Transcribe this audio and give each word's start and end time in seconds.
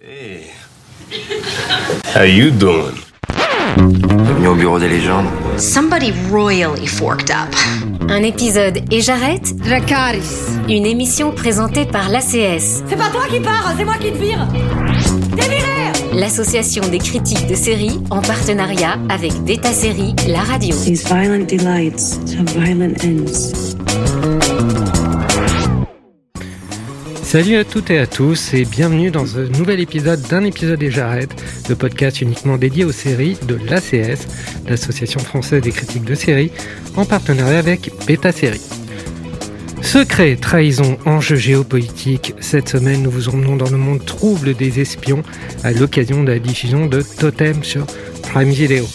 Hey. 0.00 0.52
How 2.14 2.22
you 2.22 2.52
doing? 2.52 2.94
Bienvenue 3.76 4.46
au 4.46 4.54
bureau 4.54 4.78
des 4.78 4.88
légendes. 4.88 5.26
Somebody 5.58 6.12
royally 6.30 6.86
forked 6.86 7.32
up. 7.32 7.52
Un 8.08 8.22
épisode 8.22 8.78
et 8.92 9.00
j'arrête 9.00 9.56
Dracaris. 9.56 10.20
Une 10.68 10.86
émission 10.86 11.32
présentée 11.32 11.84
par 11.84 12.10
l'ACS, 12.10 12.84
C'est 12.88 12.96
pas 12.96 13.10
toi 13.10 13.22
qui 13.28 13.40
pars, 13.40 13.74
c'est 13.76 13.84
moi 13.84 13.96
qui 13.98 14.12
te 14.12 14.18
vire. 14.18 14.46
T'es 15.34 15.48
viré 15.48 15.92
l'association 16.12 16.86
des 16.88 16.98
critiques 16.98 17.48
de 17.48 17.56
séries 17.56 17.98
en 18.10 18.22
partenariat 18.22 18.98
avec 19.08 19.32
Beta 19.42 19.72
Série, 19.72 20.14
la 20.28 20.42
radio. 20.42 20.76
These 20.76 21.08
violent 21.08 21.44
delights 21.44 22.20
have 22.38 22.48
violent 22.54 22.94
ends. 23.02 23.74
Salut 27.28 27.56
à 27.56 27.64
toutes 27.64 27.90
et 27.90 27.98
à 27.98 28.06
tous 28.06 28.54
et 28.54 28.64
bienvenue 28.64 29.10
dans 29.10 29.36
un 29.36 29.48
nouvel 29.48 29.80
épisode 29.80 30.22
d'un 30.28 30.44
épisode 30.44 30.82
et 30.82 30.90
j'arrête, 30.90 31.28
le 31.68 31.76
podcast 31.76 32.22
uniquement 32.22 32.56
dédié 32.56 32.86
aux 32.86 32.90
séries 32.90 33.36
de 33.46 33.58
l'ACS, 33.68 34.26
l'Association 34.66 35.20
française 35.20 35.60
des 35.60 35.70
critiques 35.70 36.06
de 36.06 36.14
séries, 36.14 36.50
en 36.96 37.04
partenariat 37.04 37.58
avec 37.58 37.92
Beta 38.06 38.32
Série. 38.32 38.62
Secret, 39.82 40.36
trahison, 40.36 40.96
enjeux 41.04 41.36
géopolitiques, 41.36 42.32
cette 42.40 42.70
semaine 42.70 43.02
nous 43.02 43.10
vous 43.10 43.28
emmenons 43.28 43.56
dans 43.56 43.68
le 43.68 43.76
monde 43.76 44.02
trouble 44.06 44.54
des 44.54 44.80
espions 44.80 45.22
à 45.64 45.72
l'occasion 45.72 46.24
de 46.24 46.32
la 46.32 46.38
diffusion 46.38 46.86
de 46.86 47.02
Totem 47.02 47.62
sur 47.62 47.84
Prime 48.22 48.48
Video. 48.48 48.86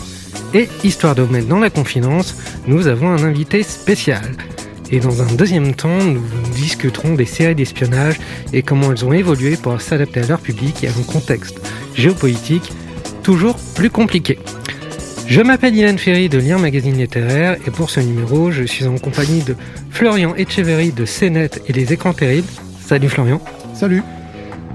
Et 0.56 0.68
histoire 0.84 1.14
de 1.14 1.22
vous 1.22 1.32
mettre 1.32 1.50
dans 1.50 1.60
la 1.60 1.70
confidence, 1.70 2.36
nous 2.66 2.88
avons 2.88 3.10
un 3.10 3.24
invité 3.24 3.62
spécial. 3.62 4.24
Et 4.94 5.00
dans 5.00 5.24
un 5.24 5.34
deuxième 5.34 5.74
temps, 5.74 6.04
nous 6.04 6.22
discuterons 6.54 7.16
des 7.16 7.26
séries 7.26 7.56
d'espionnage 7.56 8.20
et 8.54 8.62
comment 8.62 8.92
elles 8.92 9.04
ont 9.04 9.12
évolué 9.12 9.58
pour 9.58 9.82
s'adapter 9.82 10.20
à 10.20 10.28
leur 10.28 10.40
public 10.40 10.84
et 10.84 10.88
à 10.88 10.92
un 10.92 11.02
contexte 11.02 11.60
géopolitique 11.96 12.72
toujours 13.24 13.58
plus 13.74 13.90
compliqué. 13.90 14.38
Je 15.26 15.42
m'appelle 15.42 15.76
Ilan 15.76 15.98
Ferry 15.98 16.30
de 16.30 16.38
Lire 16.38 16.60
Magazine 16.60 16.96
Littéraire 16.96 17.58
et 17.66 17.72
pour 17.72 17.90
ce 17.90 18.02
numéro, 18.02 18.52
je 18.52 18.66
suis 18.66 18.86
en 18.86 19.00
compagnie 19.00 19.42
de 19.42 19.56
Florian 19.90 20.36
Echeverry 20.36 20.92
de 20.92 21.06
CNET 21.06 21.50
et 21.68 21.74
les 21.74 21.92
Écrans 21.92 22.14
Terribles. 22.14 22.48
Salut 22.80 23.10
Florian. 23.10 23.42
Salut. 23.74 24.04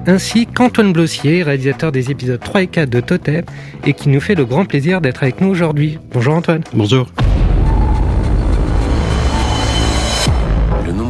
Ainsi 0.09 0.47
qu'Antoine 0.47 0.93
Blossier, 0.93 1.45
réalisateur 1.45 1.93
des 1.93 2.11
épisodes 2.11 2.41
3 2.41 2.63
et 2.63 2.67
4 2.67 2.91
de 2.91 2.99
Totem 2.99 3.45
et 3.87 3.93
qui 3.93 4.09
nous 4.09 4.21
fait 4.21 4.35
le 4.35 4.47
grand 4.47 4.65
plaisir 4.65 5.01
d'être 5.01 5.23
avec 5.23 5.41
nous 5.41 5.49
aujourd'hui. 5.49 6.01
Bonjour 6.13 6.35
Antoine. 6.35 6.65
Bonjour. 6.75 7.07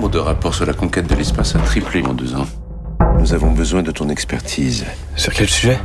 Nombre 0.08 0.24
de 0.24 0.26
rapports 0.26 0.54
sur 0.54 0.64
la 0.64 0.72
conquête 0.72 1.06
de 1.06 1.14
l'espace 1.14 1.54
a 1.54 1.58
triplé 1.58 2.02
en 2.02 2.14
deux 2.14 2.34
ans. 2.34 2.46
Nous 3.18 3.34
avons 3.34 3.50
besoin 3.50 3.82
de 3.82 3.90
ton 3.90 4.08
expertise. 4.08 4.86
Sur 5.16 5.34
quel 5.34 5.48
sujet? 5.48 5.78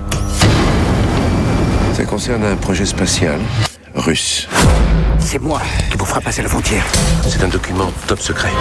Ça 1.93 2.05
concerne 2.05 2.45
un 2.45 2.55
projet 2.55 2.85
spatial 2.85 3.39
russe. 3.95 4.47
C'est 5.19 5.41
moi 5.41 5.61
qui 5.91 5.97
vous 5.97 6.05
fera 6.05 6.21
passer 6.21 6.41
la 6.41 6.47
frontière. 6.47 6.85
C'est 7.27 7.44
un 7.44 7.49
document 7.49 7.91
top 8.07 8.19
secret. 8.19 8.51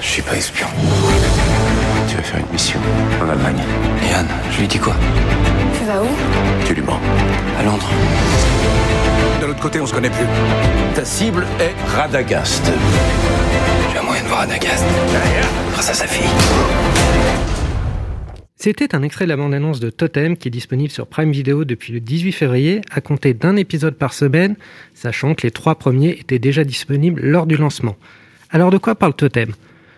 Je 0.00 0.06
suis 0.06 0.22
pas 0.22 0.36
espion. 0.36 0.66
Tu 2.08 2.16
vas 2.16 2.22
faire 2.22 2.40
une 2.40 2.52
mission 2.52 2.80
en 3.22 3.28
Allemagne. 3.30 3.62
Yann, 4.10 4.26
je 4.50 4.60
lui 4.60 4.66
dis 4.66 4.78
quoi? 4.78 4.94
Tu 5.78 5.84
vas 5.84 6.02
où? 6.02 6.08
Tu 6.66 6.74
lui 6.74 6.82
mens. 6.82 6.98
À 7.60 7.62
Londres. 7.62 7.88
L'autre 9.54 9.62
côté, 9.62 9.80
on 9.80 9.86
se 9.86 9.94
connaît 9.94 10.10
plus. 10.10 10.26
Ta 10.96 11.04
cible 11.04 11.46
est 11.60 11.74
Radagast. 11.94 12.72
J'ai 13.92 13.98
un 13.98 14.02
moyen 14.02 14.24
de 14.24 14.26
voir 14.26 14.40
Anagast. 14.40 14.84
Grâce 15.70 15.90
à 15.90 15.94
sa 15.94 16.08
fille. 16.08 16.28
C'était 18.56 18.96
un 18.96 19.02
extrait 19.04 19.26
de 19.26 19.28
la 19.28 19.36
bande-annonce 19.36 19.78
de 19.78 19.90
Totem 19.90 20.36
qui 20.36 20.48
est 20.48 20.50
disponible 20.50 20.90
sur 20.90 21.06
Prime 21.06 21.30
Video 21.30 21.64
depuis 21.64 21.92
le 21.92 22.00
18 22.00 22.32
février, 22.32 22.80
à 22.90 23.00
compter 23.00 23.32
d'un 23.32 23.54
épisode 23.54 23.94
par 23.94 24.12
semaine, 24.12 24.56
sachant 24.92 25.36
que 25.36 25.42
les 25.44 25.52
trois 25.52 25.76
premiers 25.76 26.10
étaient 26.18 26.40
déjà 26.40 26.64
disponibles 26.64 27.22
lors 27.22 27.46
du 27.46 27.56
lancement. 27.56 27.94
Alors 28.50 28.72
de 28.72 28.78
quoi 28.78 28.96
parle 28.96 29.14
Totem? 29.14 29.52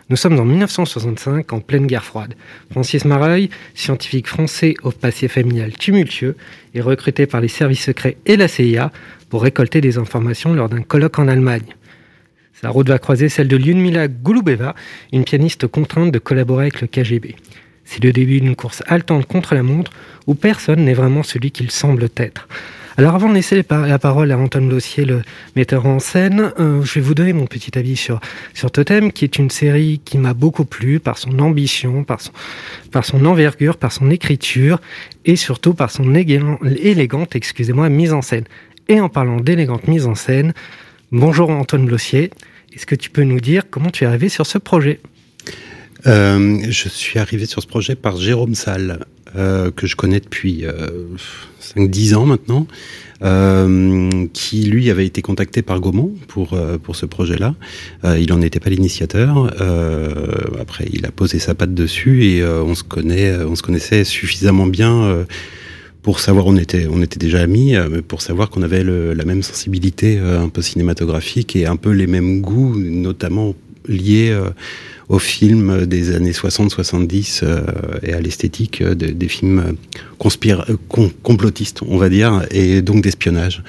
Nous 0.09 0.17
sommes 0.17 0.39
en 0.39 0.45
1965, 0.45 1.53
en 1.53 1.59
pleine 1.59 1.89
guerre 1.89 2.05
froide. 2.05 2.35
Francis 2.71 3.05
Mareuil, 3.05 3.51
scientifique 3.75 4.29
français 4.29 4.75
au 4.85 4.93
passé 4.93 5.27
familial 5.27 5.73
tumultueux, 5.73 6.37
est 6.77 6.81
recruté 6.81 7.27
par 7.27 7.41
les 7.41 7.49
services 7.49 7.83
secrets 7.83 8.17
et 8.25 8.37
la 8.37 8.47
CIA 8.47 8.93
pour 9.31 9.43
récolter 9.43 9.81
des 9.81 9.99
informations 9.99 10.55
lors 10.55 10.69
d'un 10.69 10.83
colloque 10.83 11.19
en 11.19 11.27
Allemagne. 11.27 11.75
Sa 12.53 12.69
route 12.69 12.89
va 12.89 13.01
croiser 13.01 13.29
celle 13.29 13.49
de 13.49 13.57
Lyudmila 13.57 14.07
Gouloubeva, 14.07 14.77
une 15.13 15.25
pianiste 15.25 15.67
contrainte 15.67 16.13
de 16.13 16.21
collaborer 16.21 16.67
avec 16.67 16.83
le 16.83 16.87
KGB. 16.87 17.35
C'est 17.85 18.05
le 18.05 18.13
début 18.13 18.41
d'une 18.41 18.55
course 18.55 18.85
haletante 18.87 19.27
contre 19.27 19.57
la 19.57 19.65
montre 19.65 19.91
où 20.29 20.37
personne 20.37 20.85
n'est 20.85 20.95
vraiment 20.95 21.25
celui 21.25 21.51
qu'il 21.51 21.73
semble 21.73 22.09
être. 22.17 22.47
Alors 22.99 23.15
avant 23.15 23.29
de 23.29 23.35
laisser 23.35 23.63
la 23.69 23.99
parole 23.99 24.33
à 24.33 24.39
Antoine 24.39 24.69
Blossier, 24.69 25.05
le 25.05 25.21
metteur 25.55 25.85
en 25.85 25.99
scène, 25.99 26.51
euh, 26.59 26.83
je 26.83 26.95
vais 26.95 27.03
vous 27.03 27.15
donner 27.15 27.35
mon 27.35 27.45
petit 27.45 27.77
avis 27.77 27.95
sur, 27.95 28.21
sur 28.55 28.71
Totem, 28.71 29.13
qui 29.13 29.25
est 29.25 29.39
une 29.39 29.51
série 29.51 30.01
qui 30.03 30.17
m'a 30.17 30.33
beaucoup 30.33 30.65
plu 30.65 30.99
par 30.99 31.19
son 31.19 31.39
ambition, 31.41 32.05
par 32.05 32.23
son, 32.23 33.27
envergure, 33.27 33.77
par 33.77 33.93
son 33.93 34.11
écriture 34.11 34.81
et 35.27 35.37
surtout 35.37 35.75
par 35.75 35.91
son 35.91 36.15
élégante 36.15 37.37
excusez-moi, 37.37 37.91
mise 37.91 38.15
en 38.15 38.23
scène. 38.23 38.45
Et 38.89 38.99
en 38.99 39.11
parlant 39.11 39.41
d'élégante 39.41 39.89
mise 39.89 40.07
en 40.07 40.15
scène, 40.15 40.55
bonjour 41.13 41.51
Antoine 41.51 41.85
Blossier, 41.85 42.31
est-ce 42.73 42.87
que 42.87 42.95
tu 42.95 43.11
peux 43.11 43.25
nous 43.25 43.41
dire 43.41 43.65
comment 43.69 43.91
tu 43.91 44.05
es 44.05 44.07
arrivé 44.07 44.31
sur 44.31 44.47
ce 44.47 44.57
projet? 44.57 45.01
Euh, 46.07 46.59
je 46.69 46.89
suis 46.89 47.19
arrivé 47.19 47.47
sur 47.47 47.63
ce 47.63 47.67
projet 47.67 47.97
par 47.97 48.17
Jérôme 48.17 48.55
Salle, 48.55 49.01
euh, 49.37 49.71
que 49.71 49.87
je 49.87 49.97
connais 49.97 50.21
depuis 50.21 50.65
euh, 50.65 50.89
5-10 51.61 52.15
ans 52.15 52.27
maintenant, 52.27 52.67
euh, 53.23 54.27
qui 54.33 54.63
lui 54.63 54.89
avait 54.89 55.05
été 55.05 55.21
contacté 55.21 55.63
par 55.63 55.81
Gaumont 55.81 56.15
pour, 56.29 56.57
pour 56.83 56.97
ce 56.97 57.07
projet-là. 57.07 57.55
Il 58.05 58.29
n'en 58.31 58.41
était 58.41 58.61
pas 58.61 58.71
l'initiateur. 58.71 59.53
Après, 60.61 60.87
il 60.93 61.05
a 61.07 61.11
posé 61.11 61.39
sa 61.39 61.55
patte 61.55 61.75
dessus 61.75 62.25
et 62.25 62.45
on, 62.45 62.75
se 62.75 62.85
connaît, 62.85 63.37
on 63.45 63.57
se 63.57 63.63
connaissait 63.63 64.05
suffisamment 64.05 64.67
bien. 64.67 65.27
pour 66.03 66.21
savoir, 66.21 66.47
on 66.47 66.57
était, 66.57 66.87
on 66.89 67.03
était 67.03 67.19
déjà 67.19 67.41
amis, 67.41 67.75
mais 67.91 68.03
pour 68.03 68.23
savoir 68.23 68.49
qu'on 68.49 68.63
avait 68.63 68.85
la 68.85 69.25
même 69.25 69.43
sensibilité 69.43 70.19
un 70.19 70.49
peu 70.49 70.63
cinématographique 70.63 71.57
et 71.57 71.67
un 71.67 71.77
peu 71.77 71.91
les 71.91 72.07
mêmes 72.07 72.41
goûts, 72.43 72.77
notamment 72.79 73.55
liés 73.89 74.39
aux 75.09 75.19
films 75.21 75.87
des 75.87 76.15
années 76.15 76.33
60-70 76.33 77.41
euh, 77.43 77.61
et 78.03 78.13
à 78.13 78.21
l'esthétique 78.21 78.81
euh, 78.83 78.95
de- 78.95 79.07
des 79.07 79.29
films 79.29 79.59
euh, 79.61 79.73
conspira- 80.19 80.69
euh, 80.71 80.77
com- 80.89 81.11
complotistes, 81.23 81.81
on 81.87 81.97
va 81.97 82.09
dire, 82.09 82.43
et 82.51 82.83
donc 82.83 83.03
d'espionnage. 83.03 83.63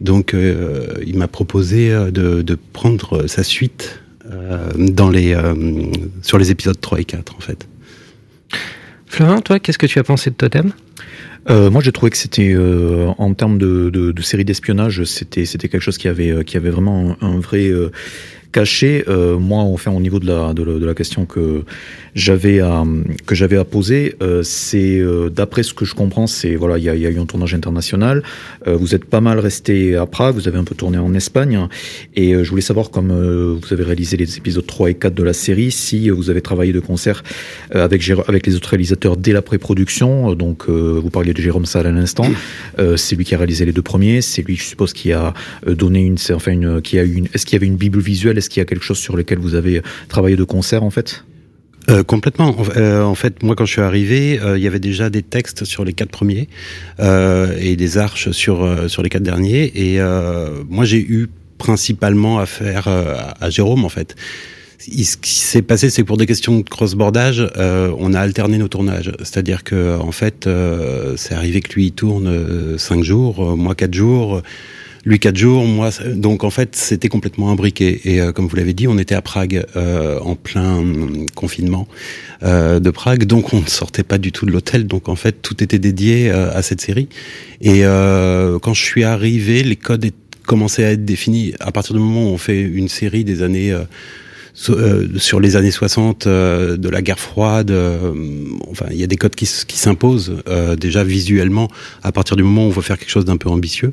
Donc, 0.00 0.34
euh, 0.34 0.86
il 1.06 1.16
m'a 1.16 1.28
proposé 1.28 1.90
de, 2.10 2.42
de 2.42 2.58
prendre 2.72 3.26
sa 3.26 3.42
suite 3.42 4.00
euh, 4.30 4.70
dans 4.76 5.10
les, 5.10 5.32
euh, 5.34 5.54
sur 6.22 6.38
les 6.38 6.50
épisodes 6.50 6.80
3 6.80 7.00
et 7.00 7.04
4, 7.04 7.36
en 7.36 7.40
fait. 7.40 7.66
Florent, 9.06 9.40
toi, 9.40 9.58
qu'est-ce 9.58 9.78
que 9.78 9.86
tu 9.86 9.98
as 9.98 10.04
pensé 10.04 10.30
de 10.30 10.34
Totem? 10.36 10.72
Euh, 11.50 11.70
moi, 11.70 11.82
j'ai 11.82 11.90
trouvé 11.92 12.10
que 12.10 12.16
c'était, 12.16 12.52
euh, 12.54 13.08
en 13.18 13.34
termes 13.34 13.58
de, 13.58 13.90
de, 13.90 14.12
de 14.12 14.22
série 14.22 14.44
d'espionnage, 14.44 15.02
c'était, 15.04 15.44
c'était 15.44 15.68
quelque 15.68 15.82
chose 15.82 15.98
qui 15.98 16.08
avait, 16.08 16.44
qui 16.44 16.56
avait 16.56 16.70
vraiment 16.70 17.16
un, 17.20 17.26
un 17.26 17.38
vrai 17.40 17.68
euh, 17.68 17.90
cachet. 18.52 19.04
Euh, 19.08 19.38
moi, 19.38 19.62
enfin, 19.62 19.90
au 19.90 20.00
niveau 20.00 20.18
de 20.18 20.26
la, 20.26 20.54
de 20.54 20.62
la, 20.62 20.78
de 20.78 20.86
la 20.86 20.94
question 20.94 21.26
que 21.26 21.64
j'avais 22.14 22.60
à, 22.60 22.84
que 23.26 23.34
j'avais 23.34 23.56
à 23.56 23.64
poser, 23.64 24.14
euh, 24.22 24.42
c'est, 24.42 24.98
euh, 24.98 25.30
d'après 25.30 25.62
ce 25.62 25.74
que 25.74 25.84
je 25.84 25.94
comprends, 25.94 26.26
c'est, 26.26 26.54
voilà, 26.56 26.78
il 26.78 26.84
y 26.84 27.02
y 27.02 27.06
a 27.06 27.10
eu 27.10 27.18
un 27.18 27.26
tournage 27.26 27.54
international. 27.54 28.22
Euh, 28.66 28.76
vous 28.76 28.94
êtes 28.94 29.04
pas 29.04 29.20
mal 29.20 29.38
resté 29.38 29.96
à 29.96 30.06
Prague, 30.06 30.34
vous 30.34 30.48
avez 30.48 30.58
un 30.58 30.64
peu 30.64 30.74
tourné 30.74 30.98
en 30.98 31.14
Espagne. 31.14 31.66
Et 32.14 32.34
euh, 32.34 32.44
je 32.44 32.50
voulais 32.50 32.62
savoir, 32.62 32.90
comme 32.90 33.10
euh, 33.10 33.56
vous 33.60 33.72
avez 33.72 33.82
réalisé 33.82 34.16
les 34.16 34.36
épisodes 34.36 34.66
3 34.66 34.90
et 34.90 34.94
4 34.94 35.14
de 35.14 35.22
la 35.22 35.32
série, 35.32 35.70
si 35.70 36.10
euh, 36.10 36.14
vous 36.14 36.30
avez 36.30 36.42
travaillé 36.42 36.72
de 36.72 36.80
concert 36.80 37.22
euh, 37.74 37.84
avec, 37.84 38.08
avec 38.28 38.46
les 38.46 38.54
autres 38.54 38.68
réalisateurs 38.68 39.16
dès 39.16 39.32
la 39.32 39.42
pré-production. 39.42 40.34
Donc, 40.34 40.64
euh, 40.68 41.00
vous 41.02 41.10
parliez 41.10 41.32
de 41.32 41.40
Jérôme 41.40 41.66
Salle 41.66 41.86
à 41.86 41.92
l'instant. 41.92 42.26
Euh, 42.78 42.96
c'est 42.96 43.16
lui 43.16 43.24
qui 43.24 43.34
a 43.34 43.38
réalisé 43.38 43.64
les 43.64 43.72
deux 43.72 43.82
premiers. 43.82 44.20
C'est 44.20 44.42
lui, 44.42 44.56
je 44.56 44.64
suppose, 44.64 44.92
qui 44.92 45.12
a 45.12 45.34
donné 45.66 46.00
une, 46.00 46.16
enfin, 46.32 46.52
une, 46.52 46.82
qui 46.82 46.98
a 46.98 47.04
eu 47.04 47.14
une. 47.14 47.26
Est-ce 47.34 47.46
qu'il 47.46 47.54
y 47.54 47.60
avait 47.60 47.66
une 47.66 47.76
bible 47.76 48.00
visuelle? 48.00 48.38
Est-ce 48.42 48.50
qu'il 48.50 48.60
y 48.60 48.66
a 48.66 48.66
quelque 48.66 48.84
chose 48.84 48.98
sur 48.98 49.16
lequel 49.16 49.38
vous 49.38 49.54
avez 49.54 49.82
travaillé 50.08 50.34
de 50.34 50.42
concert 50.44 50.82
en 50.82 50.90
fait? 50.90 51.24
Euh, 51.90 52.02
complètement. 52.02 52.60
En, 52.60 52.64
euh, 52.76 53.02
en 53.02 53.14
fait, 53.14 53.42
moi, 53.42 53.54
quand 53.56 53.64
je 53.64 53.72
suis 53.72 53.80
arrivé, 53.80 54.40
euh, 54.40 54.58
il 54.58 54.64
y 54.64 54.66
avait 54.66 54.80
déjà 54.80 55.10
des 55.10 55.22
textes 55.22 55.64
sur 55.64 55.84
les 55.84 55.92
quatre 55.92 56.10
premiers 56.10 56.48
euh, 57.00 57.56
et 57.60 57.76
des 57.76 57.98
arches 57.98 58.30
sur 58.32 58.62
euh, 58.62 58.88
sur 58.88 59.02
les 59.02 59.08
quatre 59.08 59.22
derniers. 59.22 59.72
Et 59.74 60.00
euh, 60.00 60.62
moi, 60.68 60.84
j'ai 60.84 61.00
eu 61.00 61.28
principalement 61.58 62.38
affaire 62.40 62.88
euh, 62.88 63.14
à, 63.40 63.50
Jérôme, 63.50 63.84
en 63.84 63.88
fait. 63.88 64.16
Ce 64.78 65.16
qui 65.16 65.34
s'est 65.34 65.62
passé, 65.62 65.90
c'est 65.90 66.02
que 66.02 66.08
pour 66.08 66.16
des 66.16 66.26
questions 66.26 66.58
de 66.58 66.68
cross-bordage, 66.68 67.48
euh, 67.56 67.92
on 67.98 68.14
a 68.14 68.20
alterné 68.20 68.58
nos 68.58 68.66
tournages. 68.66 69.12
C'est-à-dire 69.20 69.62
que, 69.62 69.96
en 69.96 70.10
fait, 70.10 70.48
euh, 70.48 71.14
c'est 71.16 71.34
arrivé 71.34 71.60
que 71.60 71.72
lui 71.74 71.86
il 71.86 71.92
tourne 71.92 72.26
euh, 72.26 72.78
cinq 72.78 73.04
jours, 73.04 73.52
euh, 73.52 73.56
moi 73.56 73.76
quatre 73.76 73.94
jours. 73.94 74.42
Lui 75.04 75.18
quatre 75.18 75.36
jours, 75.36 75.64
moi. 75.64 75.90
Donc 76.14 76.44
en 76.44 76.50
fait, 76.50 76.76
c'était 76.76 77.08
complètement 77.08 77.50
imbriqué. 77.50 78.00
Et 78.04 78.20
euh, 78.20 78.32
comme 78.32 78.46
vous 78.46 78.56
l'avez 78.56 78.74
dit, 78.74 78.86
on 78.86 78.98
était 78.98 79.14
à 79.14 79.22
Prague 79.22 79.64
euh, 79.76 80.18
en 80.20 80.36
plein 80.36 80.76
hum, 80.76 81.26
confinement 81.34 81.88
euh, 82.42 82.80
de 82.80 82.90
Prague, 82.90 83.24
donc 83.24 83.52
on 83.52 83.60
ne 83.60 83.66
sortait 83.66 84.02
pas 84.02 84.18
du 84.18 84.32
tout 84.32 84.46
de 84.46 84.52
l'hôtel. 84.52 84.86
Donc 84.86 85.08
en 85.08 85.16
fait, 85.16 85.42
tout 85.42 85.62
était 85.62 85.78
dédié 85.78 86.30
à 86.30 86.62
cette 86.62 86.80
série. 86.80 87.08
Et 87.60 87.82
quand 87.82 88.74
je 88.74 88.82
suis 88.82 89.04
arrivé, 89.04 89.62
les 89.62 89.76
codes 89.76 90.06
commençaient 90.46 90.84
à 90.84 90.92
être 90.92 91.04
définis. 91.04 91.54
À 91.60 91.72
partir 91.72 91.94
du 91.94 92.00
moment 92.00 92.24
où 92.24 92.34
on 92.34 92.38
fait 92.38 92.60
une 92.60 92.88
série 92.88 93.24
des 93.24 93.42
années 93.42 93.76
euh, 94.68 95.08
sur 95.16 95.40
les 95.40 95.56
années 95.56 95.70
60 95.70 96.26
euh, 96.26 96.76
de 96.76 96.88
la 96.90 97.00
guerre 97.00 97.18
froide. 97.18 97.70
Euh, 97.70 98.12
enfin, 98.70 98.86
il 98.90 98.98
y 98.98 99.02
a 99.02 99.06
des 99.06 99.16
codes 99.16 99.34
qui, 99.34 99.46
s'imposent 99.46 100.36
déjà 100.78 101.02
visuellement 101.02 101.68
à 102.02 102.12
partir 102.12 102.36
du 102.36 102.42
moment 102.42 102.66
où 102.66 102.68
on 102.68 102.70
veut 102.70 102.82
faire 102.82 102.98
quelque 102.98 103.10
chose 103.10 103.24
d'un 103.24 103.36
peu 103.36 103.48
ambitieux. 103.48 103.92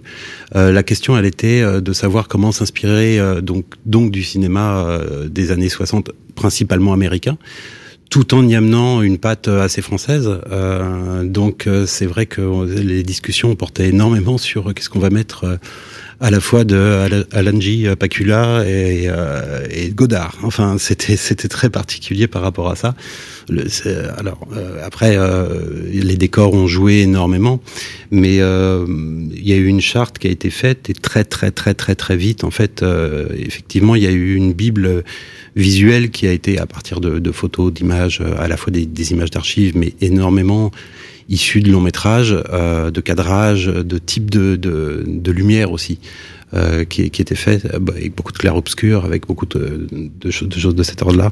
la 0.54 0.84
question, 0.84 1.18
elle 1.18 1.26
était 1.26 1.64
de 1.82 1.94
savoir 1.94 2.28
comment 2.28 2.52
s'inspirer 2.52 3.20
donc 3.42 3.66
donc 3.86 4.12
du 4.12 4.24
cinéma 4.24 5.00
des 5.28 5.52
années 5.52 5.70
60, 5.70 6.12
principalement 6.36 6.94
américain 6.94 7.38
tout 8.10 8.34
en 8.34 8.48
y 8.48 8.56
amenant 8.56 9.02
une 9.02 9.18
patte 9.18 9.48
assez 9.48 9.82
française. 9.82 10.30
Euh, 10.52 11.24
donc 11.24 11.68
c'est 11.86 12.06
vrai 12.06 12.26
que 12.26 12.66
les 12.66 13.04
discussions 13.04 13.56
portaient 13.56 13.90
énormément 13.90 14.38
sur 14.38 14.74
qu'est-ce 14.74 14.90
qu'on 14.90 15.00
va 15.00 15.10
mettre 15.10 15.60
à 16.20 16.32
la 16.32 16.40
fois 16.40 16.64
de 16.64 17.26
Alan 17.32 17.60
J. 17.60 17.88
Pacula 17.98 18.64
et, 18.66 19.08
euh, 19.08 19.66
et 19.70 19.90
Godard. 19.90 20.38
Enfin, 20.44 20.78
c'était 20.78 21.16
c'était 21.16 21.48
très 21.48 21.70
particulier 21.70 22.28
par 22.28 22.42
rapport 22.42 22.70
à 22.70 22.76
ça. 22.76 22.96
Alors 24.18 24.48
euh, 24.56 24.86
après, 24.86 25.18
euh, 25.18 25.48
les 25.92 26.18
décors 26.18 26.54
ont 26.54 26.68
joué 26.68 27.00
énormément, 27.00 27.62
mais 28.12 28.40
euh, 28.40 28.86
il 28.88 29.48
y 29.48 29.54
a 29.54 29.56
eu 29.56 29.66
une 29.66 29.82
charte 29.82 30.20
qui 30.20 30.28
a 30.28 30.32
été 30.32 30.50
faite 30.50 30.90
et 30.90 30.94
très 30.94 31.24
très 31.24 31.52
très 31.52 31.74
très 31.74 31.96
très 31.96 32.18
vite. 32.18 32.44
En 32.44 32.52
fait, 32.52 32.84
effectivement, 33.36 33.96
il 33.96 34.04
y 34.04 34.08
a 34.08 34.12
eu 34.12 34.36
une 34.36 34.54
bible 34.54 35.04
visuelle 35.60 36.10
qui 36.10 36.28
a 36.28 36.32
été 36.32 36.60
à 36.60 36.66
partir 36.66 37.00
de, 37.00 37.20
de 37.20 37.32
photos, 37.32 37.74
d'images, 37.74 38.22
à 38.38 38.48
la 38.48 38.58
fois 38.58 38.72
des, 38.72 38.86
des 38.86 39.12
images 39.12 39.32
d'archives, 39.32 39.78
mais 39.78 39.94
énormément 40.02 40.72
issus 41.30 41.62
de 41.62 41.72
long 41.72 41.82
métrage, 41.82 42.36
euh, 42.52 42.90
de 42.92 43.02
cadrage, 43.02 43.68
de 43.68 43.98
type 43.98 44.32
de, 44.32 44.56
de, 44.56 45.04
de 45.06 45.32
lumière 45.32 45.72
aussi. 45.72 46.00
Euh, 46.56 46.84
qui, 46.84 47.12
qui 47.12 47.22
était 47.22 47.36
fait 47.36 47.64
euh, 47.66 47.78
bah, 47.78 47.94
avec 47.96 48.16
beaucoup 48.16 48.32
de 48.32 48.40
clair-obscur, 48.40 49.06
avec 49.06 49.28
beaucoup 49.28 49.46
de, 49.46 49.88
de 49.92 50.32
choses 50.32 50.74
de 50.74 50.82
cet 50.82 51.04
ordre-là. 51.04 51.32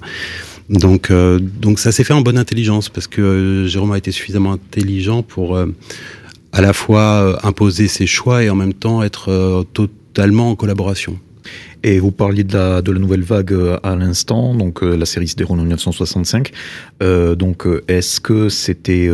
Donc, 0.70 1.10
euh, 1.10 1.40
donc 1.40 1.80
ça 1.80 1.92
s'est 1.92 2.04
fait 2.04 2.14
en 2.14 2.22
bonne 2.22 2.38
intelligence 2.38 2.90
parce 2.90 3.08
que 3.08 3.22
euh, 3.22 3.68
Jérôme 3.68 3.94
a 3.94 3.98
été 3.98 4.12
suffisamment 4.12 4.54
intelligent 4.54 5.24
pour 5.24 5.58
à 5.58 6.62
la 6.62 6.72
fois 6.72 7.40
imposer 7.44 7.88
ses 7.88 8.06
choix 8.06 8.44
et 8.44 8.52
en 8.52 8.56
même 8.56 8.76
temps 8.76 9.02
être 9.02 9.66
totalement 9.74 10.52
en 10.52 10.56
collaboration. 10.56 11.18
Et 11.84 12.00
vous 12.00 12.12
parliez 12.12 12.44
de 12.44 12.54
la, 12.54 12.82
de 12.82 12.92
la 12.92 13.00
nouvelle 13.00 13.24
vague 13.24 13.54
euh, 13.54 13.78
à 13.84 13.96
l'instant, 13.96 14.56
donc 14.56 14.84
euh, 14.84 14.96
la 14.96 15.06
série 15.06 15.28
se 15.28 15.36
déroule 15.36 15.60
en 15.60 15.64
1965. 15.64 16.52
Euh, 17.04 17.36
donc 17.36 17.66
est-ce 17.88 18.20
que 18.20 18.50
c'était, 18.50 19.10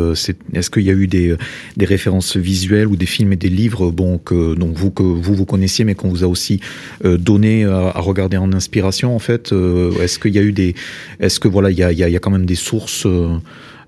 est-ce 0.53 0.69
qu'il 0.69 0.83
y 0.83 0.89
a 0.89 0.93
eu 0.93 1.07
des, 1.07 1.35
des 1.77 1.85
références 1.85 2.37
visuelles 2.37 2.87
ou 2.87 2.95
des 2.95 3.05
films 3.05 3.33
et 3.33 3.37
des 3.37 3.49
livres, 3.49 3.91
bon 3.91 4.17
que 4.17 4.55
donc 4.55 4.75
vous 4.75 4.91
que 4.91 5.03
vous 5.03 5.35
vous 5.35 5.45
connaissiez, 5.45 5.85
mais 5.85 5.95
qu'on 5.95 6.09
vous 6.09 6.23
a 6.23 6.27
aussi 6.27 6.59
donné 7.03 7.65
à, 7.65 7.89
à, 7.89 7.99
regarder 7.99 8.37
en 8.37 8.53
inspiration 8.53 9.15
en 9.15 9.19
fait. 9.19 9.53
est-ce 10.01 10.19
qu'il 10.19 10.33
y 10.33 10.39
a 10.39 10.41
eu 10.41 10.53
des, 10.53 10.75
est-ce 11.19 11.39
que 11.39 11.47
voilà 11.47 11.71
il 11.71 11.77
y 11.77 11.83
a, 11.83 11.91
il 11.91 11.97
y 11.97 12.15
a, 12.15 12.19
quand 12.19 12.31
même 12.31 12.45
des 12.45 12.55
sources 12.55 13.05
euh, 13.05 13.37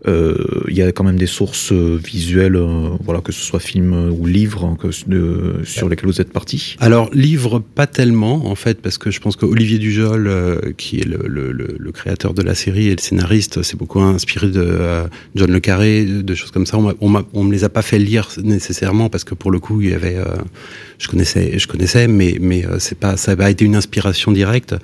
il 0.07 0.75
y 0.75 0.81
a 0.81 0.91
quand 0.91 1.03
même 1.03 1.17
des 1.17 1.25
sources 1.27 1.71
euh, 1.71 1.99
visuelles, 2.03 2.55
euh, 2.55 2.89
voilà, 3.03 3.21
que 3.21 3.31
ce 3.31 3.41
soit 3.41 3.59
film 3.59 4.11
ou 4.11 4.25
livre, 4.25 4.65
hein, 4.65 4.77
que, 4.79 4.91
sur 4.91 5.89
lesquels 5.89 6.07
vous 6.07 6.21
êtes 6.21 6.31
parti 6.31 6.75
Alors, 6.79 7.09
livre, 7.13 7.59
pas 7.59 7.87
tellement, 7.87 8.47
en 8.47 8.55
fait, 8.55 8.81
parce 8.81 8.97
que 8.97 9.11
je 9.11 9.19
pense 9.19 9.35
qu'Olivier 9.35 9.79
Dujol, 9.79 10.73
qui 10.77 10.99
est 10.99 11.05
le, 11.05 11.91
créateur 11.93 12.33
de 12.33 12.41
la 12.41 12.55
série 12.55 12.87
et 12.87 12.95
le 12.95 13.01
scénariste, 13.01 13.63
s'est 13.63 13.77
beaucoup 13.77 14.01
inspiré 14.01 14.49
de 14.49 15.05
John 15.35 15.51
Le 15.51 15.59
Carré, 15.59 16.05
de 16.05 16.35
choses 16.35 16.51
comme 16.51 16.65
ça. 16.65 16.77
On, 16.77 17.25
on 17.33 17.43
me 17.43 17.51
les 17.51 17.63
a 17.63 17.69
pas 17.69 17.81
fait 17.81 17.99
lire 17.99 18.29
nécessairement, 18.43 19.09
parce 19.09 19.23
que 19.23 19.33
pour 19.33 19.51
le 19.51 19.59
coup, 19.59 19.81
il 19.81 19.91
y 19.91 19.93
avait, 19.93 20.17
je 20.99 21.07
connaissais, 21.07 21.57
je 21.57 21.67
connaissais, 21.67 22.07
mais, 22.07 22.37
mais 22.41 22.65
c'est 22.79 22.99
pas, 22.99 23.17
ça 23.17 23.35
n'a 23.35 23.49
été 23.49 23.65
une 23.65 23.75
inspiration 23.75 24.31
directe. 24.31 24.75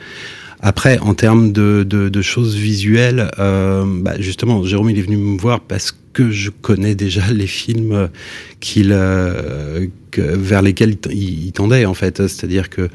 Après, 0.61 0.99
en 0.99 1.15
termes 1.15 1.51
de, 1.51 1.83
de, 1.87 2.09
de 2.09 2.21
choses 2.21 2.55
visuelles, 2.55 3.31
euh, 3.39 3.83
bah 3.87 4.13
justement, 4.19 4.63
Jérôme 4.63 4.91
il 4.91 4.99
est 4.99 5.01
venu 5.01 5.17
me 5.17 5.39
voir 5.39 5.59
parce 5.61 5.95
que 6.13 6.29
je 6.29 6.49
connais 6.49 6.93
déjà 6.93 7.21
les 7.33 7.47
films 7.47 8.09
qu'il 8.59 8.91
euh, 8.91 9.87
vers 10.17 10.61
lesquels 10.61 10.97
il, 11.09 11.51
tendait 11.51 11.85
en 11.85 11.93
fait. 11.93 12.27
C'est-à-dire 12.27 12.69
que 12.69 12.89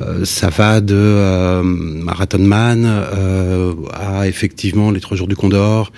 euh, 0.00 0.24
ça 0.24 0.48
va 0.48 0.80
de 0.80 0.94
euh, 0.94 1.62
Marathon 1.62 2.38
Man 2.38 2.84
euh, 2.86 3.74
à 3.92 4.26
effectivement 4.26 4.90
Les 4.90 5.00
Trois 5.00 5.16
Jours 5.16 5.28
du 5.28 5.36
Condor, 5.36 5.92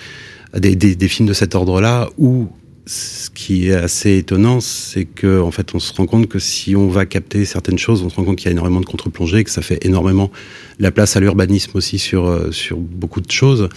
des, 0.57 0.75
des, 0.75 0.95
des 0.95 1.07
films 1.07 1.27
de 1.27 1.33
cet 1.33 1.55
ordre-là 1.55 2.09
où 2.17 2.49
ce 2.89 3.29
qui 3.29 3.69
est 3.69 3.73
assez 3.73 4.17
étonnant, 4.17 4.59
c'est 4.61 5.05
que 5.05 5.41
en 5.41 5.51
fait, 5.51 5.75
on 5.75 5.79
se 5.79 5.93
rend 5.93 6.07
compte 6.07 6.27
que 6.27 6.39
si 6.39 6.75
on 6.75 6.87
va 6.87 7.05
capter 7.05 7.45
certaines 7.45 7.77
choses, 7.77 8.01
on 8.01 8.09
se 8.09 8.15
rend 8.15 8.23
compte 8.23 8.37
qu'il 8.37 8.47
y 8.47 8.49
a 8.49 8.51
énormément 8.51 8.81
de 8.81 8.85
contre-plongées, 8.85 9.43
que 9.43 9.51
ça 9.51 9.61
fait 9.61 9.85
énormément 9.85 10.31
la 10.79 10.91
place 10.91 11.15
à 11.15 11.19
l'urbanisme 11.19 11.71
aussi 11.75 11.99
sur 11.99 12.27
euh, 12.27 12.51
sur 12.51 12.77
beaucoup 12.77 13.21
de 13.21 13.29
choses. 13.29 13.69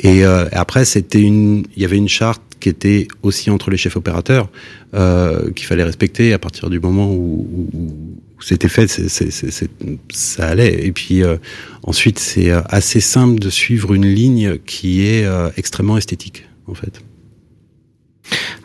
Et 0.00 0.24
euh, 0.24 0.48
après, 0.50 0.84
c'était 0.84 1.22
une, 1.22 1.64
il 1.76 1.82
y 1.82 1.84
avait 1.84 1.96
une 1.96 2.08
charte 2.08 2.42
qui 2.64 2.70
était 2.70 3.08
aussi 3.22 3.50
entre 3.50 3.70
les 3.70 3.76
chefs 3.76 3.96
opérateurs 3.96 4.48
euh, 4.94 5.50
qu'il 5.52 5.66
fallait 5.66 5.84
respecter 5.84 6.32
à 6.32 6.38
partir 6.38 6.70
du 6.70 6.80
moment 6.80 7.12
où, 7.12 7.46
où, 7.74 7.92
c'était 8.40 8.68
fait, 8.68 8.88
c'est, 8.88 9.08
c'est, 9.08 9.30
c'est, 9.30 9.70
ça 10.10 10.48
allait. 10.48 10.86
Et 10.86 10.90
puis 10.90 11.22
euh, 11.22 11.36
ensuite, 11.82 12.18
c'est 12.18 12.50
euh, 12.50 12.62
assez 12.64 13.00
simple 13.00 13.38
de 13.38 13.50
suivre 13.50 13.92
une 13.92 14.06
ligne 14.06 14.56
qui 14.64 15.02
est 15.02 15.26
extrêmement 15.58 15.98
esthétique, 15.98 16.44
en 16.66 16.74
fait. 16.74 17.02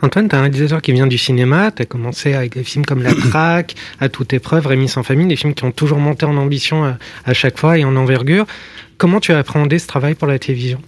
Antoine, 0.02 0.28
tu 0.28 0.34
as 0.34 0.38
un 0.38 0.42
réalisateur 0.42 0.80
qui 0.80 0.92
vient 0.92 1.06
du 1.06 1.18
cinéma, 1.18 1.70
tu 1.70 1.82
as 1.82 1.86
commencé 1.86 2.32
avec 2.32 2.54
des 2.54 2.64
films 2.64 2.86
comme 2.86 3.02
La 3.02 3.14
Traque, 3.30 3.74
À 4.00 4.08
toute 4.08 4.32
épreuve, 4.32 4.66
Rémi 4.66 4.88
sans 4.88 5.02
famille, 5.02 5.26
des 5.26 5.36
films 5.36 5.54
qui 5.54 5.64
ont 5.64 5.72
toujours 5.72 5.98
monté 5.98 6.24
en 6.24 6.36
ambition 6.36 6.84
à, 6.84 6.96
à 7.26 7.34
chaque 7.34 7.58
fois 7.58 7.78
et 7.78 7.84
en 7.84 7.94
envergure. 7.96 8.46
Comment 8.96 9.20
tu 9.20 9.32
as 9.32 9.38
appréhendé 9.38 9.78
ce 9.78 9.86
travail 9.86 10.14
pour 10.14 10.26
la 10.26 10.38
télévision? 10.38 10.80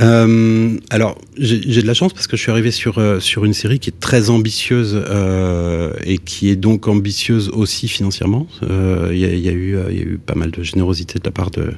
Euh, 0.00 0.78
alors, 0.88 1.18
j'ai 1.36 1.82
de 1.82 1.86
la 1.86 1.94
chance 1.94 2.12
parce 2.12 2.26
que 2.26 2.36
je 2.36 2.42
suis 2.42 2.50
arrivé 2.50 2.70
sur 2.70 2.98
euh, 2.98 3.20
sur 3.20 3.44
une 3.44 3.52
série 3.52 3.78
qui 3.78 3.90
est 3.90 4.00
très 4.00 4.30
ambitieuse 4.30 5.02
euh, 5.08 5.92
et 6.04 6.18
qui 6.18 6.48
est 6.48 6.56
donc 6.56 6.88
ambitieuse 6.88 7.50
aussi 7.50 7.86
financièrement. 7.86 8.46
Il 8.62 8.68
euh, 8.70 9.14
y, 9.14 9.24
a, 9.24 9.28
y, 9.28 9.48
a 9.48 9.52
eu 9.52 9.76
il 9.90 9.96
y 9.96 10.00
a 10.00 10.04
eu 10.04 10.18
pas 10.24 10.34
mal 10.34 10.50
de 10.50 10.62
générosité 10.62 11.18
de 11.18 11.24
la 11.24 11.32
part 11.32 11.50
de 11.50 11.72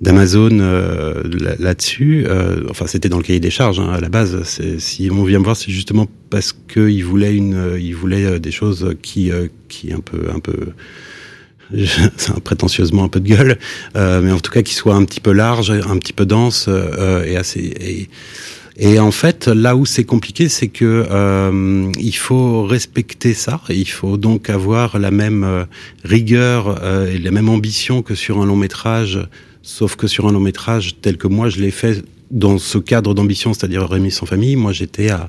d'Amazon 0.00 0.58
euh, 0.60 1.24
là-dessus. 1.58 2.24
Euh, 2.28 2.62
enfin, 2.70 2.86
c'était 2.86 3.08
dans 3.08 3.16
le 3.16 3.24
cahier 3.24 3.40
des 3.40 3.50
charges 3.50 3.80
hein, 3.80 3.90
à 3.90 4.00
la 4.00 4.08
base. 4.08 4.42
Si 4.78 5.10
on 5.10 5.24
vient 5.24 5.40
me 5.40 5.44
voir, 5.44 5.56
c'est 5.56 5.72
justement 5.72 6.06
parce 6.30 6.52
qu'ils 6.52 7.04
voulaient 7.04 7.34
une, 7.34 7.76
ils 7.80 7.96
voulaient 7.96 8.38
des 8.38 8.52
choses 8.52 8.94
qui 9.02 9.32
qui 9.68 9.92
un 9.92 10.00
peu 10.00 10.26
un 10.32 10.38
peu 10.38 10.68
c'est 12.16 12.40
prétentieusement 12.40 13.04
un 13.04 13.08
peu 13.08 13.20
de 13.20 13.28
gueule, 13.28 13.58
euh, 13.96 14.20
mais 14.22 14.32
en 14.32 14.40
tout 14.40 14.50
cas 14.50 14.62
qui 14.62 14.74
soit 14.74 14.94
un 14.94 15.04
petit 15.04 15.20
peu 15.20 15.32
large, 15.32 15.70
un 15.70 15.98
petit 15.98 16.12
peu 16.12 16.26
dense 16.26 16.66
euh, 16.68 17.24
et 17.24 17.36
assez. 17.36 17.60
Et, 17.80 18.08
et, 18.80 19.00
en 19.00 19.10
fait, 19.10 19.48
là 19.48 19.74
où 19.74 19.84
c'est 19.84 20.04
compliqué, 20.04 20.48
c'est 20.48 20.68
que 20.68 21.06
euh, 21.10 21.90
il 21.98 22.14
faut 22.14 22.64
respecter 22.64 23.34
ça. 23.34 23.60
Il 23.70 23.88
faut 23.88 24.16
donc 24.16 24.50
avoir 24.50 25.00
la 25.00 25.10
même 25.10 25.42
euh, 25.42 25.64
rigueur 26.04 26.78
euh, 26.84 27.12
et 27.12 27.18
la 27.18 27.32
même 27.32 27.48
ambition 27.48 28.02
que 28.02 28.14
sur 28.14 28.40
un 28.40 28.46
long 28.46 28.54
métrage, 28.54 29.18
sauf 29.62 29.96
que 29.96 30.06
sur 30.06 30.28
un 30.28 30.32
long 30.32 30.40
métrage 30.40 30.94
tel 31.02 31.16
que 31.16 31.26
moi 31.26 31.48
je 31.48 31.60
l'ai 31.60 31.72
fait 31.72 32.04
dans 32.30 32.58
ce 32.58 32.78
cadre 32.78 33.14
d'ambition, 33.14 33.52
c'est-à-dire 33.52 33.88
Rémi 33.88 34.12
sans 34.12 34.26
famille, 34.26 34.54
moi 34.54 34.72
j'étais 34.72 35.10
à 35.10 35.28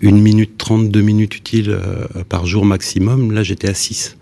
une 0.00 0.22
minute 0.22 0.56
trente, 0.56 0.88
deux 0.90 1.02
minutes 1.02 1.36
utiles 1.36 1.78
par 2.30 2.46
jour 2.46 2.64
maximum. 2.64 3.32
Là, 3.32 3.42
j'étais 3.42 3.68
à 3.68 3.74
6. 3.74 4.16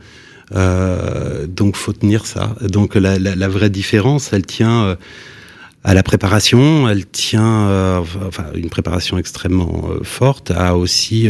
Euh, 0.55 1.47
donc 1.47 1.77
faut 1.77 1.93
tenir 1.93 2.27
ça. 2.27 2.55
Donc 2.61 2.95
la, 2.95 3.19
la, 3.19 3.35
la, 3.35 3.49
vraie 3.49 3.71
différence, 3.71 4.33
elle 4.33 4.45
tient 4.45 4.85
euh, 4.85 4.97
à 5.85 5.95
la 5.95 6.03
préparation, 6.03 6.89
elle 6.89 7.07
tient 7.07 7.69
euh, 7.69 8.01
enfin 8.27 8.47
une 8.55 8.69
préparation 8.69 9.19
extrêmement 9.19 9.89
euh, 9.91 10.01
forte, 10.03 10.51
à 10.51 10.77
aussi 10.77 11.29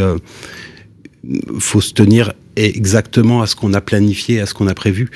faut 1.58 1.80
se 1.80 1.92
tenir 1.92 2.32
exactement 2.56 3.42
à 3.42 3.46
ce 3.46 3.54
qu'on 3.54 3.74
a 3.74 3.80
planifié, 3.80 4.40
à 4.40 4.46
ce 4.46 4.54
qu'on 4.54 4.66
a 4.66 4.74
prévu 4.74 5.10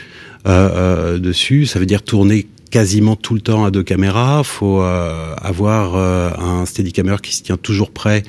dessus. 0.46 1.66
Ça 1.66 1.80
veut 1.80 1.86
dire 1.86 2.02
tourner 2.02 2.46
quasiment 2.70 3.16
tout 3.16 3.34
le 3.34 3.40
temps 3.40 3.64
à 3.64 3.72
deux 3.72 3.82
caméras. 3.82 4.44
Faut 4.44 4.80
avoir 4.80 5.96
un 5.96 6.64
steadicammer 6.64 7.16
qui 7.20 7.34
se 7.34 7.42
tient 7.42 7.56
toujours 7.56 7.90
prêt 7.90 8.22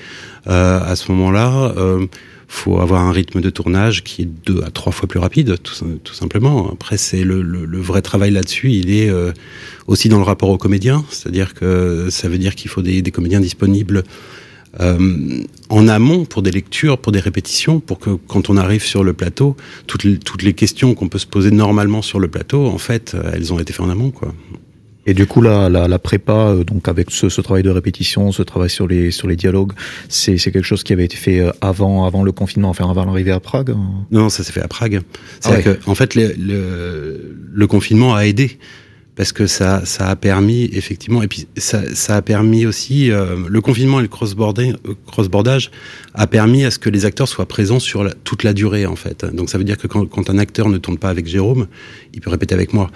à 0.47 0.95
ce 0.95 1.11
moment-là 1.11 1.75
faut 2.47 2.79
avoir 2.79 3.01
un 3.01 3.11
rythme 3.11 3.41
de 3.41 3.49
tournage 3.49 4.03
qui 4.03 4.21
est 4.21 4.29
deux 4.45 4.61
à 4.63 4.71
trois 4.71 4.91
fois 4.91 5.07
plus 5.07 5.19
rapide, 5.19 5.57
tout, 5.61 6.13
simplement. 6.13 6.71
Après, 6.71 6.97
c'est 6.97 7.23
le, 7.23 7.41
le, 7.41 7.65
le, 7.65 7.79
vrai 7.79 8.01
travail 8.01 8.31
là-dessus. 8.31 8.71
Il 8.71 8.91
est 8.91 9.09
euh, 9.09 9.31
aussi 9.87 10.07
dans 10.07 10.17
le 10.17 10.23
rapport 10.23 10.49
aux 10.49 10.57
comédiens, 10.57 11.03
c'est-à-dire 11.09 11.53
que 11.53 12.07
ça 12.09 12.29
veut 12.29 12.37
dire 12.37 12.55
qu'il 12.55 12.71
faut 12.71 12.81
des, 12.81 13.01
des, 13.01 13.11
comédiens 13.11 13.41
disponibles 13.41 14.03
euh, 14.79 15.43
en 15.69 15.87
amont 15.87 16.25
pour 16.25 16.41
des 16.41 16.51
lectures, 16.51 16.97
pour 16.99 17.11
des 17.11 17.19
répétitions, 17.19 17.79
pour 17.79 17.99
que 17.99 18.11
quand 18.11 18.49
on 18.49 18.57
arrive 18.57 18.83
sur 18.83 19.03
le 19.03 19.13
plateau, 19.13 19.57
toutes 19.85 20.03
les, 20.03 20.17
toutes 20.17 20.43
les 20.43 20.53
questions 20.53 20.93
qu'on 20.93 21.09
peut 21.09 21.19
se 21.19 21.27
poser 21.27 21.51
normalement 21.51 22.01
sur 22.01 22.19
le 22.19 22.27
plateau, 22.27 22.65
en 22.67 22.77
fait, 22.77 23.13
euh, 23.13 23.31
elles 23.33 23.53
ont 23.53 23.59
été 23.59 23.73
faites 23.73 23.85
en 23.85 23.89
amont, 23.89 24.11
quoi. 24.11 24.33
Et 25.07 25.13
du 25.13 25.25
coup, 25.25 25.41
la, 25.41 25.69
la, 25.69 25.87
la 25.87 25.99
prépa, 25.99 26.33
euh, 26.33 26.63
donc 26.65 26.89
avec 26.89 27.11
ce, 27.11 27.29
ce, 27.29 27.39
travail 27.39 27.63
de 27.63 27.69
répétition, 27.69 28.33
ce 28.33 28.43
travail 28.43 28.69
sur 28.69 28.87
les 28.87 29.09
sur 29.09 29.29
les 29.29 29.37
dialogues, 29.37 29.71
c'est 30.09 30.37
quelque 30.37 30.63
chose 30.63 30.83
qui 30.83 30.91
avait 30.91 31.05
été 31.05 31.15
fait 31.15 31.39
euh, 31.39 31.51
avant 31.61 32.05
avant 32.05 32.23
le 32.23 32.33
confinement, 32.33 32.69
enfin 32.69 32.89
avant 32.89 33.05
l'arrivée 33.05 33.31
à 33.31 33.39
Prague. 33.39 33.71
Hein 33.71 34.05
non, 34.11 34.27
ça 34.27 34.43
s'est 34.43 34.51
fait 34.51 34.61
à 34.61 34.67
Prague. 34.67 35.01
C'est 35.39 35.49
ah 35.49 35.55
ouais. 35.55 35.63
que, 35.63 35.89
en 35.89 35.95
fait, 35.95 36.13
le, 36.13 36.33
le, 36.37 37.37
le, 37.53 37.67
confinement 37.67 38.15
a 38.15 38.25
aidé 38.25 38.59
parce 39.15 39.31
que 39.31 39.47
ça 39.47 39.85
ça 39.85 40.09
a 40.09 40.17
permis 40.17 40.69
effectivement 40.73 41.23
et 41.23 41.29
puis 41.29 41.47
ça 41.55 41.83
ça 41.95 42.17
a 42.17 42.21
permis 42.21 42.65
aussi 42.65 43.09
euh, 43.09 43.37
le 43.47 43.61
confinement 43.61 43.99
et 43.99 44.03
le 44.03 44.09
cross-bordage 44.09 44.75
cross 45.05 45.29
-bordage 45.29 45.69
a 46.15 46.27
permis 46.27 46.65
à 46.65 46.71
ce 46.71 46.79
que 46.79 46.89
les 46.89 47.05
acteurs 47.05 47.29
soient 47.29 47.47
présents 47.47 47.79
sur 47.79 48.03
la, 48.03 48.11
toute 48.25 48.43
la 48.43 48.51
durée 48.51 48.85
en 48.85 48.97
fait. 48.97 49.23
Donc 49.23 49.49
ça 49.49 49.57
veut 49.57 49.63
dire 49.63 49.77
que 49.77 49.87
quand, 49.87 50.05
quand 50.05 50.29
un 50.29 50.37
acteur 50.37 50.67
ne 50.67 50.77
tourne 50.77 50.97
pas 50.97 51.09
avec 51.09 51.27
Jérôme, 51.27 51.67
il 52.13 52.19
peut 52.19 52.29
répéter 52.29 52.53
avec 52.53 52.73
moi. 52.73 52.91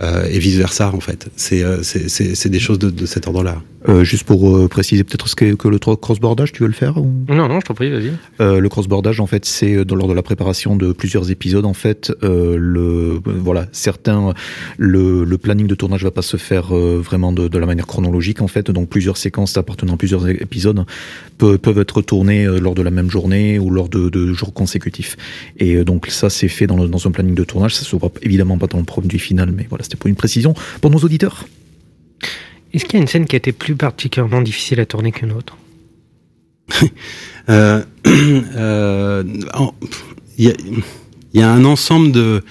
Euh, 0.00 0.28
et 0.30 0.38
vice 0.38 0.56
versa 0.56 0.92
en 0.94 1.00
fait. 1.00 1.28
C'est 1.36 1.62
euh, 1.62 1.82
c'est 1.82 2.48
des 2.48 2.58
choses 2.58 2.78
de, 2.78 2.90
de 2.90 3.06
cet 3.06 3.26
ordre-là. 3.26 3.62
Euh, 3.88 4.02
juste 4.02 4.24
pour 4.24 4.56
euh, 4.56 4.66
préciser 4.68 5.04
peut-être 5.04 5.28
ce 5.28 5.36
qu'est 5.36 5.56
que 5.56 5.68
le 5.68 5.78
cross-bordage, 5.78 6.52
tu 6.52 6.62
veux 6.62 6.68
le 6.68 6.74
faire 6.74 6.98
ou... 6.98 7.08
Non, 7.28 7.48
non, 7.48 7.60
je 7.60 7.66
t'en 7.66 7.74
prie, 7.74 7.90
vas-y. 7.90 8.12
Euh, 8.40 8.58
le 8.58 8.68
cross-bordage, 8.68 9.20
en 9.20 9.26
fait, 9.26 9.44
c'est 9.44 9.84
lors 9.84 10.08
de 10.08 10.12
la 10.12 10.22
préparation 10.22 10.74
de 10.74 10.92
plusieurs 10.92 11.30
épisodes, 11.30 11.64
en 11.64 11.74
fait, 11.74 12.12
le 12.22 13.20
voilà, 13.24 13.66
certains, 13.72 14.34
le, 14.76 15.24
le 15.24 15.38
planning 15.38 15.66
de 15.66 15.74
tournage 15.74 16.02
va 16.02 16.10
pas 16.10 16.22
se 16.22 16.36
faire 16.36 16.74
vraiment 16.74 17.32
de, 17.32 17.48
de, 17.48 17.58
la 17.58 17.66
manière 17.66 17.86
chronologique, 17.86 18.42
en 18.42 18.48
fait, 18.48 18.70
donc 18.70 18.88
plusieurs 18.88 19.16
séquences 19.16 19.56
appartenant 19.56 19.94
à 19.94 19.96
plusieurs 19.96 20.28
épisodes 20.28 20.84
peuvent, 21.38 21.58
peuvent 21.58 21.78
être 21.78 22.02
tournées 22.02 22.44
lors 22.44 22.74
de 22.74 22.82
la 22.82 22.90
même 22.90 23.10
journée 23.10 23.58
ou 23.58 23.70
lors 23.70 23.88
de, 23.88 24.08
de 24.08 24.32
jours 24.32 24.52
consécutifs. 24.52 25.16
Et 25.58 25.84
donc 25.84 26.08
ça, 26.08 26.28
c'est 26.28 26.48
fait 26.48 26.66
dans, 26.66 26.76
le, 26.76 26.88
dans 26.88 27.06
un 27.06 27.10
planning 27.10 27.34
de 27.34 27.44
tournage, 27.44 27.76
ça 27.76 27.84
se 27.84 27.94
voit 27.94 28.10
évidemment 28.22 28.58
pas 28.58 28.66
dans 28.66 28.78
le 28.78 28.84
produit 28.84 29.18
final, 29.18 29.52
mais 29.56 29.66
voilà, 29.68 29.84
c'était 29.86 29.96
pour 29.96 30.08
une 30.08 30.16
précision 30.16 30.54
pour 30.80 30.90
nos 30.90 30.98
auditeurs. 30.98 31.46
Est-ce 32.72 32.84
qu'il 32.84 32.94
y 32.94 32.98
a 32.98 33.02
une 33.02 33.08
scène 33.08 33.26
qui 33.26 33.36
a 33.36 33.38
été 33.38 33.52
plus 33.52 33.74
particulièrement 33.74 34.42
difficile 34.42 34.80
à 34.80 34.86
tourner 34.86 35.12
qu'une 35.12 35.32
autre? 35.32 35.56
Euh, 37.48 37.80
euh, 38.08 39.22
Il 40.36 40.48
y, 40.48 41.38
y, 41.38 41.42
a 41.42 41.48
un 41.48 41.64
ensemble 41.64 42.10
de, 42.10 42.42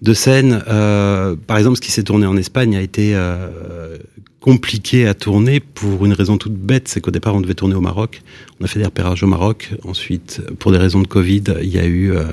de 0.00 0.14
scènes. 0.14 0.62
Euh, 0.68 1.34
par 1.46 1.58
exemple, 1.58 1.76
ce 1.76 1.80
qui 1.80 1.90
s'est 1.90 2.04
tourné 2.04 2.26
en 2.26 2.36
Espagne 2.36 2.76
a 2.76 2.80
été 2.80 3.16
euh, 3.16 3.98
compliqué 4.42 5.06
à 5.06 5.14
tourner 5.14 5.60
pour 5.60 6.04
une 6.04 6.12
raison 6.12 6.36
toute 6.36 6.52
bête, 6.52 6.88
c'est 6.88 7.00
qu'au 7.00 7.12
départ 7.12 7.34
on 7.34 7.40
devait 7.40 7.54
tourner 7.54 7.76
au 7.76 7.80
Maroc. 7.80 8.22
On 8.60 8.64
a 8.64 8.68
fait 8.68 8.80
des 8.80 8.84
repérages 8.84 9.22
au 9.22 9.26
Maroc. 9.26 9.70
Ensuite, 9.84 10.42
pour 10.58 10.72
des 10.72 10.78
raisons 10.78 11.00
de 11.00 11.06
Covid, 11.06 11.44
il 11.62 11.68
y 11.68 11.78
a 11.78 11.86
eu 11.86 12.12
euh, 12.12 12.24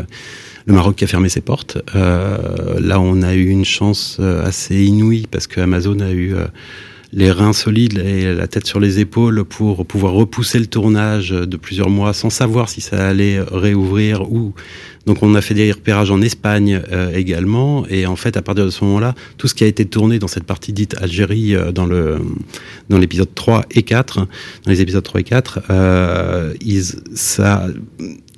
le 0.66 0.74
Maroc 0.74 0.98
qui 0.98 1.04
a 1.04 1.08
fermé 1.08 1.30
ses 1.30 1.42
portes. 1.42 1.78
Euh, 1.96 2.80
là, 2.80 3.00
on 3.00 3.22
a 3.22 3.36
eu 3.36 3.48
une 3.48 3.64
chance 3.64 4.20
assez 4.20 4.84
inouïe 4.84 5.28
parce 5.30 5.48
que 5.48 5.62
Amazon 5.62 6.00
a 6.00 6.12
eu 6.12 6.34
les 7.12 7.32
reins 7.32 7.54
solides 7.54 7.98
et 7.98 8.34
la 8.34 8.48
tête 8.48 8.68
sur 8.68 8.80
les 8.80 9.00
épaules 9.00 9.44
pour 9.44 9.86
pouvoir 9.86 10.14
repousser 10.14 10.60
le 10.60 10.68
tournage 10.68 11.32
de 11.32 11.58
plusieurs 11.58 11.90
mois 11.90 12.14
sans 12.14 12.30
savoir 12.30 12.70
si 12.70 12.82
ça 12.82 13.08
allait 13.08 13.40
réouvrir 13.42 14.32
ou 14.32 14.54
donc 15.06 15.24
on 15.24 15.34
a 15.34 15.42
fait 15.42 15.56
des 15.56 15.72
repérages 15.72 16.12
en 16.12 16.22
Espagne 16.22 16.82
euh, 16.92 17.12
également. 17.16 17.84
Et 17.90 18.06
en 18.06 18.16
fait 18.16 18.38
à 18.38 18.44
partir 18.44 18.66
de 18.66 18.70
ce 18.70 18.84
moment-là 18.86 19.16
tout 19.38 19.48
ce 19.48 19.56
qui 19.56 19.64
a 19.64 19.68
été 19.68 19.86
tourné 19.86 20.20
dans 20.20 20.28
cette 20.28 20.44
partie 20.44 20.72
dite 20.72 20.96
Algérie 21.02 21.56
euh, 21.56 21.72
dans 21.72 21.88
le 21.88 22.20
dans 22.90 23.00
l'épisode 23.00 23.34
3 23.34 23.66
et 23.72 23.82
4 23.82 24.20
dans 24.20 24.28
les 24.68 24.82
épisodes 24.82 25.04
3 25.04 25.22
et 25.22 25.24
4 25.24 25.60
euh, 25.72 26.54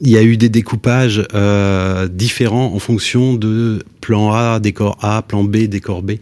il 0.04 0.10
y 0.10 0.18
a 0.18 0.24
eu 0.24 0.38
des 0.38 0.50
découpages 0.50 1.24
différents 2.10 2.74
en 2.74 2.80
fonction 2.80 3.36
de 3.36 3.84
plan 4.00 4.32
A 4.32 4.60
décor 4.60 4.98
A 5.02 5.22
plan 5.22 5.44
B 5.44 5.58
décor 5.68 6.02
B 6.02 6.14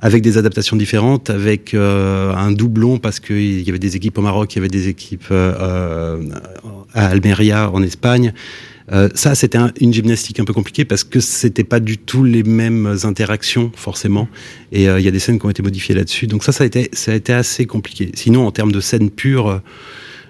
avec 0.00 0.22
des 0.22 0.38
adaptations 0.38 0.76
différentes, 0.76 1.30
avec 1.30 1.74
euh, 1.74 2.32
un 2.34 2.52
doublon 2.52 2.98
parce 2.98 3.20
qu'il 3.20 3.62
y 3.62 3.68
avait 3.68 3.78
des 3.78 3.96
équipes 3.96 4.18
au 4.18 4.22
Maroc, 4.22 4.52
il 4.54 4.56
y 4.56 4.58
avait 4.58 4.68
des 4.68 4.88
équipes 4.88 5.26
euh, 5.30 6.22
à 6.94 7.06
Almeria 7.06 7.70
en 7.70 7.82
Espagne. 7.82 8.32
Euh, 8.92 9.08
ça, 9.14 9.34
c'était 9.34 9.58
un, 9.58 9.72
une 9.80 9.92
gymnastique 9.92 10.40
un 10.40 10.44
peu 10.44 10.52
compliquée 10.52 10.84
parce 10.84 11.04
que 11.04 11.20
c'était 11.20 11.64
pas 11.64 11.80
du 11.80 11.96
tout 11.98 12.24
les 12.24 12.42
mêmes 12.42 12.96
interactions 13.04 13.70
forcément, 13.76 14.28
et 14.72 14.88
euh, 14.88 14.98
il 14.98 15.04
y 15.04 15.08
a 15.08 15.12
des 15.12 15.20
scènes 15.20 15.38
qui 15.38 15.46
ont 15.46 15.50
été 15.50 15.62
modifiées 15.62 15.94
là-dessus. 15.94 16.26
Donc 16.26 16.42
ça, 16.42 16.52
ça 16.52 16.64
a 16.64 16.66
été, 16.66 16.88
ça 16.92 17.12
a 17.12 17.14
été 17.14 17.32
assez 17.32 17.66
compliqué. 17.66 18.10
Sinon, 18.14 18.46
en 18.46 18.50
termes 18.50 18.72
de 18.72 18.80
scène 18.80 19.10
pure, 19.10 19.60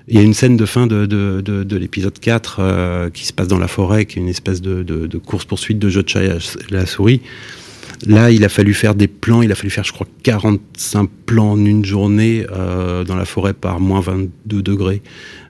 il 0.09 0.17
y 0.17 0.19
a 0.19 0.23
une 0.23 0.35
scène 0.35 0.57
de 0.57 0.67
fin 0.67 0.87
de, 0.87 1.07
de, 1.07 1.41
de, 1.41 1.63
de 1.63 1.77
l'épisode 1.77 2.19
4 2.19 2.57
euh, 2.59 3.11
qui 3.11 3.25
se 3.25 3.33
passe 3.33 3.49
dans 3.49 3.59
la 3.59 3.69
forêt, 3.69 4.07
qui 4.07 4.19
est 4.19 4.23
une 4.23 4.29
espèce 4.29 4.61
de, 4.61 5.07
course-poursuite 5.25 5.79
de 5.79 5.89
jeu 5.89 6.03
de 6.03 6.09
chat 6.09 6.25
et 6.25 6.39
la 6.71 6.85
souris. 6.85 7.23
Là, 8.07 8.31
il 8.31 8.45
a 8.45 8.49
fallu 8.49 8.75
faire 8.75 8.95
des 8.95 9.09
plans, 9.09 9.43
il 9.43 9.53
a 9.53 9.55
fallu 9.55 9.71
faire, 9.71 9.85
je 9.85 9.93
crois, 9.93 10.07
45 10.23 11.09
plans 11.27 11.53
en 11.53 11.65
une 11.65 11.85
journée 11.85 12.47
euh, 12.53 13.05
dans 13.05 13.17
la 13.17 13.25
forêt 13.25 13.53
par 13.53 13.81
moins 13.81 14.01
22 14.01 14.63
degrés. 14.63 15.03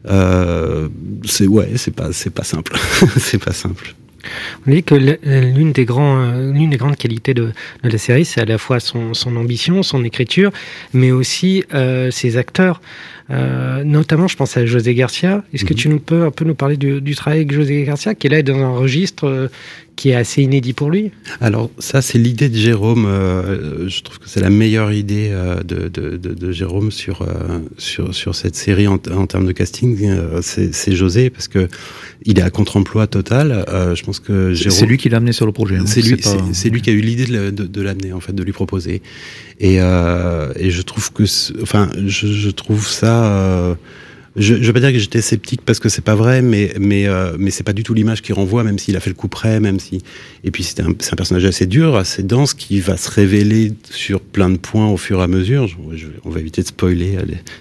Euh, 0.08 0.88
c'est 1.24 1.46
ouais, 1.46 1.70
c'est 1.76 1.94
pas, 1.94 2.12
c'est 2.12 2.30
pas 2.30 2.44
simple, 2.44 2.72
c'est 3.16 3.42
pas 3.42 3.52
simple. 3.52 3.94
On 4.66 4.70
dit 4.70 4.82
que 4.82 4.94
l'une 4.94 5.72
des, 5.72 5.84
grands, 5.84 6.32
l'une 6.52 6.70
des 6.70 6.76
grandes 6.76 6.96
qualités 6.96 7.34
de, 7.34 7.52
de 7.82 7.88
la 7.88 7.98
série, 7.98 8.24
c'est 8.24 8.40
à 8.40 8.44
la 8.44 8.58
fois 8.58 8.80
son, 8.80 9.14
son, 9.14 9.36
ambition, 9.36 9.82
son 9.82 10.04
écriture, 10.04 10.52
mais 10.92 11.10
aussi 11.10 11.64
euh, 11.74 12.10
ses 12.10 12.36
acteurs. 12.36 12.80
Euh, 13.30 13.84
notamment, 13.84 14.26
je 14.28 14.36
pense 14.36 14.56
à 14.56 14.66
José 14.66 14.94
Garcia. 14.94 15.44
Est-ce 15.52 15.64
mm 15.64 15.66
-hmm. 15.66 15.68
que 15.68 15.74
tu 15.74 15.88
nous 15.88 16.00
peux 16.00 16.24
un 16.24 16.30
peu 16.30 16.44
nous 16.44 16.54
parler 16.54 16.76
du, 16.76 17.00
du 17.00 17.14
travail 17.14 17.40
avec 17.40 17.52
José 17.52 17.84
Garcia, 17.84 18.14
qui 18.14 18.26
est 18.26 18.30
là 18.30 18.42
dans 18.42 18.58
un 18.58 18.76
registre 18.76 19.24
euh, 19.26 19.48
qui 20.00 20.08
est 20.08 20.14
assez 20.14 20.40
inédit 20.40 20.72
pour 20.72 20.88
lui 20.88 21.10
Alors 21.42 21.70
ça, 21.78 22.00
c'est 22.00 22.16
l'idée 22.16 22.48
de 22.48 22.56
Jérôme. 22.56 23.04
Euh, 23.04 23.86
je 23.86 24.02
trouve 24.02 24.18
que 24.18 24.30
c'est 24.30 24.40
la 24.40 24.48
meilleure 24.48 24.92
idée 24.92 25.28
euh, 25.30 25.62
de, 25.62 25.88
de, 25.88 26.16
de, 26.16 26.32
de, 26.32 26.52
Jérôme 26.52 26.90
sur, 26.90 27.20
euh, 27.20 27.58
sur, 27.76 28.14
sur 28.14 28.34
cette 28.34 28.56
série 28.56 28.88
en, 28.88 28.94
en 28.94 29.26
termes 29.26 29.44
de 29.44 29.52
casting. 29.52 30.10
c'est 30.40 30.96
José 30.96 31.28
parce 31.28 31.48
que 31.48 31.68
il 32.24 32.38
est 32.38 32.42
à 32.42 32.48
contre-emploi 32.48 33.08
total. 33.08 33.66
je 33.94 34.02
pense 34.02 34.20
que 34.20 34.54
Jérôme. 34.54 34.78
C'est 34.78 34.86
lui 34.86 34.96
qui 34.96 35.10
l'a 35.10 35.18
amené 35.18 35.32
sur 35.32 35.44
le 35.44 35.52
projet. 35.52 35.76
Hein. 35.76 35.84
C'est 35.84 36.00
lui, 36.00 36.16
pas... 36.16 36.34
c'est 36.54 36.70
lui 36.70 36.80
qui 36.80 36.88
a 36.88 36.94
eu 36.94 37.02
l'idée 37.02 37.26
de, 37.26 37.50
de 37.50 37.82
l'amener 37.82 38.14
en 38.14 38.20
fait, 38.20 38.32
de 38.32 38.42
lui 38.42 38.52
proposer. 38.52 39.02
Et, 39.60 39.74
et 39.74 40.70
je 40.70 40.80
trouve 40.80 41.12
que, 41.12 41.24
enfin, 41.60 41.90
je, 42.06 42.26
je 42.26 42.50
trouve 42.50 42.88
ça 42.88 43.76
je, 44.36 44.54
je 44.54 44.66
veux 44.66 44.72
pas 44.72 44.80
dire 44.80 44.92
que 44.92 44.98
j'étais 44.98 45.20
sceptique 45.20 45.62
parce 45.64 45.80
que 45.80 45.88
c'est 45.88 46.04
pas 46.04 46.14
vrai, 46.14 46.40
mais 46.40 46.72
mais 46.78 47.06
euh, 47.08 47.36
mais 47.38 47.50
c'est 47.50 47.64
pas 47.64 47.72
du 47.72 47.82
tout 47.82 47.94
l'image 47.94 48.22
qui 48.22 48.32
renvoie, 48.32 48.62
même 48.62 48.78
s'il 48.78 48.96
a 48.96 49.00
fait 49.00 49.10
le 49.10 49.14
coup 49.14 49.28
près, 49.28 49.58
même 49.58 49.80
si. 49.80 50.02
Et 50.44 50.50
puis 50.50 50.62
c'est 50.62 50.80
un, 50.80 50.90
un 50.90 51.16
personnage 51.16 51.44
assez 51.44 51.66
dur, 51.66 51.96
assez 51.96 52.22
dense, 52.22 52.54
qui 52.54 52.80
va 52.80 52.96
se 52.96 53.10
révéler 53.10 53.72
sur 53.90 54.20
plein 54.20 54.50
de 54.50 54.56
points 54.56 54.88
au 54.88 54.96
fur 54.96 55.20
et 55.20 55.22
à 55.22 55.26
mesure. 55.26 55.66
Je, 55.66 56.06
on 56.24 56.30
va 56.30 56.40
éviter 56.40 56.62
de 56.62 56.68
spoiler 56.68 57.18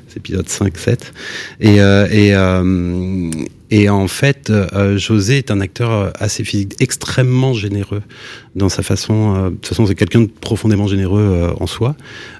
les 0.09 0.17
épisodes 0.17 0.47
5, 0.47 0.77
7. 0.77 1.13
Et 1.59 1.81
euh, 1.81 2.07
et 2.11 2.33
euh, 2.33 3.29
et 3.71 3.87
en 3.87 4.07
fait, 4.07 4.49
euh, 4.49 4.97
José 4.97 5.37
est 5.37 5.51
un 5.51 5.61
acteur 5.61 6.11
assez 6.19 6.43
physique, 6.43 6.73
extrêmement 6.79 7.53
généreux 7.53 8.01
dans 8.55 8.69
sa 8.69 8.81
façon. 8.81 9.45
De 9.45 9.49
toute 9.51 9.67
façon, 9.67 9.85
c'est 9.85 9.93
quelqu'un 9.93 10.21
de 10.21 10.25
profondément 10.41 10.87
généreux 10.87 11.53
en 11.59 11.67
soi. 11.67 11.95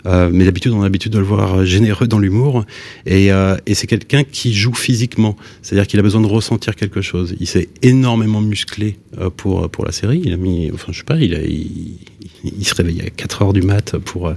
Mais 0.05 0.43
d'habitude, 0.43 0.71
on 0.71 0.81
a 0.81 0.85
l'habitude 0.85 1.11
de 1.11 1.19
le 1.19 1.25
voir 1.25 1.65
généreux 1.65 2.07
dans 2.07 2.17
l'humour. 2.17 2.65
Et, 3.05 3.27
et 3.27 3.75
c'est 3.75 3.85
quelqu'un 3.85 4.23
qui 4.23 4.55
joue 4.55 4.73
physiquement. 4.73 5.35
C'est-à-dire 5.61 5.85
qu'il 5.85 5.99
a 5.99 6.03
besoin 6.03 6.21
de 6.21 6.25
ressentir 6.25 6.75
quelque 6.75 7.01
chose. 7.01 7.35
Il 7.39 7.45
s'est 7.45 7.69
énormément 7.83 8.41
musclé 8.41 8.97
pour 9.38 9.69
pour 9.69 9.85
la 9.85 9.91
série. 9.91 10.23
Il 10.25 10.33
a 10.33 10.38
mis, 10.38 10.71
enfin, 10.73 10.91
je 10.91 10.97
sais 10.97 11.03
pas, 11.03 11.17
il, 11.17 11.99
il 12.43 12.65
se 12.65 12.73
réveillait 12.73 13.05
à 13.05 13.09
4 13.11 13.43
heures 13.43 13.53
du 13.53 13.61
mat 13.61 13.97
pour 13.97 14.33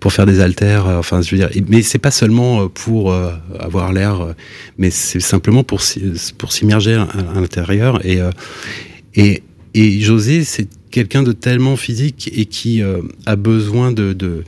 pour 0.00 0.12
faire 0.12 0.26
des 0.26 0.40
haltères. 0.40 0.86
Enfin, 0.86 1.22
je 1.22 1.30
veux 1.34 1.38
dire, 1.38 1.50
mais 1.66 1.80
c'est 1.80 1.98
pas 1.98 2.10
seulement 2.10 2.68
pour 2.84 3.12
avoir 3.58 3.92
l'air, 3.92 4.34
mais 4.76 4.90
c'est 4.90 5.20
simplement 5.20 5.64
pour 5.64 5.80
pour 6.38 6.52
s'immerger 6.52 6.94
à, 6.94 7.08
l'intérieur 7.34 8.04
et 8.04 8.18
et 9.14 9.42
et 9.76 10.00
José, 10.00 10.42
c'est 10.44 10.68
quelqu'un 10.90 11.22
de 11.22 11.32
tellement 11.32 11.76
physique 11.76 12.30
et 12.34 12.46
qui 12.46 12.82
euh, 12.82 13.02
a 13.26 13.36
besoin 13.36 13.92
de, 13.92 14.14
de, 14.14 14.42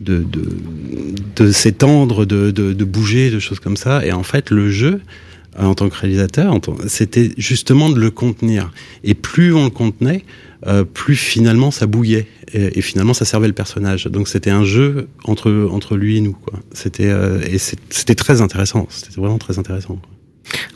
de, 0.00 1.52
s'étendre, 1.52 2.26
de, 2.26 2.50
de 2.50 2.84
bouger, 2.84 3.30
de 3.30 3.38
choses 3.38 3.60
comme 3.60 3.78
ça. 3.78 4.04
Et 4.04 4.12
en 4.12 4.22
fait, 4.22 4.50
le 4.50 4.68
jeu, 4.68 5.00
en 5.58 5.74
tant 5.74 5.88
que 5.88 5.96
réalisateur, 5.96 6.58
c'était 6.86 7.30
justement 7.36 7.90
de 7.90 8.00
le 8.00 8.10
contenir. 8.10 8.72
Et 9.04 9.14
plus 9.14 9.54
on 9.54 9.64
le 9.64 9.70
contenait, 9.70 10.24
euh, 10.66 10.84
plus 10.84 11.16
finalement 11.16 11.70
ça 11.70 11.86
bouillait. 11.86 12.26
Et, 12.52 12.80
finalement 12.82 13.14
ça 13.14 13.24
servait 13.24 13.48
le 13.48 13.52
personnage. 13.52 14.06
Donc 14.06 14.28
c'était 14.28 14.50
un 14.50 14.64
jeu 14.64 15.08
entre, 15.24 15.68
entre 15.70 15.96
lui 15.96 16.16
et 16.16 16.20
nous. 16.20 16.36
C'était 16.72 17.08
euh, 17.08 17.40
et 17.50 17.58
c'était 17.58 18.14
très 18.14 18.40
intéressant. 18.40 18.86
C'était 18.90 19.20
vraiment 19.20 19.38
très 19.38 19.58
intéressant. 19.58 19.98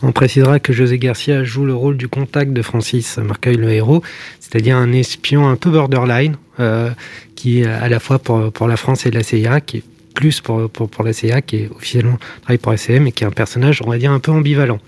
On 0.03 0.13
précisera 0.13 0.61
que 0.61 0.73
José 0.73 0.99
Garcia 0.99 1.45
joue 1.45 1.65
le 1.65 1.75
rôle 1.75 1.97
du 1.97 2.09
contact 2.09 2.53
de 2.53 2.63
Francis 2.63 3.19
Marcueil, 3.19 3.57
le 3.57 3.71
héros, 3.71 4.03
c'est-à-dire 4.41 4.77
un 4.77 4.93
espion 4.93 5.47
un 5.47 5.57
peu 5.57 5.71
borderline, 5.71 6.37
euh, 6.59 6.91
qui 7.35 7.65
à 7.65 7.89
la 7.89 8.01
fois 8.01 8.19
pour, 8.19 8.51
pour 8.51 8.67
la 8.67 8.77
France 8.77 9.05
et 9.07 9.11
la 9.11 9.23
CIA, 9.23 9.61
qui 9.61 9.79
est 9.79 9.83
plus 10.19 10.41
pour, 10.41 10.69
pour, 10.69 10.91
pour 10.91 11.05
la 11.05 11.13
CIA, 11.13 11.43
qui 11.43 11.57
est 11.59 11.71
officiellement 11.71 12.19
travaille 12.43 12.59
pour 12.59 12.73
SM 12.73 13.07
et 13.07 13.13
qui 13.13 13.23
est 13.23 13.27
un 13.27 13.31
personnage, 13.31 13.81
on 13.85 13.89
va 13.89 13.99
dire, 13.99 14.11
un 14.11 14.19
peu 14.19 14.33
ambivalent. 14.33 14.81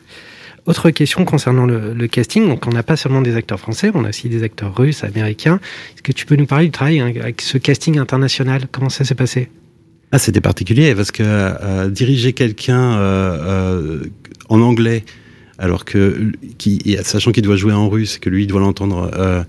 Autre 0.66 0.90
question 0.90 1.24
concernant 1.24 1.66
le, 1.66 1.94
le 1.94 2.06
casting, 2.08 2.48
donc 2.48 2.66
on 2.66 2.70
n'a 2.70 2.82
pas 2.82 2.96
seulement 2.96 3.22
des 3.22 3.36
acteurs 3.36 3.60
français, 3.60 3.92
on 3.94 4.04
a 4.04 4.08
aussi 4.08 4.28
des 4.28 4.42
acteurs 4.42 4.76
russes, 4.76 5.04
américains. 5.04 5.60
Est-ce 5.94 6.02
que 6.02 6.12
tu 6.12 6.26
peux 6.26 6.34
nous 6.34 6.46
parler 6.46 6.66
du 6.66 6.72
travail 6.72 6.98
hein, 6.98 7.12
avec 7.20 7.40
ce 7.42 7.58
casting 7.58 7.98
international? 7.98 8.62
Comment 8.72 8.88
ça 8.88 9.04
s'est 9.04 9.14
passé? 9.14 9.48
Ah, 10.12 10.18
c'était 10.18 10.40
particulier 10.40 10.94
parce 10.96 11.12
que 11.12 11.22
euh, 11.24 11.88
diriger 11.88 12.32
quelqu'un 12.32 12.94
euh, 12.94 13.38
euh, 13.42 14.04
en 14.48 14.60
anglais, 14.60 15.04
alors 15.60 15.84
que 15.84 16.32
sachant 17.02 17.30
qu'il 17.32 17.44
doit 17.44 17.56
jouer 17.56 17.74
en 17.74 17.88
russe, 17.88 18.18
que 18.18 18.30
lui 18.30 18.46
doit 18.46 18.60
l'entendre. 18.60 19.10
Euh, 19.16 19.44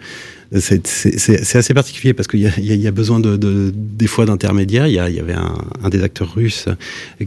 c'est 0.54 1.56
assez 1.56 1.74
particulier 1.74 2.14
parce 2.14 2.28
qu'il 2.28 2.42
y, 2.42 2.88
a 2.88 2.92
besoin 2.92 3.22
de, 3.22 3.38
de 3.38 3.72
des 3.74 4.08
fois 4.08 4.26
d'intermédiaires. 4.26 4.86
Il, 4.86 4.96
il, 4.96 5.16
y 5.16 5.20
avait 5.20 5.34
un, 5.34 5.90
des 5.90 6.04
acteurs 6.04 6.34
russes 6.34 6.66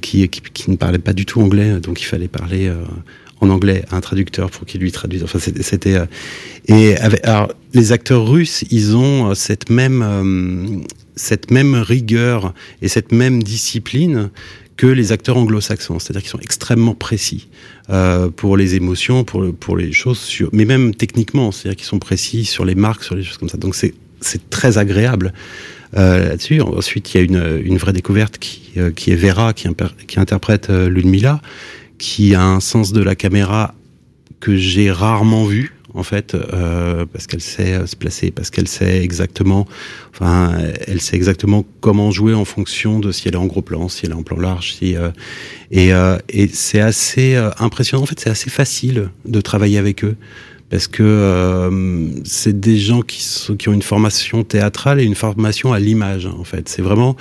qui, 0.02 0.30
ne 0.68 0.76
parlait 0.76 0.98
pas 0.98 1.14
du 1.14 1.24
tout 1.24 1.40
anglais, 1.40 1.80
donc 1.80 2.02
il 2.02 2.04
fallait 2.04 2.28
parler 2.28 2.68
euh, 2.68 2.74
en 3.40 3.48
anglais 3.48 3.86
à 3.90 3.96
un 3.96 4.02
traducteur 4.02 4.50
pour 4.50 4.66
qu'il 4.66 4.82
lui 4.82 4.92
traduise. 4.92 5.22
Enfin, 5.24 5.38
c'était 5.38 5.94
euh, 5.94 6.04
et 6.68 6.98
avec, 6.98 7.26
alors 7.26 7.50
les 7.72 7.92
acteurs 7.92 8.28
russes, 8.28 8.62
ils 8.70 8.94
ont 8.94 9.34
cette 9.34 9.70
même 9.70 10.02
rigueur 11.74 12.52
et 12.82 12.88
cette 12.88 13.10
même 13.10 13.42
discipline 13.42 14.28
que 14.76 14.86
les 14.86 15.12
acteurs 15.12 15.36
anglo-saxons, 15.36 15.98
c'est-à-dire 15.98 16.22
qu'ils 16.22 16.30
sont 16.30 16.40
extrêmement 16.40 16.94
précis 16.94 17.48
euh, 17.90 18.28
pour 18.28 18.56
les 18.56 18.74
émotions, 18.74 19.24
pour 19.24 19.54
pour 19.54 19.76
les 19.76 19.92
choses, 19.92 20.18
sur, 20.18 20.48
mais 20.52 20.64
même 20.64 20.94
techniquement, 20.94 21.52
c'est-à-dire 21.52 21.76
qu'ils 21.76 21.86
sont 21.86 22.00
précis 22.00 22.44
sur 22.44 22.64
les 22.64 22.74
marques, 22.74 23.04
sur 23.04 23.14
les 23.14 23.22
choses 23.22 23.38
comme 23.38 23.48
ça. 23.48 23.58
Donc 23.58 23.74
c'est 23.74 23.94
c'est 24.20 24.50
très 24.50 24.78
agréable 24.78 25.32
euh, 25.96 26.30
là-dessus. 26.30 26.60
Ensuite, 26.60 27.14
il 27.14 27.16
y 27.18 27.20
a 27.20 27.24
une, 27.24 27.62
une 27.64 27.76
vraie 27.76 27.92
découverte 27.92 28.38
qui, 28.38 28.72
euh, 28.78 28.90
qui 28.90 29.12
est 29.12 29.16
Vera, 29.16 29.52
qui, 29.52 29.68
qui 30.06 30.18
interprète 30.18 30.70
euh, 30.70 30.88
Ludmilla, 30.88 31.40
qui 31.98 32.34
a 32.34 32.42
un 32.42 32.60
sens 32.60 32.92
de 32.92 33.02
la 33.02 33.14
caméra 33.14 33.74
que 34.40 34.56
j'ai 34.56 34.90
rarement 34.90 35.44
vu 35.44 35.74
en 35.94 36.02
fait, 36.02 36.34
euh, 36.34 37.06
parce 37.12 37.26
qu'elle 37.26 37.40
sait 37.40 37.86
se 37.86 37.96
placer, 37.96 38.30
parce 38.30 38.50
qu'elle 38.50 38.68
sait 38.68 39.02
exactement, 39.02 39.66
enfin, 40.12 40.52
elle 40.86 41.00
sait 41.00 41.16
exactement 41.16 41.64
comment 41.80 42.10
jouer 42.10 42.34
en 42.34 42.44
fonction 42.44 42.98
de 42.98 43.12
si 43.12 43.28
elle 43.28 43.34
est 43.34 43.38
en 43.38 43.46
gros 43.46 43.62
plan, 43.62 43.88
si 43.88 44.06
elle 44.06 44.12
est 44.12 44.16
en 44.16 44.22
plan 44.22 44.38
large, 44.38 44.74
si 44.74 44.96
euh, 44.96 45.10
et, 45.70 45.92
euh, 45.92 46.18
et 46.28 46.48
c'est 46.48 46.80
assez 46.80 47.36
impressionnant. 47.58 48.02
En 48.02 48.06
fait, 48.06 48.20
c'est 48.20 48.30
assez 48.30 48.50
facile 48.50 49.10
de 49.24 49.40
travailler 49.40 49.78
avec 49.78 50.04
eux 50.04 50.16
parce 50.70 50.88
que 50.88 51.02
euh, 51.04 52.08
c'est 52.24 52.58
des 52.58 52.78
gens 52.78 53.02
qui, 53.02 53.22
sont, 53.22 53.56
qui 53.56 53.68
ont 53.68 53.72
une 53.72 53.82
formation 53.82 54.42
théâtrale 54.44 55.00
et 55.00 55.04
une 55.04 55.14
formation 55.14 55.72
à 55.72 55.78
l'image. 55.78 56.26
En 56.26 56.44
fait, 56.44 56.68
c'est 56.68 56.82
vraiment 56.82 57.16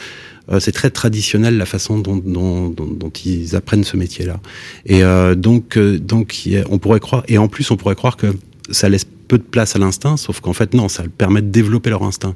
euh, 0.52 0.60
c'est 0.60 0.72
très 0.72 0.90
traditionnel 0.90 1.58
la 1.58 1.66
façon 1.66 2.00
dont, 2.00 2.18
dont, 2.18 2.70
dont, 2.70 2.88
dont 2.88 3.10
ils 3.12 3.56
apprennent 3.56 3.84
ce 3.84 3.96
métier-là. 3.96 4.40
Et 4.86 5.04
euh, 5.04 5.36
donc, 5.36 5.78
donc, 5.78 6.50
on 6.70 6.80
pourrait 6.80 7.00
croire, 7.00 7.24
et 7.28 7.38
en 7.38 7.48
plus, 7.48 7.70
on 7.70 7.78
pourrait 7.78 7.96
croire 7.96 8.18
que 8.18 8.28
ça 8.74 8.90
laisse 8.90 9.06
peu 9.28 9.38
de 9.38 9.44
place 9.44 9.76
à 9.76 9.80
l'instinct, 9.80 10.18
sauf 10.18 10.42
qu'en 10.42 10.54
fait 10.54 10.74
non, 10.74 10.90
ça 10.90 11.04
permet 11.18 11.42
de 11.42 11.48
développer 11.48 11.90
leur 11.90 12.04
instinct. 12.04 12.36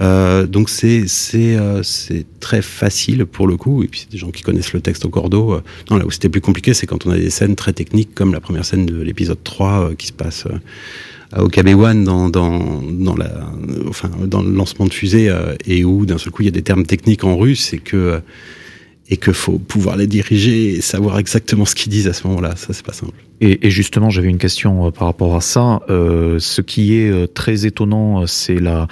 Euh, 0.00 0.46
donc 0.46 0.70
c'est 0.70 1.06
euh, 1.34 1.82
très 2.40 2.62
facile 2.62 3.26
pour 3.26 3.46
le 3.46 3.56
coup. 3.56 3.82
Et 3.82 3.88
puis 3.88 4.00
c'est 4.00 4.10
des 4.10 4.18
gens 4.18 4.30
qui 4.30 4.42
connaissent 4.42 4.72
le 4.72 4.80
texte 4.80 5.04
au 5.04 5.08
cordeau. 5.08 5.54
Euh, 5.54 5.62
non 5.90 5.96
là 5.96 6.06
où 6.06 6.10
c'était 6.10 6.28
plus 6.28 6.40
compliqué, 6.40 6.74
c'est 6.74 6.86
quand 6.86 7.06
on 7.06 7.10
a 7.10 7.16
des 7.16 7.30
scènes 7.30 7.56
très 7.56 7.72
techniques 7.72 8.14
comme 8.14 8.32
la 8.32 8.40
première 8.40 8.64
scène 8.64 8.86
de 8.86 9.00
l'épisode 9.00 9.42
3 9.42 9.92
qui 9.98 10.06
se 10.06 10.12
passe 10.12 10.46
au 11.36 11.48
KB1 11.48 12.02
dans, 12.02 12.28
dans, 12.28 12.82
dans, 12.82 13.16
la, 13.16 13.30
enfin, 13.88 14.10
dans 14.26 14.42
le 14.42 14.50
lancement 14.50 14.86
de 14.86 14.92
fusée 14.92 15.32
et 15.64 15.84
où 15.84 16.04
d'un 16.06 16.18
seul 16.18 16.32
coup 16.32 16.42
il 16.42 16.46
y 16.46 16.48
a 16.48 16.52
des 16.52 16.62
termes 16.62 16.84
techniques 16.84 17.22
en 17.22 17.36
russe 17.36 17.72
et 17.72 17.78
que 17.78 18.20
et 19.10 19.16
que 19.16 19.32
faut 19.32 19.58
pouvoir 19.58 19.96
les 19.96 20.06
diriger 20.06 20.74
et 20.74 20.80
savoir 20.80 21.18
exactement 21.18 21.64
ce 21.64 21.74
qu'ils 21.74 21.90
disent 21.90 22.08
à 22.08 22.12
ce 22.12 22.26
moment-là. 22.28 22.54
Ça, 22.56 22.72
c'est 22.72 22.84
pas 22.84 22.92
simple. 22.92 23.14
Et, 23.42 23.70
justement, 23.70 24.10
j'avais 24.10 24.28
une 24.28 24.38
question 24.38 24.86
euh, 24.86 24.90
par 24.90 25.06
rapport 25.06 25.34
à 25.34 25.40
ça. 25.40 25.80
Euh, 25.88 26.38
ce 26.38 26.60
qui 26.60 26.98
est 26.98 27.10
euh, 27.10 27.26
très 27.26 27.64
étonnant, 27.64 28.26
c'est 28.26 28.60
la, 28.60 28.86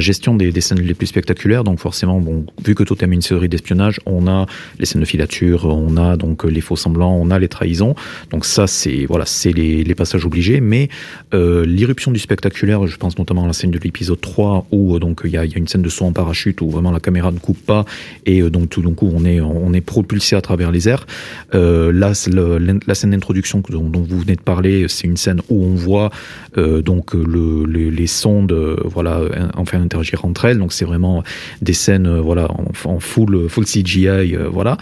gestion 0.00 0.34
des, 0.34 0.60
scènes 0.60 0.80
les 0.80 0.94
plus 0.94 1.06
spectaculaires. 1.06 1.62
Donc 1.62 1.78
forcément, 1.78 2.20
vu 2.64 2.74
que 2.74 2.82
Totem 2.82 3.12
est 3.12 3.14
une 3.14 3.22
série 3.22 3.48
d'espionnage, 3.48 4.00
on 4.04 4.26
a 4.26 4.46
les 4.80 4.86
scènes 4.86 5.02
de 5.02 5.06
filature, 5.06 5.66
on 5.66 5.96
a 5.96 6.16
donc 6.16 6.42
les 6.42 6.60
faux 6.60 6.74
semblants, 6.74 7.14
on 7.14 7.30
a 7.30 7.38
les 7.38 7.46
trahisons. 7.46 7.94
Donc 8.30 8.44
ça, 8.44 8.66
c'est 8.66 9.06
voilà, 9.06 9.24
c'est 9.24 9.52
les, 9.52 9.94
passages 9.94 10.24
obligés. 10.24 10.60
Mais 10.60 10.88
l'irruption 11.32 12.10
du 12.10 12.18
spectaculaire, 12.18 12.86
je 12.88 12.96
pense 12.96 13.16
notamment 13.18 13.44
à 13.44 13.46
la 13.46 13.52
scène 13.52 13.70
de 13.70 13.78
l'épisode 13.78 14.20
3 14.20 14.66
où 14.72 14.98
donc 14.98 15.20
il 15.24 15.30
y 15.30 15.36
a, 15.36 15.44
y 15.44 15.54
a, 15.54 15.58
une 15.58 15.68
scène 15.68 15.82
de 15.82 15.88
saut 15.88 16.06
en 16.06 16.12
parachute 16.12 16.60
où 16.60 16.70
vraiment 16.70 16.90
la 16.90 17.00
caméra 17.00 17.30
ne 17.30 17.38
coupe 17.38 17.64
pas 17.64 17.84
et 18.26 18.42
donc 18.42 18.70
tout 18.70 18.82
d'un 18.82 18.94
coup 18.94 19.10
on 19.14 19.24
est 19.24 19.40
on 19.62 19.72
est 19.72 19.80
propulsé 19.80 20.36
à 20.36 20.40
travers 20.40 20.70
les 20.70 20.88
airs. 20.88 21.06
Euh, 21.54 21.92
là, 21.92 22.12
la 22.86 22.94
scène 22.94 23.10
d'introduction 23.10 23.62
dont, 23.68 23.90
vous 23.92 24.20
venez 24.20 24.36
de 24.36 24.40
parler, 24.40 24.86
c'est 24.88 25.06
une 25.06 25.16
scène 25.16 25.40
où 25.48 25.64
on 25.64 25.74
voit 25.74 26.10
euh, 26.58 26.82
donc 26.82 27.14
le, 27.14 27.64
les, 27.64 28.06
sondes, 28.06 28.52
euh, 28.52 28.76
voilà, 28.84 29.20
enfin 29.56 29.80
interagir 29.80 30.24
entre 30.24 30.46
elles. 30.46 30.58
Donc 30.58 30.72
c'est 30.72 30.84
vraiment 30.84 31.22
des 31.60 31.72
scènes, 31.72 32.18
voilà, 32.18 32.48
en, 32.84 33.00
full 33.00 33.48
full 33.48 33.64
CGI, 33.64 34.36
voilà. 34.50 34.76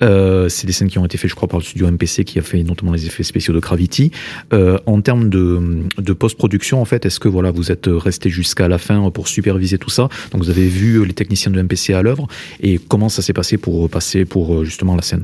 c'est 0.00 0.66
des 0.66 0.72
scènes 0.72 0.88
qui 0.88 0.98
ont 0.98 1.04
été 1.04 1.18
faites, 1.18 1.30
je 1.30 1.34
crois, 1.34 1.48
par 1.48 1.60
le 1.60 1.64
studio 1.64 1.90
MPC 1.90 2.24
qui 2.24 2.38
a 2.38 2.42
fait 2.42 2.62
notamment 2.62 2.92
les 2.92 3.06
effets 3.06 3.22
spéciaux 3.22 3.54
de 3.54 3.60
Gravity. 3.60 4.10
en 4.52 5.00
termes 5.00 5.28
de, 5.28 5.60
de 5.98 6.12
post-production, 6.12 6.80
en 6.80 6.84
fait, 6.84 7.06
est-ce 7.06 7.20
que 7.20 7.28
voilà, 7.28 7.50
vous 7.50 7.70
êtes 7.70 7.88
resté 7.88 8.30
jusqu'à 8.30 8.68
la 8.68 8.78
fin 8.78 9.10
pour 9.10 9.28
superviser 9.28 9.78
tout 9.78 9.90
ça? 9.90 10.08
Donc 10.32 10.42
vous 10.42 10.50
avez 10.50 10.66
vu 10.66 11.04
les 11.04 11.14
techniciens 11.14 11.52
de 11.52 11.60
MPC 11.60 11.94
à 11.94 12.02
l'œuvre 12.02 12.26
et 12.60 12.78
comment 12.78 13.08
ça 13.08 13.22
s'est 13.22 13.32
passé 13.32 13.56
pour 13.56 13.88
passer 13.88 14.15
pour 14.24 14.64
justement 14.64 14.96
la 14.96 15.02
scène 15.02 15.22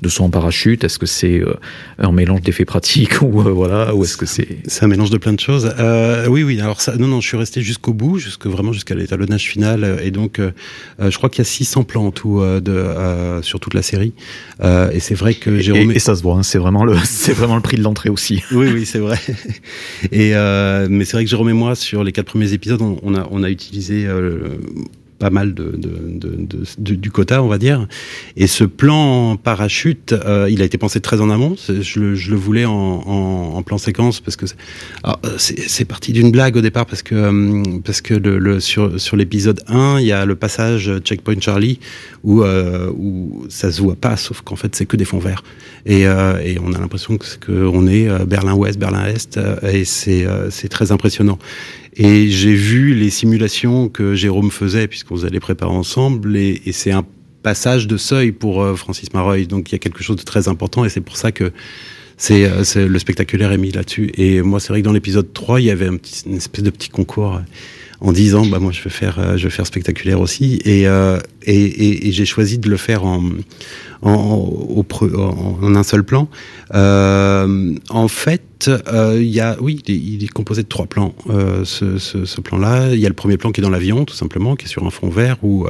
de 0.00 0.08
son 0.08 0.24
en 0.24 0.30
parachute 0.30 0.84
Est-ce 0.84 0.98
que 0.98 1.06
c'est 1.06 1.42
un 1.98 2.12
mélange 2.12 2.42
d'effets 2.42 2.64
pratiques 2.64 3.22
ou 3.22 3.30
voilà, 3.30 3.94
ou 3.94 4.04
est-ce 4.04 4.16
que 4.16 4.26
c'est 4.26 4.58
C'est 4.66 4.84
un 4.84 4.88
mélange 4.88 5.10
de 5.10 5.18
plein 5.18 5.32
de 5.32 5.40
choses. 5.40 5.74
Euh, 5.78 6.26
oui, 6.28 6.42
oui. 6.42 6.60
Alors 6.60 6.80
ça, 6.80 6.96
non, 6.96 7.08
non, 7.08 7.20
je 7.20 7.28
suis 7.28 7.36
resté 7.36 7.62
jusqu'au 7.62 7.92
bout, 7.92 8.18
jusque 8.18 8.46
vraiment 8.46 8.72
jusqu'à 8.72 8.94
l'étalonnage 8.94 9.48
final, 9.48 10.00
et 10.02 10.10
donc 10.10 10.40
euh, 11.00 11.10
je 11.10 11.16
crois 11.16 11.28
qu'il 11.28 11.38
y 11.38 11.46
a 11.46 11.50
600 11.50 11.84
plans 11.84 12.06
en 12.06 12.10
tout 12.10 12.40
euh, 12.40 12.60
de 12.60 12.72
euh, 12.72 13.42
sur 13.42 13.60
toute 13.60 13.74
la 13.74 13.82
série. 13.82 14.12
et 14.62 15.00
c'est 15.00 15.14
vrai 15.14 15.34
que 15.34 15.58
Jérôme 15.58 15.90
et, 15.90 15.96
et, 15.96 15.98
ça 15.98 16.14
se 16.14 16.22
voit, 16.22 16.36
hein, 16.36 16.42
c'est 16.42 16.58
vraiment 16.58 16.84
le 16.84 16.96
c'est 17.04 17.32
vraiment 17.32 17.56
le 17.56 17.62
prix 17.62 17.76
de 17.76 17.82
l'entrée 17.82 18.10
aussi. 18.10 18.42
oui, 18.52 18.68
oui, 18.72 18.86
c'est 18.86 18.98
vrai. 18.98 19.18
Et 20.10 20.32
mais 20.88 21.04
c'est 21.04 21.16
vrai 21.16 21.24
que 21.24 21.30
Jérôme 21.30 21.50
et 21.50 21.54
moi 21.54 21.74
sur 21.74 22.04
les 22.04 22.12
quatre 22.12 22.26
premiers 22.26 22.52
épisodes, 22.52 22.82
on, 22.82 22.98
on 23.02 23.14
a 23.14 23.26
on 23.30 23.42
a 23.42 23.50
utilisé 23.50 24.06
pas 25.22 25.30
mal 25.30 25.54
de, 25.54 25.72
de, 25.76 26.36
de, 26.78 26.94
du 26.96 27.10
quota, 27.12 27.44
on 27.44 27.46
va 27.46 27.56
dire. 27.56 27.86
Et 28.36 28.48
ce 28.48 28.64
plan 28.64 29.36
parachute, 29.36 30.12
euh, 30.12 30.48
il 30.50 30.60
a 30.62 30.64
été 30.64 30.78
pensé 30.78 31.00
très 31.00 31.20
en 31.20 31.30
amont. 31.30 31.54
Je 31.68 32.00
le, 32.00 32.36
voulais 32.36 32.64
en, 32.64 33.62
plan 33.62 33.78
séquence 33.78 34.20
parce 34.20 34.34
que 34.34 34.46
c'est 35.36 35.84
parti 35.84 36.12
d'une 36.12 36.32
blague 36.32 36.56
au 36.56 36.60
départ 36.60 36.86
parce 36.86 37.04
que 37.04 37.14
euh, 37.14 37.62
parce 37.84 38.00
que 38.00 38.14
le, 38.14 38.58
sur 38.58 39.00
sur 39.00 39.16
l'épisode 39.16 39.60
1, 39.68 40.00
il 40.00 40.06
y 40.06 40.12
a 40.12 40.24
le 40.26 40.34
passage 40.34 40.90
Checkpoint 41.04 41.40
Charlie 41.40 41.78
où 42.24 42.42
euh, 42.42 42.90
où 42.92 43.46
ça 43.48 43.70
se 43.70 43.80
voit 43.80 43.94
pas, 43.94 44.16
sauf 44.16 44.40
qu'en 44.40 44.56
fait 44.56 44.74
c'est 44.74 44.86
que 44.86 44.96
des 44.96 45.04
fonds 45.04 45.20
verts 45.20 45.44
et, 45.86 46.08
euh, 46.08 46.40
et 46.42 46.58
on 46.58 46.72
a 46.72 46.80
l'impression 46.80 47.16
que 47.16 47.26
qu'on 47.44 47.86
est 47.86 48.08
Berlin 48.26 48.54
Ouest, 48.54 48.76
Berlin 48.76 49.06
Est 49.06 49.38
et 49.62 49.84
c'est 49.84 50.26
c'est 50.50 50.68
très 50.68 50.90
impressionnant. 50.90 51.38
Et 51.94 52.28
j'ai 52.28 52.54
vu 52.54 52.94
les 52.94 53.10
simulations 53.10 53.88
que 53.88 54.14
Jérôme 54.14 54.50
faisait, 54.50 54.88
puisqu'on 54.88 55.16
les 55.16 55.40
préparer 55.40 55.72
ensemble, 55.72 56.36
et, 56.36 56.62
et 56.64 56.72
c'est 56.72 56.92
un 56.92 57.04
passage 57.42 57.86
de 57.86 57.96
seuil 57.96 58.32
pour 58.32 58.62
euh, 58.62 58.74
Francis 58.74 59.12
Maroy. 59.12 59.44
Donc 59.44 59.70
il 59.70 59.72
y 59.72 59.76
a 59.76 59.78
quelque 59.78 60.02
chose 60.02 60.16
de 60.16 60.22
très 60.22 60.48
important, 60.48 60.84
et 60.84 60.88
c'est 60.88 61.00
pour 61.00 61.16
ça 61.16 61.32
que 61.32 61.52
c'est 62.16 62.44
euh, 62.44 62.88
le 62.88 62.98
spectaculaire 62.98 63.52
est 63.52 63.58
mis 63.58 63.72
là-dessus. 63.72 64.10
Et 64.16 64.42
moi, 64.42 64.60
c'est 64.60 64.68
vrai 64.68 64.80
que 64.80 64.86
dans 64.86 64.92
l'épisode 64.92 65.32
3, 65.32 65.60
il 65.60 65.66
y 65.66 65.70
avait 65.70 65.88
un 65.88 65.96
petit, 65.96 66.22
une 66.26 66.36
espèce 66.36 66.64
de 66.64 66.70
petit 66.70 66.88
concours 66.88 67.40
en 68.02 68.12
disant 68.12 68.44
bah 68.46 68.58
moi 68.58 68.72
je 68.72 68.82
vais 68.82 68.90
faire 68.90 69.18
euh, 69.18 69.36
je 69.36 69.44
vais 69.44 69.50
faire 69.50 69.66
spectaculaire 69.66 70.20
aussi 70.20 70.60
et 70.64 70.88
euh, 70.88 71.18
et, 71.44 71.54
et, 71.54 72.08
et 72.08 72.12
j'ai 72.12 72.24
choisi 72.24 72.58
de 72.58 72.68
le 72.68 72.76
faire 72.76 73.04
en 73.04 73.22
en, 74.02 74.12
en, 74.12 75.58
en 75.62 75.74
un 75.76 75.82
seul 75.84 76.02
plan 76.02 76.28
euh, 76.74 77.74
en 77.90 78.08
fait 78.08 78.42
il 78.68 79.22
y 79.22 79.40
a 79.40 79.56
oui 79.60 79.82
il 79.86 80.24
est, 80.24 80.28
composé 80.28 80.62
de 80.62 80.68
trois 80.68 80.86
plans 80.86 81.14
ce, 81.64 81.98
ce, 81.98 82.24
ce 82.24 82.40
plan 82.40 82.58
là 82.58 82.92
il 82.92 83.00
y 83.00 83.06
a 83.06 83.08
le 83.08 83.14
premier 83.14 83.36
plan 83.36 83.52
qui 83.52 83.60
est 83.60 83.64
dans 83.64 83.70
l'avion 83.70 84.04
tout 84.04 84.14
simplement 84.14 84.56
qui 84.56 84.66
est 84.66 84.68
sur 84.68 84.84
un 84.86 84.90
fond 84.90 85.08
vert 85.08 85.38
où 85.42 85.66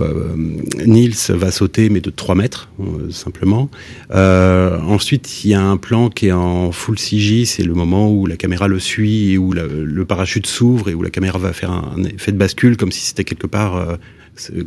euh, 0.00 0.36
Niels 0.84 1.14
va 1.30 1.50
sauter, 1.50 1.88
mais 1.88 2.00
de 2.00 2.10
3 2.10 2.34
mètres, 2.34 2.68
euh, 2.80 3.10
simplement. 3.10 3.70
Euh, 4.10 4.78
ensuite, 4.80 5.44
il 5.44 5.50
y 5.50 5.54
a 5.54 5.62
un 5.62 5.76
plan 5.76 6.10
qui 6.10 6.28
est 6.28 6.32
en 6.32 6.72
full 6.72 6.98
CG, 6.98 7.44
c'est 7.44 7.62
le 7.62 7.74
moment 7.74 8.10
où 8.10 8.26
la 8.26 8.36
caméra 8.36 8.68
le 8.68 8.78
suit 8.78 9.32
et 9.32 9.38
où 9.38 9.52
le 9.52 10.04
parachute 10.04 10.46
s'ouvre 10.46 10.90
et 10.90 10.94
où 10.94 11.02
la 11.02 11.10
caméra 11.10 11.38
va 11.38 11.52
faire 11.52 11.70
un, 11.70 12.02
effet 12.04 12.32
de 12.32 12.36
bascule, 12.36 12.76
comme 12.76 12.92
si 12.92 13.00
c'était 13.00 13.24
quelque 13.24 13.46
part 13.46 13.98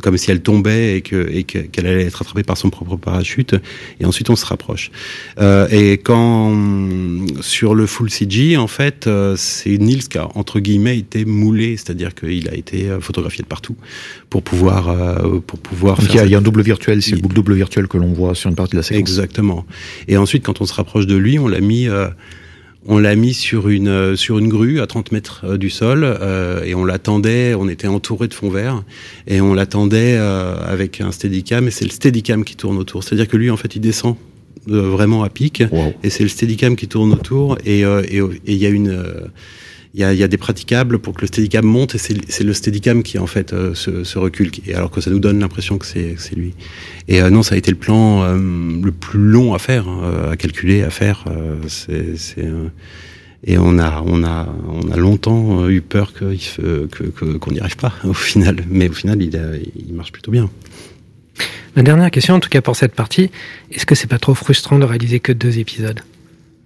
comme 0.02 0.16
si 0.16 0.30
elle 0.30 0.40
tombait 0.40 0.96
et 0.96 1.00
que 1.00 1.28
et 1.30 1.44
qu'elle 1.44 1.86
allait 1.86 2.04
être 2.04 2.22
attrapée 2.22 2.42
par 2.42 2.56
son 2.56 2.70
propre 2.70 2.96
parachute. 2.96 3.54
Et 4.00 4.04
ensuite, 4.04 4.30
on 4.30 4.36
se 4.36 4.46
rapproche. 4.46 4.90
Euh, 5.40 5.66
et 5.70 5.98
quand 5.98 6.56
sur 7.40 7.74
le 7.74 7.86
full 7.86 8.10
CG, 8.10 8.56
en 8.56 8.66
fait, 8.66 9.06
euh, 9.06 9.34
c'est 9.36 9.76
Nils 9.78 10.08
qui 10.08 10.18
a 10.18 10.28
entre 10.34 10.60
guillemets 10.60 10.98
été 10.98 11.24
moulé, 11.24 11.76
c'est-à-dire 11.76 12.14
qu'il 12.14 12.48
a 12.48 12.54
été 12.54 12.90
euh, 12.90 13.00
photographié 13.00 13.42
de 13.42 13.48
partout 13.48 13.76
pour 14.30 14.42
pouvoir 14.42 14.88
euh, 14.88 15.40
pour 15.40 15.58
pouvoir. 15.58 15.98
il, 16.02 16.14
y 16.14 16.18
a, 16.18 16.24
il 16.24 16.30
y, 16.30 16.34
a 16.34 16.38
un 16.38 16.42
double 16.42 16.62
virtuel, 16.62 17.02
c'est 17.02 17.16
le 17.16 17.20
double 17.20 17.54
virtuel 17.54 17.88
que 17.88 17.98
l'on 17.98 18.12
voit 18.12 18.34
sur 18.34 18.50
une 18.50 18.56
partie 18.56 18.72
de 18.72 18.78
la 18.78 18.82
séquence. 18.82 19.00
Exactement. 19.00 19.66
Et 20.08 20.16
ensuite, 20.16 20.44
quand 20.44 20.60
on 20.60 20.66
se 20.66 20.74
rapproche 20.74 21.06
de 21.06 21.16
lui, 21.16 21.38
on 21.38 21.48
l'a 21.48 21.60
mis 21.60 21.88
on 22.86 22.98
l'a 22.98 23.16
mis 23.16 23.34
sur 23.34 23.68
une 23.68 23.88
euh, 23.88 24.16
sur 24.16 24.38
une 24.38 24.48
grue 24.48 24.80
à 24.80 24.86
30 24.86 25.12
mètres 25.12 25.42
euh, 25.44 25.56
du 25.56 25.70
sol 25.70 26.02
euh, 26.04 26.62
et 26.64 26.74
on 26.74 26.84
l'attendait. 26.84 27.54
On 27.54 27.68
était 27.68 27.86
entouré 27.86 28.28
de 28.28 28.34
fond 28.34 28.50
vert 28.50 28.82
et 29.26 29.40
on 29.40 29.54
l'attendait 29.54 30.16
avec 30.16 31.00
un 31.00 31.12
steadicam. 31.12 31.66
Et 31.66 31.70
c'est 31.70 31.84
le 31.84 31.90
steadicam 31.90 32.44
qui 32.44 32.56
tourne 32.56 32.76
autour. 32.76 33.02
C'est-à-dire 33.02 33.28
que 33.28 33.36
lui, 33.36 33.50
en 33.50 33.56
fait, 33.56 33.74
il 33.76 33.80
descend 33.80 34.16
vraiment 34.66 35.22
à 35.24 35.28
pic 35.28 35.62
et 36.02 36.10
c'est 36.10 36.22
le 36.22 36.28
steadicam 36.28 36.76
qui 36.76 36.88
tourne 36.88 37.12
autour. 37.12 37.58
Et 37.64 37.80
il 37.80 38.54
y 38.54 38.66
a 38.66 38.68
une 38.68 39.30
il 39.94 40.00
y 40.00 40.04
a, 40.04 40.12
y 40.12 40.24
a, 40.24 40.28
des 40.28 40.36
praticables 40.36 40.98
pour 40.98 41.14
que 41.14 41.20
le 41.20 41.28
steadicam 41.28 41.64
monte 41.64 41.94
et 41.94 41.98
c'est 41.98 42.42
le 42.42 42.52
steadicam 42.52 43.04
qui 43.04 43.18
en 43.18 43.28
fait 43.28 43.52
euh, 43.52 43.74
se, 43.74 44.02
se, 44.02 44.18
recule 44.18 44.50
et 44.66 44.74
alors 44.74 44.90
que 44.90 45.00
ça 45.00 45.08
nous 45.08 45.20
donne 45.20 45.38
l'impression 45.38 45.78
que 45.78 45.86
c'est 45.86 46.16
lui. 46.34 46.52
Et 47.06 47.22
euh, 47.22 47.30
non 47.30 47.44
ça 47.44 47.54
a 47.54 47.58
été 47.58 47.70
le 47.70 47.76
plan 47.76 48.24
euh, 48.24 48.36
le 48.36 48.90
plus 48.90 49.20
long 49.20 49.54
à 49.54 49.60
faire 49.60 49.88
hein, 49.88 50.30
à 50.32 50.36
calculer 50.36 50.82
à 50.82 50.90
faire 50.90 51.24
c'est 51.68 52.16
et 53.46 53.56
on 53.56 53.78
a 53.78 54.02
on 54.04 54.24
a 54.24 54.48
on 54.68 54.90
a 54.90 54.96
longtemps 54.96 55.68
eu 55.68 55.80
peur 55.80 56.12
qu'on 56.12 56.34
que, 56.34 57.50
n'y 57.52 57.60
arrive 57.60 57.76
pas 57.76 57.92
au 58.04 58.14
final. 58.14 58.64
Mais 58.68 58.88
au 58.88 58.92
final 58.92 59.22
il, 59.22 59.40
il 59.76 59.94
marche 59.94 60.10
plutôt 60.10 60.32
bien. 60.32 60.50
Ma 61.76 61.82
dernière 61.82 62.10
question, 62.10 62.34
en 62.34 62.40
tout 62.40 62.48
cas 62.48 62.60
pour 62.60 62.76
cette 62.76 62.94
partie, 62.94 63.30
est-ce 63.70 63.86
que 63.86 63.94
c'est 63.94 64.06
pas 64.06 64.18
trop 64.18 64.34
frustrant 64.34 64.78
de 64.78 64.84
réaliser 64.84 65.20
que 65.20 65.32
deux 65.32 65.58
épisodes? 65.58 66.00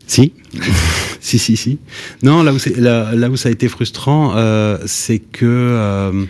Si, 0.08 0.32
si, 1.20 1.38
si, 1.38 1.56
si. 1.56 1.78
Non, 2.24 2.42
là 2.42 2.52
où, 2.52 2.58
là, 2.76 3.14
là 3.14 3.30
où 3.30 3.36
ça 3.36 3.48
a 3.48 3.52
été 3.52 3.68
frustrant, 3.68 4.32
euh, 4.34 4.78
c'est 4.86 5.20
que 5.20 5.44
euh, 5.46 6.24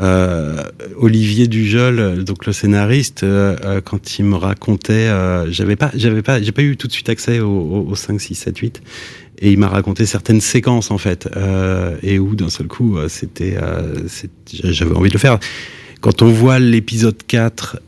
euh, 0.00 0.62
Olivier 0.96 1.46
Dujol, 1.48 2.24
donc 2.24 2.46
le 2.46 2.52
scénariste, 2.52 3.22
euh, 3.22 3.80
quand 3.84 4.18
il 4.18 4.24
me 4.24 4.36
racontait, 4.36 5.08
euh, 5.08 5.50
j'avais 5.50 5.76
pas, 5.76 5.90
j'avais 5.94 6.22
pas, 6.22 6.40
j'ai 6.40 6.52
pas 6.52 6.62
eu 6.62 6.76
tout 6.76 6.86
de 6.86 6.92
suite 6.92 7.08
accès 7.08 7.40
au, 7.40 7.86
au, 7.88 7.94
5, 7.94 8.20
6, 8.20 8.34
7, 8.34 8.58
8, 8.58 8.82
et 9.40 9.52
il 9.52 9.58
m'a 9.58 9.68
raconté 9.68 10.06
certaines 10.06 10.40
séquences 10.40 10.90
en 10.90 10.98
fait, 10.98 11.28
et 12.02 12.18
où 12.18 12.34
d'un 12.34 12.50
seul 12.50 12.66
coup, 12.66 12.98
c'était, 13.08 13.56
j'avais 14.52 14.94
envie 14.94 15.08
de 15.08 15.14
le 15.14 15.18
faire. 15.18 15.38
Quand 16.00 16.22
on 16.22 16.28
voit 16.28 16.58
l'épisode 16.58 17.16
4 17.26 17.78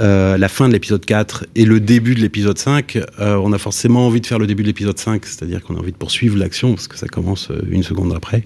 euh, 0.00 0.38
la 0.38 0.48
fin 0.48 0.68
de 0.68 0.72
l'épisode 0.72 1.04
4 1.04 1.46
et 1.54 1.64
le 1.64 1.80
début 1.80 2.14
de 2.14 2.20
l'épisode 2.20 2.58
5, 2.58 2.96
euh, 2.96 3.36
on 3.36 3.52
a 3.52 3.58
forcément 3.58 4.06
envie 4.06 4.20
de 4.20 4.26
faire 4.26 4.38
le 4.38 4.46
début 4.46 4.62
de 4.62 4.68
l'épisode 4.68 4.98
5, 4.98 5.24
c'est-à-dire 5.26 5.62
qu'on 5.62 5.76
a 5.76 5.78
envie 5.78 5.92
de 5.92 5.96
poursuivre 5.96 6.36
l'action 6.36 6.74
parce 6.74 6.88
que 6.88 6.96
ça 6.96 7.08
commence 7.08 7.50
euh, 7.50 7.60
une 7.70 7.82
seconde 7.82 8.14
après. 8.14 8.44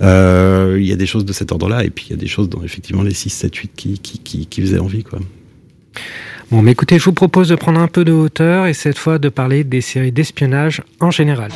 Il 0.00 0.86
y 0.86 0.92
a 0.92 0.96
des 0.96 1.06
choses 1.06 1.24
de 1.24 1.32
cet 1.32 1.52
ordre-là 1.52 1.84
et 1.84 1.90
puis 1.90 2.06
il 2.08 2.10
y 2.10 2.14
a 2.14 2.20
des 2.20 2.28
choses 2.28 2.48
dans 2.48 2.62
effectivement 2.62 3.02
les 3.02 3.14
6, 3.14 3.30
7, 3.30 3.54
8 3.54 3.70
qui, 3.76 3.98
qui, 3.98 4.18
qui, 4.18 4.46
qui 4.46 4.60
faisaient 4.60 4.78
envie. 4.78 5.04
Quoi. 5.04 5.20
Bon, 6.50 6.62
mais 6.62 6.72
écoutez, 6.72 6.98
je 6.98 7.04
vous 7.04 7.12
propose 7.12 7.48
de 7.48 7.56
prendre 7.56 7.80
un 7.80 7.88
peu 7.88 8.04
de 8.04 8.12
hauteur 8.12 8.66
et 8.66 8.74
cette 8.74 8.98
fois 8.98 9.18
de 9.18 9.28
parler 9.28 9.64
des 9.64 9.80
séries 9.80 10.12
d'espionnage 10.12 10.82
en 11.00 11.10
général. 11.10 11.50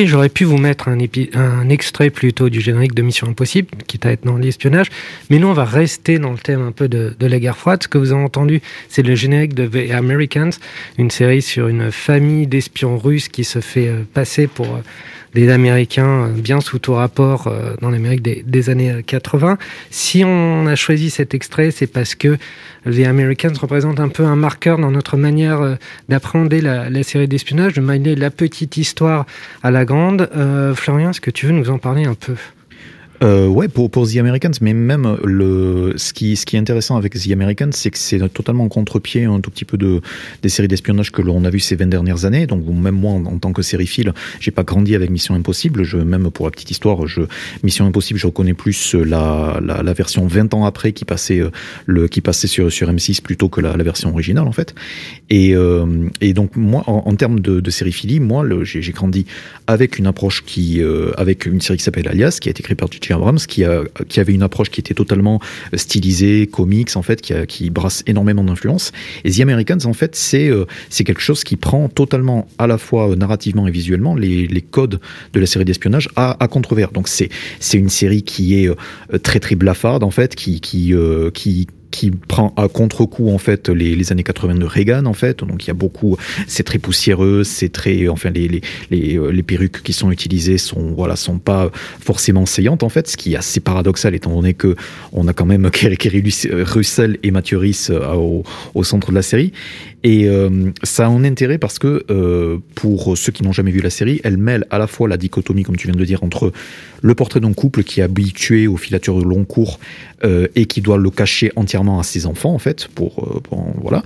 Oui, 0.00 0.06
j'aurais 0.06 0.30
pu 0.30 0.44
vous 0.44 0.56
mettre 0.56 0.88
un, 0.88 1.68
extrait 1.68 2.08
plutôt 2.08 2.48
du 2.48 2.62
générique 2.62 2.94
de 2.94 3.02
Mission 3.02 3.26
Impossible, 3.28 3.68
qui 3.86 4.00
à 4.02 4.12
être 4.12 4.24
dans 4.24 4.38
l'espionnage, 4.38 4.86
mais 5.28 5.38
nous 5.38 5.48
on 5.48 5.52
va 5.52 5.66
rester 5.66 6.18
dans 6.18 6.32
le 6.32 6.38
thème 6.38 6.62
un 6.62 6.72
peu 6.72 6.88
de, 6.88 7.14
de 7.18 7.26
la 7.26 7.38
guerre 7.38 7.58
froide. 7.58 7.82
Ce 7.82 7.88
que 7.88 7.98
vous 7.98 8.10
avez 8.12 8.22
entendu, 8.22 8.62
c'est 8.88 9.02
le 9.02 9.14
générique 9.14 9.52
de 9.52 9.66
The 9.66 9.90
Americans, 9.90 10.52
une 10.96 11.10
série 11.10 11.42
sur 11.42 11.68
une 11.68 11.92
famille 11.92 12.46
d'espions 12.46 12.96
russes 12.96 13.28
qui 13.28 13.44
se 13.44 13.60
fait 13.60 13.88
euh, 13.88 14.04
passer 14.14 14.46
pour 14.46 14.68
euh, 14.68 14.80
des 15.34 15.50
Américains 15.50 16.24
euh, 16.24 16.28
bien 16.28 16.60
sous 16.60 16.78
tout 16.78 16.94
rapport 16.94 17.46
euh, 17.46 17.74
dans 17.80 17.90
l'Amérique 17.90 18.22
des, 18.22 18.42
des, 18.46 18.70
années 18.70 19.02
80. 19.06 19.58
Si 19.90 20.24
on 20.24 20.66
a 20.66 20.74
choisi 20.74 21.10
cet 21.10 21.34
extrait, 21.34 21.70
c'est 21.70 21.86
parce 21.86 22.14
que 22.14 22.36
The 22.86 23.06
Americans 23.06 23.52
représente 23.60 24.00
un 24.00 24.08
peu 24.08 24.24
un 24.24 24.36
marqueur 24.36 24.78
dans 24.78 24.90
notre 24.90 25.16
manière 25.16 25.60
euh, 25.60 25.74
d'appréhender 26.08 26.60
la, 26.60 26.88
la, 26.88 27.02
série 27.02 27.28
d'espionnage, 27.28 27.74
de 27.74 27.80
manier 27.80 28.14
la 28.14 28.30
petite 28.30 28.76
histoire 28.76 29.26
à 29.62 29.70
la 29.70 29.84
grande. 29.84 30.30
Euh, 30.34 30.74
Florian, 30.74 31.10
est-ce 31.10 31.20
que 31.20 31.30
tu 31.30 31.46
veux 31.46 31.52
nous 31.52 31.70
en 31.70 31.78
parler 31.78 32.04
un 32.04 32.14
peu? 32.14 32.34
Euh, 33.22 33.46
ouais, 33.46 33.68
pour, 33.68 33.90
pour 33.90 34.08
The 34.08 34.16
Americans, 34.16 34.52
mais 34.60 34.72
même 34.72 35.18
le, 35.24 35.94
ce, 35.96 36.12
qui, 36.12 36.36
ce 36.36 36.46
qui 36.46 36.56
est 36.56 36.58
intéressant 36.58 36.96
avec 36.96 37.14
The 37.14 37.30
Americans, 37.32 37.72
c'est 37.72 37.90
que 37.90 37.98
c'est 37.98 38.18
totalement 38.32 38.68
contre-pied 38.68 39.24
un 39.24 39.40
tout 39.40 39.50
petit 39.50 39.64
peu 39.64 39.76
de, 39.76 40.00
des 40.42 40.48
séries 40.48 40.68
d'espionnage 40.68 41.12
que 41.12 41.22
l'on 41.22 41.44
a 41.44 41.50
vu 41.50 41.60
ces 41.60 41.76
20 41.76 41.86
dernières 41.86 42.24
années. 42.24 42.46
Donc, 42.46 42.66
même 42.66 42.94
moi, 42.94 43.12
en, 43.12 43.38
tant 43.38 43.52
que 43.52 43.62
sériephile, 43.62 44.12
j'ai 44.40 44.50
pas 44.50 44.62
grandi 44.62 44.94
avec 44.94 45.10
Mission 45.10 45.34
Impossible. 45.34 45.82
Je, 45.82 45.98
même 45.98 46.30
pour 46.30 46.46
la 46.46 46.50
petite 46.50 46.70
histoire, 46.70 47.06
je, 47.06 47.22
Mission 47.62 47.86
Impossible, 47.86 48.18
je 48.18 48.26
reconnais 48.26 48.54
plus 48.54 48.94
la, 48.94 49.60
la, 49.62 49.82
la 49.82 49.92
version 49.92 50.26
20 50.26 50.54
ans 50.54 50.64
après 50.64 50.92
qui 50.92 51.04
passait, 51.04 51.40
euh, 51.40 51.50
le, 51.86 52.08
qui 52.08 52.20
passait 52.20 52.46
sur, 52.46 52.72
sur 52.72 52.90
M6 52.90 53.22
plutôt 53.22 53.48
que 53.48 53.60
la, 53.60 53.76
la 53.76 53.84
version 53.84 54.10
originale, 54.10 54.46
en 54.46 54.52
fait. 54.52 54.74
Et, 55.28 55.54
euh, 55.54 56.08
et 56.20 56.32
donc, 56.32 56.56
moi, 56.56 56.84
en, 56.86 57.02
en 57.06 57.14
termes 57.16 57.40
de, 57.40 57.60
de 57.60 57.70
moi, 58.20 58.44
j'ai 58.62 58.92
grandi 58.92 59.26
avec 59.66 59.98
une 59.98 60.06
approche 60.06 60.44
qui, 60.44 60.82
euh, 60.82 61.12
avec 61.16 61.46
une 61.46 61.60
série 61.60 61.78
qui 61.78 61.84
s'appelle 61.84 62.08
Alias, 62.08 62.38
qui 62.40 62.48
a 62.48 62.50
été 62.50 62.62
créée 62.62 62.74
par 62.74 62.88
Abrams, 63.10 63.38
qui, 63.38 63.64
a, 63.64 63.82
qui 64.08 64.20
avait 64.20 64.34
une 64.34 64.42
approche 64.42 64.70
qui 64.70 64.80
était 64.80 64.94
totalement 64.94 65.40
stylisée, 65.74 66.46
comics, 66.46 66.96
en 66.96 67.02
fait, 67.02 67.20
qui, 67.20 67.34
qui 67.46 67.70
brasse 67.70 68.02
énormément 68.06 68.44
d'influence. 68.44 68.92
Et 69.24 69.30
The 69.30 69.40
Americans, 69.40 69.84
en 69.84 69.92
fait, 69.92 70.16
c'est 70.16 70.48
euh, 70.48 70.66
quelque 70.90 71.20
chose 71.20 71.44
qui 71.44 71.56
prend 71.56 71.88
totalement, 71.88 72.46
à 72.58 72.66
la 72.66 72.78
fois 72.78 73.10
euh, 73.10 73.16
narrativement 73.16 73.66
et 73.66 73.70
visuellement, 73.70 74.14
les, 74.14 74.46
les 74.46 74.62
codes 74.62 75.00
de 75.32 75.40
la 75.40 75.46
série 75.46 75.64
d'espionnage 75.64 76.08
à, 76.16 76.42
à 76.42 76.48
contrevers. 76.48 76.92
Donc 76.92 77.08
c'est 77.08 77.28
c'est 77.58 77.78
une 77.78 77.88
série 77.88 78.22
qui 78.22 78.62
est 78.62 78.68
euh, 78.68 79.18
très 79.18 79.40
très 79.40 79.56
blafarde, 79.56 80.02
en 80.02 80.10
fait, 80.10 80.34
qui 80.34 80.60
qui 80.60 80.94
qui 81.34 81.66
qui 81.90 82.10
prend 82.10 82.54
à 82.56 82.68
contre-coup 82.68 83.30
en 83.30 83.38
fait 83.38 83.68
les, 83.68 84.12
années 84.12 84.22
80 84.22 84.54
de 84.54 84.64
Reagan 84.64 85.06
en 85.06 85.12
fait. 85.12 85.44
Donc 85.44 85.64
il 85.64 85.68
y 85.68 85.70
a 85.70 85.74
beaucoup 85.74 86.16
c'est 86.46 86.62
très 86.62 86.78
poussiéreux 86.78 87.44
c'est 87.44 87.70
très 87.70 88.08
enfin 88.08 88.30
les, 88.30 88.48
les, 88.48 88.60
les, 88.90 89.18
euh, 89.18 89.30
les 89.30 89.42
perruques 89.42 89.82
qui 89.82 89.92
sont 89.92 90.10
utilisées 90.10 90.58
sont 90.58 90.92
voilà 90.92 91.16
sont 91.16 91.38
pas 91.38 91.70
forcément 92.00 92.46
saillantes 92.46 92.82
en 92.82 92.88
fait 92.88 93.08
ce 93.08 93.16
qui 93.16 93.34
est 93.34 93.36
assez 93.36 93.60
paradoxal 93.60 94.14
étant 94.14 94.34
donné 94.34 94.54
que 94.54 94.76
on 95.12 95.28
a 95.28 95.32
quand 95.32 95.46
même 95.46 95.70
Kerry 95.72 96.22
Russell 96.50 97.18
et 97.22 97.30
Mathieu 97.30 97.58
Rhys 97.58 97.88
euh, 97.90 98.14
au, 98.14 98.44
au 98.74 98.84
centre 98.84 99.10
de 99.10 99.16
la 99.16 99.22
série 99.22 99.52
et 100.02 100.28
euh, 100.28 100.70
ça 100.82 101.06
a 101.06 101.08
un 101.08 101.24
intérêt 101.24 101.58
parce 101.58 101.78
que 101.78 102.04
euh, 102.10 102.58
pour 102.74 103.18
ceux 103.18 103.32
qui 103.32 103.42
n'ont 103.42 103.52
jamais 103.52 103.70
vu 103.70 103.80
la 103.80 103.90
série, 103.90 104.20
elle 104.24 104.38
mêle 104.38 104.66
à 104.70 104.78
la 104.78 104.86
fois 104.86 105.08
la 105.08 105.18
dichotomie, 105.18 105.62
comme 105.62 105.76
tu 105.76 105.88
viens 105.88 105.96
de 105.96 106.04
dire, 106.04 106.24
entre 106.24 106.52
le 107.02 107.14
portrait 107.14 107.40
d'un 107.40 107.52
couple 107.52 107.82
qui 107.82 108.00
est 108.00 108.02
habitué 108.02 108.66
aux 108.66 108.76
filatures 108.76 109.18
de 109.18 109.24
long 109.24 109.44
cours 109.44 109.78
euh, 110.24 110.48
et 110.54 110.66
qui 110.66 110.80
doit 110.80 110.96
le 110.96 111.10
cacher 111.10 111.52
entièrement 111.56 111.98
à 111.98 112.02
ses 112.02 112.26
enfants, 112.26 112.54
en 112.54 112.58
fait, 112.58 112.88
pour, 112.88 113.42
voilà, 113.80 114.02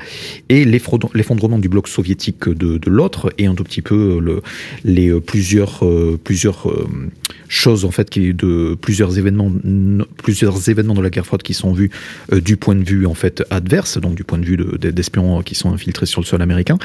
et 0.48 0.64
l'effondrement 0.64 1.58
du 1.58 1.68
bloc 1.68 1.86
soviétique 1.88 2.48
de, 2.48 2.80
l'autre 2.88 3.32
et 3.38 3.46
un 3.46 3.54
tout 3.54 3.64
petit 3.64 3.82
peu 3.82 4.18
le, 4.20 4.42
les 4.84 5.12
plusieurs 5.20 5.82
plusieurs 6.22 6.68
choses 7.48 7.84
en 7.84 7.90
fait 7.90 8.10
qui 8.10 8.34
de 8.34 8.76
plusieurs 8.80 9.18
événements 9.18 9.50
plusieurs 10.18 10.68
événements 10.68 10.94
de 10.94 11.00
la 11.00 11.10
guerre 11.10 11.26
froide 11.26 11.42
qui 11.42 11.54
sont 11.54 11.72
vus 11.72 11.90
du 12.32 12.56
point 12.56 12.74
de 12.74 12.84
vue 12.84 13.06
en 13.06 13.14
fait 13.14 13.42
adverse, 13.50 13.98
donc 13.98 14.14
du 14.14 14.24
point 14.24 14.38
de 14.38 14.44
vue 14.44 14.56
d'espions 14.56 15.38
de, 15.38 15.42
qui 15.42 15.54
sont 15.54 15.72
infiltrés 15.84 16.06
sur 16.06 16.20
le 16.20 16.26
sol 16.26 16.40
américain. 16.40 16.78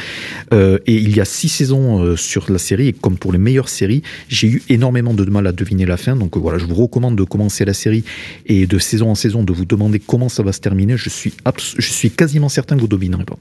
Euh, 0.53 0.77
et 0.85 0.95
il 0.95 1.15
y 1.15 1.21
a 1.21 1.25
six 1.25 1.49
saisons 1.49 2.03
euh, 2.03 2.15
sur 2.15 2.51
la 2.51 2.57
série, 2.57 2.89
et 2.89 2.93
comme 2.93 3.17
pour 3.17 3.31
les 3.31 3.37
meilleures 3.37 3.69
séries, 3.69 4.03
j'ai 4.27 4.47
eu 4.47 4.61
énormément 4.69 5.13
de 5.13 5.23
mal 5.29 5.47
à 5.47 5.51
deviner 5.51 5.85
la 5.85 5.97
fin. 5.97 6.15
Donc 6.15 6.35
euh, 6.35 6.39
voilà, 6.39 6.57
je 6.57 6.65
vous 6.65 6.75
recommande 6.75 7.15
de 7.15 7.23
commencer 7.23 7.65
la 7.65 7.73
série 7.73 8.03
et 8.45 8.67
de 8.67 8.79
saison 8.79 9.09
en 9.11 9.15
saison 9.15 9.43
de 9.43 9.53
vous 9.53 9.65
demander 9.65 9.99
comment 9.99 10.29
ça 10.29 10.43
va 10.43 10.51
se 10.51 10.59
terminer. 10.59 10.97
Je 10.97 11.09
suis, 11.09 11.33
je 11.77 11.91
suis 11.91 12.11
quasiment 12.11 12.49
certain 12.49 12.75
que 12.75 12.81
vous 12.81 12.87
dominerez 12.87 13.25
pas. 13.25 13.37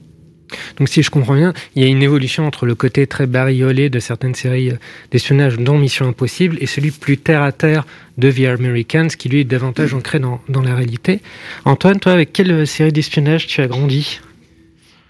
Donc 0.77 0.89
si 0.89 1.03
je 1.03 1.11
comprends 1.11 1.35
bien, 1.35 1.53
il 1.75 1.83
y 1.83 1.85
a 1.85 1.89
une 1.89 2.01
évolution 2.01 2.47
entre 2.47 2.65
le 2.65 2.73
côté 2.73 3.05
très 3.05 3.27
bariolé 3.27 3.91
de 3.91 3.99
certaines 3.99 4.33
séries 4.33 4.71
d'espionnage, 5.11 5.57
dont 5.57 5.77
Mission 5.77 6.07
Impossible, 6.07 6.57
et 6.59 6.65
celui 6.65 6.89
plus 6.89 7.17
terre 7.17 7.43
à 7.43 7.51
terre 7.51 7.85
de 8.17 8.31
The 8.31 8.59
Americans, 8.59 9.09
qui 9.09 9.29
lui 9.29 9.41
est 9.41 9.43
davantage 9.43 9.93
ancré 9.93 10.19
dans, 10.19 10.41
dans 10.49 10.63
la 10.63 10.73
réalité. 10.73 11.19
Antoine, 11.65 11.99
toi, 11.99 12.13
avec 12.13 12.33
quelle 12.33 12.65
série 12.65 12.91
d'espionnage 12.91 13.45
tu 13.45 13.61
as 13.61 13.67
grandi? 13.67 14.21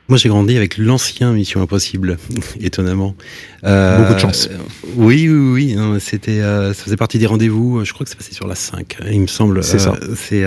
Moi, 0.10 0.18
j'ai 0.18 0.28
grandi 0.28 0.58
avec 0.58 0.80
l'ancien 0.80 1.34
Mission 1.34 1.62
Impossible, 1.62 2.18
étonnamment. 2.62 3.16
Euh, 3.64 4.00
Beaucoup 4.00 4.16
de 4.16 4.20
chance. 4.20 4.50
oui, 4.96 5.30
oui, 5.30 5.76
oui. 5.76 6.00
C'était, 6.00 6.42
euh, 6.42 6.74
ça 6.74 6.84
faisait 6.84 6.98
partie 6.98 7.20
des 7.20 7.28
rendez-vous. 7.28 7.86
Je 7.86 7.94
crois 7.94 8.06
que 8.06 8.10
c'est 8.10 8.18
passé 8.18 8.34
sur 8.34 8.48
la 8.48 8.56
5, 8.56 8.98
il 9.12 9.22
me 9.22 9.28
semble. 9.28 9.64
C'est 9.64 9.78
ça. 9.78 9.94
Euh, 10.02 10.16
c'est 10.16 10.40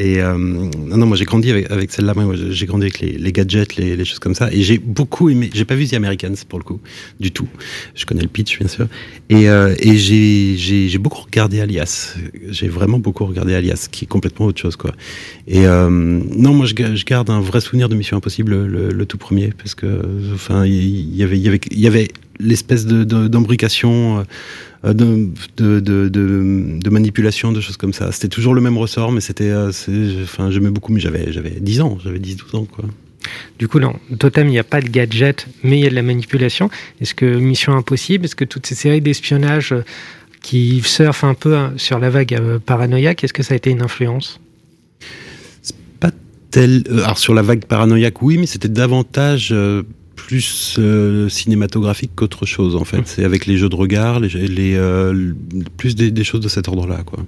et 0.00 0.22
non, 0.22 0.96
non, 0.96 1.04
moi 1.04 1.18
j'ai 1.18 1.26
grandi 1.26 1.50
avec, 1.50 1.70
avec 1.70 1.92
celle-là. 1.92 2.14
Moi, 2.14 2.34
j'ai 2.36 2.64
grandi 2.64 2.84
avec 2.84 3.00
les, 3.00 3.12
les 3.12 3.32
gadgets, 3.32 3.76
les, 3.76 3.96
les, 3.96 4.04
choses 4.06 4.18
comme 4.18 4.34
ça. 4.34 4.50
Et 4.50 4.62
j'ai 4.62 4.78
beaucoup 4.78 5.28
aimé. 5.28 5.50
J'ai 5.52 5.66
pas 5.66 5.74
vu 5.74 5.86
The 5.86 5.94
Americans 5.94 6.36
pour 6.48 6.58
le 6.58 6.64
coup, 6.64 6.80
du 7.20 7.32
tout. 7.32 7.48
Je 7.94 8.06
connais 8.06 8.22
le 8.22 8.28
pitch, 8.28 8.58
bien 8.58 8.68
sûr. 8.68 8.86
Et, 9.28 9.44
et 9.44 9.98
j'ai, 9.98 10.56
j'ai, 10.56 10.88
j'ai 10.88 10.98
beaucoup 10.98 11.20
regardé 11.20 11.60
Alias. 11.60 12.14
J'ai 12.48 12.68
vraiment 12.68 12.98
beaucoup 12.98 13.26
regardé 13.26 13.54
Alias, 13.54 13.88
qui 13.92 14.06
est 14.06 14.08
complètement 14.08 14.46
autre 14.46 14.60
chose, 14.60 14.76
quoi. 14.76 14.92
Et 15.46 15.66
non, 15.66 16.54
moi 16.54 16.64
je, 16.64 16.74
je, 16.94 17.04
garde 17.04 17.28
un 17.28 17.40
vrai 17.40 17.60
souvenir 17.60 17.90
de 17.90 17.94
Mission 17.94 18.16
Impossible. 18.16 18.66
Le, 18.66 18.88
le 18.90 19.01
tout 19.04 19.18
premier 19.18 19.52
parce 19.56 19.74
que 19.74 20.02
enfin 20.34 20.64
il 20.66 21.14
y 21.14 21.86
avait 21.86 22.08
l'espèce 22.38 22.86
de 22.86 23.04
d'embrication 23.04 24.24
euh, 24.84 24.92
de, 24.92 26.88
manipulation 26.90 27.52
de 27.52 27.60
choses 27.60 27.76
comme 27.76 27.92
ça. 27.92 28.12
C'était 28.12 28.28
toujours 28.28 28.54
le 28.54 28.60
même 28.60 28.76
ressort 28.76 29.12
mais 29.12 29.20
c'était 29.20 29.50
euh, 29.50 29.70
enfin 30.22 30.50
j'aimais 30.50 30.70
beaucoup 30.70 30.92
mais 30.92 31.00
j'avais 31.00 31.32
j'avais 31.32 31.50
10 31.60 31.80
ans 31.80 31.98
j'avais 32.02 32.18
10 32.18 32.36
12 32.36 32.54
ans 32.54 32.64
quoi. 32.64 32.84
Du 33.56 33.68
coup, 33.68 33.78
non, 33.78 33.94
Totem, 34.18 34.48
il 34.48 34.50
n'y 34.50 34.58
a 34.58 34.64
pas 34.64 34.80
de 34.80 34.88
gadget, 34.88 35.46
mais 35.62 35.78
il 35.78 35.84
y 35.84 35.86
a 35.86 35.90
de 35.90 35.94
la 35.94 36.02
manipulation. 36.02 36.70
Est-ce 37.00 37.14
que 37.14 37.24
Mission 37.24 37.76
Impossible, 37.76 38.24
est-ce 38.24 38.34
que 38.34 38.44
toutes 38.44 38.66
ces 38.66 38.74
séries 38.74 39.00
d'espionnage 39.00 39.70
euh, 39.70 39.84
qui 40.42 40.82
surfent 40.84 41.22
un 41.22 41.34
peu 41.34 41.56
hein, 41.56 41.72
sur 41.76 42.00
la 42.00 42.10
vague 42.10 42.58
paranoïaque, 42.66 43.22
est-ce 43.22 43.32
que 43.32 43.44
ça 43.44 43.54
a 43.54 43.56
été 43.56 43.70
une 43.70 43.80
influence? 43.80 44.40
Euh, 46.60 47.04
alors 47.04 47.18
sur 47.18 47.34
la 47.34 47.42
vague 47.42 47.64
paranoïaque, 47.64 48.22
oui, 48.22 48.38
mais 48.38 48.46
c'était 48.46 48.68
davantage 48.68 49.50
euh, 49.52 49.82
plus 50.16 50.76
euh, 50.78 51.28
cinématographique 51.28 52.12
qu'autre 52.14 52.46
chose 52.46 52.76
en 52.76 52.84
fait. 52.84 52.98
Hum. 52.98 53.04
C'est 53.06 53.24
avec 53.24 53.46
les 53.46 53.56
jeux 53.56 53.68
de 53.68 53.76
regard, 53.76 54.20
les, 54.20 54.78
plus 55.76 55.94
des, 55.94 56.24
choses 56.24 56.40
de 56.40 56.48
cet 56.48 56.68
ordre-là, 56.68 57.02
quoi. 57.04 57.20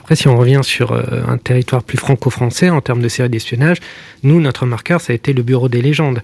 Après, 0.00 0.16
si 0.16 0.28
on 0.28 0.36
revient 0.36 0.60
sur 0.62 0.92
un 0.92 1.38
territoire 1.38 1.82
plus 1.82 1.96
franco-français 1.96 2.68
en 2.68 2.82
termes 2.82 3.00
de 3.00 3.08
séries 3.08 3.30
d'espionnage, 3.30 3.78
nous, 4.22 4.38
notre 4.38 4.66
marqueur, 4.66 5.00
ça 5.00 5.14
a 5.14 5.16
été 5.16 5.32
le 5.32 5.42
Bureau 5.42 5.70
des 5.70 5.80
légendes, 5.80 6.20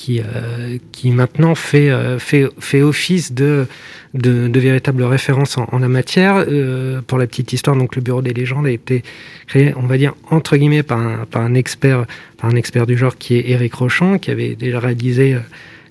qui, 0.00 0.20
euh, 0.20 0.78
qui 0.92 1.10
maintenant 1.10 1.54
fait, 1.54 1.90
euh, 1.90 2.18
fait, 2.18 2.46
fait 2.58 2.80
office 2.80 3.34
de, 3.34 3.66
de, 4.14 4.48
de 4.48 4.60
véritable 4.60 5.02
référence 5.02 5.58
en, 5.58 5.78
la 5.78 5.88
matière. 5.88 6.42
Euh, 6.48 7.02
pour 7.06 7.18
la 7.18 7.26
petite 7.26 7.52
histoire, 7.52 7.76
donc 7.76 7.96
le 7.96 8.00
Bureau 8.00 8.22
des 8.22 8.32
légendes 8.32 8.66
a 8.66 8.70
été 8.70 9.02
créé, 9.46 9.74
on 9.76 9.86
va 9.86 9.98
dire, 9.98 10.14
entre 10.30 10.56
guillemets, 10.56 10.82
par 10.82 10.98
un, 10.98 11.26
par 11.30 11.42
un, 11.42 11.52
expert, 11.52 12.06
par 12.38 12.48
un 12.48 12.56
expert 12.56 12.86
du 12.86 12.96
genre 12.96 13.18
qui 13.18 13.36
est 13.36 13.50
Éric 13.50 13.74
Rochon, 13.74 14.18
qui 14.18 14.30
avait 14.30 14.54
déjà 14.54 14.80
réalisé 14.80 15.36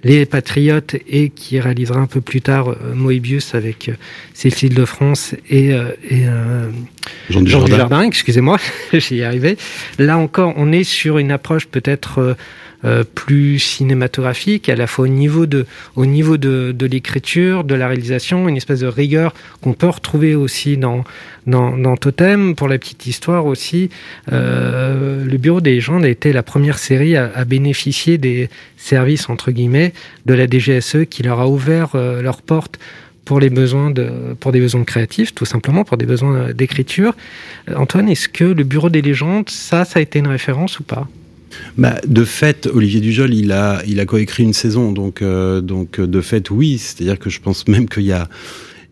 les 0.03 0.25
Patriotes 0.25 0.95
et 1.07 1.29
qui 1.29 1.59
réalisera 1.59 1.99
un 1.99 2.07
peu 2.07 2.21
plus 2.21 2.41
tard 2.41 2.75
Moebius 2.95 3.53
avec 3.53 3.91
Cécile 4.33 4.73
de 4.73 4.85
France 4.85 5.35
et, 5.49 5.71
et 6.09 6.25
Jean 7.29 7.41
Dujardin, 7.41 8.03
excusez-moi, 8.03 8.57
j'y 8.93 9.19
ai 9.19 9.25
arrivé. 9.25 9.57
Là 9.99 10.17
encore, 10.17 10.53
on 10.55 10.71
est 10.71 10.85
sur 10.85 11.19
une 11.19 11.31
approche 11.31 11.67
peut-être 11.67 12.35
euh, 12.85 13.03
plus 13.03 13.59
cinématographique, 13.59 14.69
à 14.69 14.75
la 14.75 14.87
fois 14.87 15.03
au 15.03 15.09
niveau 15.09 15.45
de, 15.45 15.65
au 15.97 16.05
niveau 16.05 16.37
de, 16.37 16.71
de 16.71 16.85
l'écriture, 16.85 17.65
de 17.65 17.75
la 17.75 17.89
réalisation, 17.89 18.47
une 18.47 18.55
espèce 18.55 18.79
de 18.79 18.87
rigueur 18.87 19.33
qu'on 19.59 19.73
peut 19.73 19.89
retrouver 19.89 20.33
aussi 20.33 20.77
dans, 20.77 21.03
dans, 21.45 21.75
dans, 21.77 21.97
Totem. 21.97 22.55
Pour 22.55 22.69
la 22.69 22.77
petite 22.77 23.05
histoire 23.05 23.45
aussi, 23.47 23.89
euh, 24.31 25.25
le 25.25 25.37
Bureau 25.37 25.59
des 25.59 25.71
légendes 25.71 26.05
a 26.05 26.07
été 26.07 26.31
la 26.31 26.41
première 26.41 26.77
série 26.77 27.17
à, 27.17 27.29
à, 27.35 27.43
bénéficier 27.43 28.17
des 28.17 28.49
services, 28.77 29.29
entre 29.29 29.51
guillemets, 29.51 29.91
de 30.25 30.33
la 30.33 30.47
DGSE 30.47 31.05
qui 31.09 31.21
leur 31.21 31.41
a 31.41 31.49
ouvert 31.49 31.89
euh, 31.95 32.21
leurs 32.21 32.41
portes 32.41 32.79
pour 33.25 33.41
les 33.41 33.49
besoins 33.49 33.91
de, 33.91 34.09
pour 34.39 34.53
des 34.53 34.61
besoins 34.61 34.85
créatifs, 34.85 35.35
tout 35.35 35.43
simplement, 35.43 35.83
pour 35.83 35.97
des 35.97 36.05
besoins 36.05 36.53
d'écriture. 36.53 37.13
Antoine, 37.75 38.07
est-ce 38.07 38.29
que 38.29 38.45
le 38.45 38.63
Bureau 38.63 38.89
des 38.89 39.01
légendes, 39.01 39.49
ça, 39.49 39.83
ça 39.83 39.99
a 39.99 40.01
été 40.01 40.19
une 40.19 40.27
référence 40.27 40.79
ou 40.79 40.83
pas? 40.83 41.09
Bah, 41.77 41.95
de 42.07 42.23
fait, 42.23 42.67
Olivier 42.73 43.01
Dujol, 43.01 43.33
il 43.33 43.51
a, 43.51 43.81
il 43.87 43.99
a 43.99 44.05
coécrit 44.05 44.43
une 44.43 44.53
saison, 44.53 44.91
donc, 44.91 45.21
euh, 45.21 45.61
donc 45.61 45.99
de 45.99 46.21
fait, 46.21 46.49
oui. 46.49 46.77
C'est-à-dire 46.77 47.19
que 47.19 47.29
je 47.29 47.39
pense 47.39 47.67
même 47.67 47.87
qu'il 47.87 48.03
y 48.03 48.11
a 48.11 48.27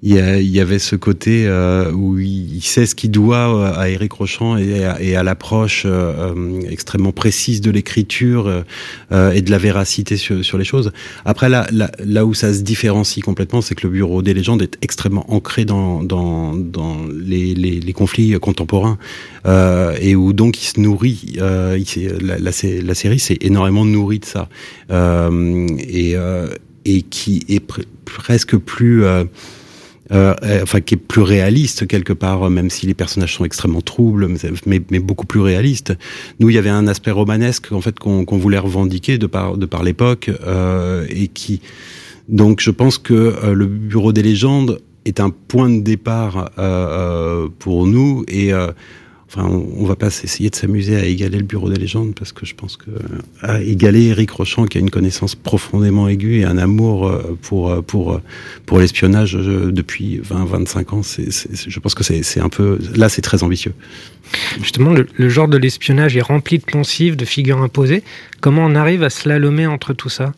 il 0.03 0.13
y, 0.13 0.59
avait 0.59 0.77
ce 0.77 0.95
côté 0.95 1.47
euh, 1.47 1.91
où 1.91 2.19
il, 2.19 2.61
sait 2.61 2.85
ce 2.85 2.93
qu'il 2.93 3.09
doit 3.09 3.55
euh, 3.55 3.73
à 3.75 3.89
Éric 3.89 4.13
Rochant 4.13 4.55
et 4.55 5.15
à, 5.15 5.23
l'approche 5.23 5.83
euh, 5.87 6.61
extrêmement 6.69 7.11
précise 7.11 7.61
de 7.61 7.71
l'écriture 7.71 8.63
et 9.11 9.41
de 9.41 9.51
la 9.51 9.57
véracité 9.57 10.15
sur, 10.17 10.57
les 10.57 10.63
choses. 10.63 10.91
Après, 11.25 11.49
là, 11.49 11.67
là, 11.71 12.25
où 12.25 12.35
ça 12.35 12.53
se 12.53 12.61
différencie 12.61 13.23
complètement, 13.23 13.61
c'est 13.61 13.73
que 13.73 13.87
le 13.87 13.93
Bureau 13.93 14.21
des 14.21 14.35
légendes 14.35 14.61
est 14.61 14.77
extrêmement 14.83 15.25
ancré 15.33 15.65
dans, 15.65 16.03
dans, 16.03 16.53
les, 17.11 17.93
conflits 17.93 18.33
contemporains 18.39 18.99
et 19.99 20.15
où 20.15 20.31
donc 20.31 20.61
il 20.61 20.65
se 20.65 20.79
nourrit. 20.79 21.37
la, 21.39 21.75
la, 22.37 22.51
série 22.51 23.19
s'est 23.19 23.37
énormément 23.41 23.83
nourrie 23.83 24.19
de 24.19 24.25
ça 24.25 24.47
et, 24.91 26.15
et 26.85 27.01
qui 27.01 27.45
est 27.49 27.63
presque 28.05 28.57
plus 28.57 29.03
euh, 30.11 30.33
euh, 30.43 30.63
enfin 30.63 30.81
qui 30.81 30.95
est 30.95 30.97
plus 30.97 31.21
réaliste 31.21 31.87
quelque 31.87 32.13
part, 32.13 32.49
même 32.49 32.69
si 32.69 32.87
les 32.87 32.93
personnages 32.93 33.35
sont 33.35 33.45
extrêmement 33.45 33.81
troubles, 33.81 34.27
mais, 34.65 34.79
beaucoup 34.99 35.25
plus 35.25 35.39
réalistes. 35.39 35.93
Nous, 36.39 36.49
il 36.49 36.55
y 36.55 36.57
avait 36.57 36.69
un 36.69 36.87
aspect 36.87 37.11
romanesque 37.11 37.71
en 37.71 37.81
fait 37.81 37.97
qu'on 37.99 38.25
voulait 38.37 38.57
revendiquer 38.57 39.17
de 39.17 39.27
par 39.27 39.57
de 39.57 39.65
par 39.65 39.83
l'époque 39.83 40.29
euh, 40.45 41.05
et 41.09 41.27
qui 41.27 41.61
donc 42.27 42.59
je 42.61 42.71
pense 42.71 42.97
que 42.97 43.13
euh, 43.13 43.53
le 43.53 43.65
Bureau 43.65 44.11
des 44.11 44.21
légendes 44.21 44.81
est 45.05 45.19
un 45.19 45.29
point 45.29 45.69
de 45.69 45.79
départ 45.79 46.51
euh, 46.57 47.47
pour 47.59 47.87
nous 47.87 48.25
et 48.27 48.51
Enfin, 49.29 49.45
on, 49.45 49.85
va 49.85 49.97
pas 49.97 50.07
essayer 50.07 50.49
de 50.49 50.55
s'amuser 50.55 50.95
à 50.95 51.03
égaler 51.03 51.37
le 51.37 51.43
Bureau 51.43 51.69
des 51.69 51.75
légendes 51.75 52.15
parce 52.15 52.31
que 52.31 52.45
je 52.45 52.55
pense 52.55 52.77
que 52.77 52.91
à 53.41 53.61
égaler 53.61 54.05
Eric 54.05 54.31
Rochant 54.31 54.65
qui 54.65 54.77
a 54.77 54.81
une 54.81 54.89
connaissance 54.89 55.35
profondément 55.35 56.07
aiguë 56.07 56.39
et 56.39 56.45
un 56.45 56.57
amour 56.57 57.07
euh, 57.07 57.37
pour 57.41 57.69
euh, 57.69 57.81
pour 57.81 58.13
euh, 58.13 58.21
pour 58.65 58.79
l'espionnage 58.79 59.33
depuis 59.33 60.21
20-25 60.21 60.95
ans, 60.95 61.01
je 61.03 61.79
pense 61.79 61.93
que 61.93 62.03
c'est 62.03 62.39
un 62.39 62.47
peu 62.47 62.79
là 62.95 63.09
c'est 63.09 63.21
très 63.21 63.43
ambitieux. 63.43 63.73
Justement, 64.61 64.93
le, 64.93 65.07
le 65.13 65.29
genre 65.29 65.49
de 65.49 65.57
l'espionnage 65.57 66.15
est 66.15 66.21
rempli 66.21 66.59
de 66.59 66.63
poncifs, 66.63 67.17
de 67.17 67.25
figures 67.25 67.61
imposées. 67.61 68.03
Comment 68.39 68.65
on 68.65 68.75
arrive 68.75 69.03
à 69.03 69.09
slalomer 69.09 69.67
entre 69.67 69.93
tout 69.93 70.09
ça? 70.09 70.33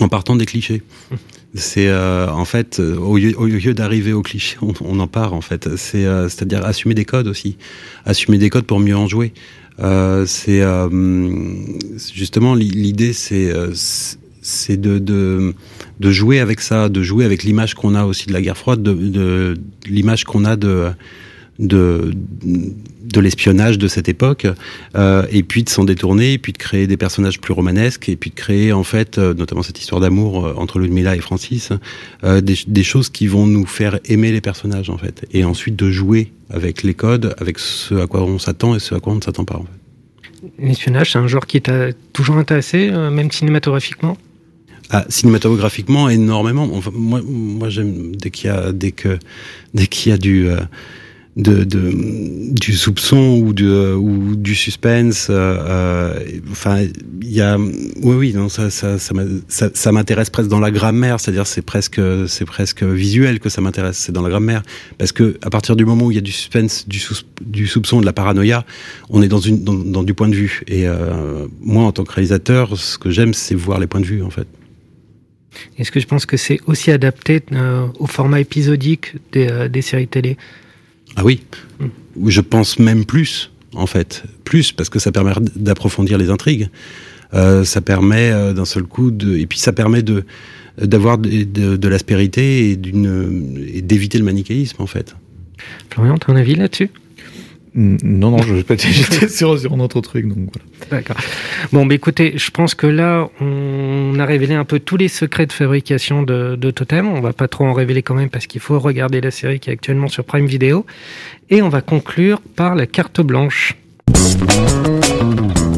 En 0.00 0.08
partant 0.08 0.36
des 0.36 0.46
clichés. 0.46 0.82
C'est 1.58 1.88
euh, 1.88 2.28
en 2.30 2.44
fait 2.44 2.80
euh, 2.80 2.96
au 2.96 3.16
lieu, 3.16 3.74
d'arriver 3.74 4.12
au 4.12 4.22
cliché, 4.22 4.56
on, 4.62 5.00
en 5.00 5.06
part 5.06 5.34
en 5.34 5.40
fait. 5.40 5.66
Euh, 5.66 6.28
c'est-à-dire 6.28 6.64
assumer 6.64 6.94
des 6.94 7.04
codes 7.04 7.26
aussi, 7.26 7.56
assumer 8.04 8.38
des 8.38 8.50
codes 8.50 8.64
pour 8.64 8.80
mieux 8.80 8.96
en 8.96 9.06
jouer. 9.06 9.32
c'est 10.26 10.62
justement 12.14 12.54
l'idée, 12.54 13.12
c'est 13.12 14.76
de, 14.76 15.54
jouer 16.00 16.40
avec 16.40 16.60
ça, 16.60 16.88
de 16.88 17.02
jouer 17.02 17.24
avec 17.24 17.42
l'image 17.42 17.74
qu'on 17.74 17.94
a 17.94 18.04
aussi 18.04 18.26
de 18.26 18.32
la 18.32 18.40
guerre 18.40 18.56
froide, 18.56 18.82
de, 18.82 18.94
de 18.94 19.56
l'image 19.86 20.24
qu'on 20.24 20.44
a 20.44 20.56
de 20.56 20.90
de, 21.58 22.12
de 22.42 23.20
l'espionnage 23.20 23.78
de 23.78 23.88
cette 23.88 24.08
époque, 24.08 24.46
euh, 24.94 25.26
et 25.30 25.42
puis 25.42 25.64
de 25.64 25.68
s'en 25.68 25.84
détourner, 25.84 26.34
et 26.34 26.38
puis 26.38 26.52
de 26.52 26.58
créer 26.58 26.86
des 26.86 26.96
personnages 26.96 27.40
plus 27.40 27.52
romanesques, 27.52 28.08
et 28.08 28.16
puis 28.16 28.30
de 28.30 28.34
créer 28.34 28.72
en 28.72 28.84
fait, 28.84 29.18
euh, 29.18 29.34
notamment 29.34 29.62
cette 29.62 29.80
histoire 29.80 30.00
d'amour 30.00 30.46
euh, 30.46 30.54
entre 30.56 30.78
Ludmilla 30.78 31.16
et 31.16 31.20
Francis, 31.20 31.70
euh, 32.24 32.40
des, 32.40 32.56
des, 32.66 32.82
choses 32.82 33.08
qui 33.08 33.26
vont 33.26 33.46
nous 33.46 33.66
faire 33.66 33.98
aimer 34.04 34.30
les 34.30 34.40
personnages 34.40 34.90
en 34.90 34.98
fait, 34.98 35.26
et 35.32 35.44
ensuite 35.44 35.76
de 35.76 35.90
jouer 35.90 36.32
avec 36.50 36.82
les 36.82 36.94
codes, 36.94 37.34
avec 37.38 37.58
ce 37.58 37.94
à 37.94 38.06
quoi 38.06 38.22
on 38.22 38.38
s'attend 38.38 38.74
et 38.74 38.78
ce 38.78 38.94
à 38.94 39.00
quoi 39.00 39.12
on 39.12 39.16
ne 39.16 39.22
s'attend 39.22 39.44
pas 39.44 39.56
en 39.56 39.64
fait. 39.64 40.48
L'espionnage, 40.58 41.12
c'est 41.12 41.18
un 41.18 41.26
genre 41.26 41.46
qui 41.46 41.60
t'a 41.60 41.92
toujours 42.12 42.36
intéressé, 42.36 42.90
même 42.90 43.32
cinématographiquement? 43.32 44.16
Ah, 44.90 45.04
cinématographiquement 45.08 46.08
énormément. 46.08 46.70
Enfin, 46.72 46.92
moi, 46.94 47.20
moi 47.26 47.68
j'aime 47.70 48.14
dès 48.14 48.30
qu'il 48.30 48.46
y 48.46 48.52
a 48.52 48.70
dès 48.70 48.92
que 48.92 49.18
dès 49.74 49.88
qu'il 49.88 50.10
y 50.10 50.14
a 50.14 50.16
du 50.16 50.48
de, 51.38 51.64
du 52.52 52.72
soupçon 52.72 53.40
ou, 53.40 53.50
ou 53.50 54.36
du 54.36 54.54
suspense. 54.56 55.28
Euh, 55.30 56.18
enfin, 56.50 56.84
il 57.22 57.30
y 57.30 57.40
a, 57.40 57.56
oui, 57.56 57.86
oui, 58.02 58.32
non, 58.34 58.48
ça, 58.48 58.70
ça, 58.70 58.98
ça, 58.98 59.92
m'intéresse 59.92 60.30
presque 60.30 60.48
dans 60.48 60.58
la 60.58 60.72
grammaire, 60.72 61.20
c'est-à-dire 61.20 61.46
c'est 61.46 61.62
presque, 61.62 62.00
c'est 62.26 62.44
presque 62.44 62.82
visuel 62.82 63.38
que 63.38 63.48
ça 63.48 63.60
m'intéresse, 63.60 63.98
c'est 63.98 64.12
dans 64.12 64.22
la 64.22 64.30
grammaire, 64.30 64.62
parce 64.98 65.12
que 65.12 65.38
à 65.42 65.50
partir 65.50 65.76
du 65.76 65.84
moment 65.84 66.06
où 66.06 66.10
il 66.10 66.16
y 66.16 66.18
a 66.18 66.22
du 66.22 66.32
suspense, 66.32 66.88
du, 66.88 67.00
du 67.40 67.66
soupçon, 67.68 68.00
de 68.00 68.06
la 68.06 68.12
paranoïa, 68.12 68.64
on 69.08 69.22
est 69.22 69.28
dans 69.28 69.38
une, 69.38 69.62
dans, 69.62 70.02
du 70.02 70.14
point 70.14 70.28
de 70.28 70.34
vue. 70.34 70.62
Et 70.66 70.88
euh, 70.88 71.46
moi, 71.60 71.84
en 71.84 71.92
tant 71.92 72.02
que 72.02 72.12
réalisateur, 72.12 72.76
ce 72.76 72.98
que 72.98 73.10
j'aime, 73.10 73.32
c'est 73.32 73.54
voir 73.54 73.78
les 73.78 73.86
points 73.86 74.00
de 74.00 74.06
vue, 74.06 74.22
en 74.22 74.30
fait. 74.30 74.48
Est-ce 75.78 75.90
que 75.92 76.00
je 76.00 76.06
pense 76.06 76.26
que 76.26 76.36
c'est 76.36 76.60
aussi 76.66 76.90
adapté 76.90 77.42
euh, 77.52 77.86
au 77.98 78.06
format 78.06 78.40
épisodique 78.40 79.14
euh, 79.36 79.68
des 79.68 79.82
séries 79.82 80.08
télé? 80.08 80.36
Ah 81.18 81.24
oui, 81.24 81.40
je 82.26 82.40
pense 82.40 82.78
même 82.78 83.04
plus, 83.04 83.50
en 83.74 83.86
fait. 83.86 84.22
Plus, 84.44 84.70
parce 84.70 84.88
que 84.88 85.00
ça 85.00 85.10
permet 85.10 85.32
d'approfondir 85.56 86.16
les 86.16 86.30
intrigues. 86.30 86.68
Euh, 87.34 87.64
ça 87.64 87.80
permet 87.80 88.30
euh, 88.30 88.52
d'un 88.52 88.64
seul 88.64 88.84
coup. 88.84 89.12
Et 89.36 89.46
puis 89.46 89.58
ça 89.58 89.72
permet 89.72 90.04
d'avoir 90.80 91.18
de, 91.18 91.74
de, 91.76 91.88
l'aspérité 91.88 92.70
et 92.70 92.76
d'éviter 93.82 94.18
le 94.18 94.24
manichéisme, 94.24 94.80
en 94.80 94.86
fait. 94.86 95.16
Florian, 95.90 96.14
un 96.28 96.36
avis 96.36 96.54
là-dessus? 96.54 96.88
Non, 97.74 98.30
non, 98.30 98.38
j'étais 98.42 99.28
sur, 99.28 99.58
sur 99.58 99.72
un 99.72 99.80
autre 99.80 100.00
truc, 100.00 100.26
donc 100.26 100.38
voilà. 100.52 100.68
D'accord. 100.90 101.16
Bon, 101.72 101.86
bah 101.86 101.94
écoutez, 101.94 102.34
je 102.36 102.50
pense 102.50 102.74
que 102.74 102.86
là, 102.86 103.28
on 103.40 104.18
a 104.18 104.24
révélé 104.24 104.54
un 104.54 104.64
peu 104.64 104.78
tous 104.80 104.96
les 104.96 105.08
secrets 105.08 105.46
de 105.46 105.52
fabrication 105.52 106.22
de, 106.22 106.56
de 106.56 106.70
Totem. 106.70 107.08
On 107.08 107.20
va 107.20 107.32
pas 107.32 107.48
trop 107.48 107.66
en 107.66 107.72
révéler 107.72 108.02
quand 108.02 108.14
même 108.14 108.30
parce 108.30 108.46
qu'il 108.46 108.60
faut 108.60 108.78
regarder 108.78 109.20
la 109.20 109.30
série 109.30 109.60
qui 109.60 109.70
est 109.70 109.72
actuellement 109.72 110.08
sur 110.08 110.24
Prime 110.24 110.46
Video. 110.46 110.86
Et 111.50 111.62
on 111.62 111.68
va 111.68 111.80
conclure 111.80 112.40
par 112.40 112.74
la 112.74 112.86
carte 112.86 113.20
blanche. 113.20 113.76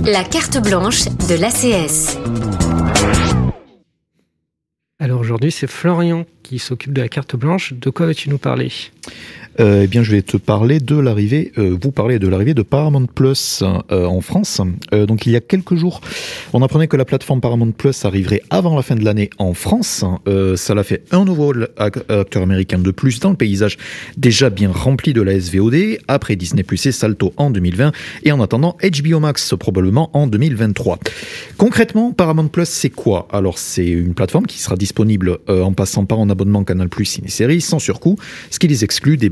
La 0.04 0.24
carte 0.24 0.62
blanche 0.62 1.04
de 1.28 1.40
l'ACS. 1.40 2.18
Alors 4.98 5.20
aujourd'hui, 5.20 5.50
c'est 5.50 5.66
Florian 5.66 6.26
qui 6.42 6.58
s'occupe 6.58 6.92
de 6.92 7.00
la 7.00 7.08
carte 7.08 7.34
blanche. 7.34 7.72
De 7.72 7.88
quoi 7.88 8.06
vas-tu 8.06 8.28
nous 8.28 8.38
parler? 8.38 8.70
Eh 9.62 9.86
bien, 9.86 10.02
je 10.02 10.12
vais 10.12 10.22
te 10.22 10.38
parler 10.38 10.80
de 10.80 10.96
l'arrivée, 10.96 11.52
euh, 11.58 11.76
vous 11.80 11.92
parler 11.92 12.18
de 12.18 12.26
l'arrivée 12.28 12.54
de 12.54 12.62
Paramount 12.62 13.06
Plus 13.06 13.62
euh, 13.62 14.06
en 14.06 14.22
France. 14.22 14.62
Euh, 14.94 15.04
donc, 15.04 15.26
il 15.26 15.32
y 15.32 15.36
a 15.36 15.40
quelques 15.40 15.74
jours, 15.74 16.00
on 16.54 16.62
apprenait 16.62 16.86
que 16.86 16.96
la 16.96 17.04
plateforme 17.04 17.42
Paramount 17.42 17.72
Plus 17.72 18.04
arriverait 18.06 18.42
avant 18.48 18.74
la 18.74 18.82
fin 18.82 18.94
de 18.94 19.04
l'année 19.04 19.28
en 19.38 19.52
France. 19.52 20.04
Euh, 20.28 20.56
ça 20.56 20.74
l'a 20.74 20.82
fait 20.82 21.04
un 21.10 21.24
nouveau 21.24 21.52
acteur 21.76 22.42
américain 22.42 22.78
de 22.78 22.90
plus 22.90 23.20
dans 23.20 23.30
le 23.30 23.36
paysage 23.36 23.76
déjà 24.16 24.48
bien 24.48 24.70
rempli 24.72 25.12
de 25.12 25.20
la 25.20 25.38
SVOD, 25.38 25.98
après 26.08 26.36
Disney 26.36 26.62
Plus 26.62 26.86
et 26.86 26.92
Salto 26.92 27.34
en 27.36 27.50
2020, 27.50 27.92
et 28.24 28.32
en 28.32 28.40
attendant 28.40 28.76
HBO 28.82 29.20
Max 29.20 29.54
probablement 29.58 30.10
en 30.16 30.26
2023. 30.26 30.98
Concrètement, 31.58 32.12
Paramount 32.12 32.48
Plus, 32.48 32.68
c'est 32.68 32.90
quoi? 32.90 33.28
Alors, 33.30 33.58
c'est 33.58 33.86
une 33.86 34.14
plateforme 34.14 34.46
qui 34.46 34.58
sera 34.58 34.76
disponible 34.76 35.38
en 35.48 35.72
passant 35.72 36.06
par 36.06 36.18
un 36.20 36.30
abonnement 36.30 36.64
Canal 36.64 36.88
Plus 36.88 37.04
ciné-série 37.04 37.60
sans 37.60 37.78
surcoût, 37.78 38.16
ce 38.50 38.58
qui 38.58 38.68
les 38.68 38.84
exclut 38.84 39.16
des 39.16 39.28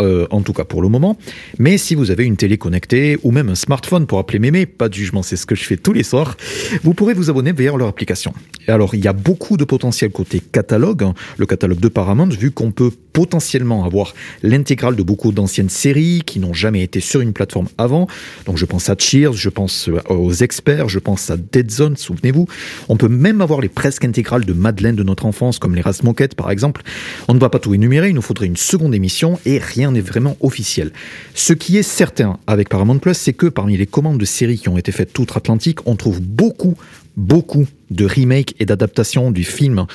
euh, 0.00 0.26
en 0.30 0.42
tout 0.42 0.52
cas 0.52 0.64
pour 0.64 0.82
le 0.82 0.88
moment. 0.88 1.16
Mais 1.58 1.78
si 1.78 1.94
vous 1.94 2.10
avez 2.10 2.24
une 2.24 2.36
télé 2.36 2.58
connectée 2.58 3.18
ou 3.22 3.30
même 3.30 3.48
un 3.48 3.54
smartphone 3.54 4.06
pour 4.06 4.18
appeler 4.18 4.38
mémé, 4.38 4.66
pas 4.66 4.88
de 4.88 4.94
jugement, 4.94 5.22
c'est 5.22 5.36
ce 5.36 5.46
que 5.46 5.54
je 5.54 5.64
fais 5.64 5.76
tous 5.76 5.92
les 5.92 6.02
soirs, 6.02 6.36
vous 6.82 6.94
pourrez 6.94 7.14
vous 7.14 7.30
abonner 7.30 7.52
via 7.52 7.76
leur 7.76 7.88
application. 7.88 8.32
Alors, 8.68 8.94
il 8.94 9.04
y 9.04 9.08
a 9.08 9.12
beaucoup 9.12 9.56
de 9.56 9.64
potentiel 9.64 10.10
côté 10.10 10.40
catalogue, 10.40 11.02
hein, 11.02 11.14
le 11.36 11.46
catalogue 11.46 11.80
de 11.80 11.88
Paramount, 11.88 12.28
vu 12.28 12.52
qu'on 12.52 12.70
peut 12.70 12.90
potentiellement 13.12 13.84
avoir 13.84 14.14
l'intégrale 14.42 14.96
de 14.96 15.02
beaucoup 15.02 15.32
d'anciennes 15.32 15.68
séries 15.68 16.22
qui 16.24 16.40
n'ont 16.40 16.54
jamais 16.54 16.82
été 16.82 17.00
sur 17.00 17.20
une 17.20 17.32
plateforme 17.32 17.68
avant. 17.76 18.06
Donc 18.46 18.56
je 18.56 18.64
pense 18.64 18.88
à 18.88 18.94
Cheers, 18.96 19.34
je 19.34 19.48
pense 19.48 19.88
euh, 19.88 20.00
aux 20.08 20.32
experts, 20.32 20.88
je 20.88 20.98
pense 20.98 21.30
à 21.30 21.36
Dead 21.36 21.70
Zone, 21.70 21.96
souvenez-vous. 21.96 22.46
On 22.88 22.96
peut 22.96 23.08
même 23.08 23.40
avoir 23.40 23.60
les 23.60 23.68
presque 23.68 24.04
intégrales 24.04 24.44
de 24.44 24.52
Madeleine 24.52 24.96
de 24.96 25.02
notre 25.02 25.26
enfance, 25.26 25.58
comme 25.58 25.74
les 25.74 25.82
Moquettes 26.02 26.34
par 26.34 26.50
exemple. 26.50 26.82
On 27.28 27.34
ne 27.34 27.38
va 27.38 27.50
pas 27.50 27.58
tout 27.58 27.74
énumérer, 27.74 28.08
il 28.08 28.14
nous 28.14 28.22
faudrait 28.22 28.46
une 28.46 28.56
seconde 28.56 28.94
émission 28.94 29.38
et 29.44 29.58
rien 29.58 29.92
n'est 29.92 30.00
vraiment 30.00 30.36
officiel. 30.40 30.92
Ce 31.34 31.52
qui 31.52 31.78
est 31.78 31.82
certain 31.82 32.38
avec 32.46 32.68
Paramount 32.68 32.98
Plus, 32.98 33.14
c'est 33.14 33.32
que 33.32 33.46
parmi 33.46 33.76
les 33.76 33.86
commandes 33.86 34.18
de 34.18 34.24
séries 34.24 34.58
qui 34.58 34.68
ont 34.68 34.78
été 34.78 34.92
faites 34.92 35.18
outre-Atlantique, 35.18 35.78
on 35.86 35.96
trouve 35.96 36.20
beaucoup, 36.20 36.76
beaucoup 37.16 37.66
de 37.92 38.04
remake 38.04 38.54
et 38.58 38.66
d'adaptation 38.66 39.30
du 39.30 39.44
film 39.44 39.86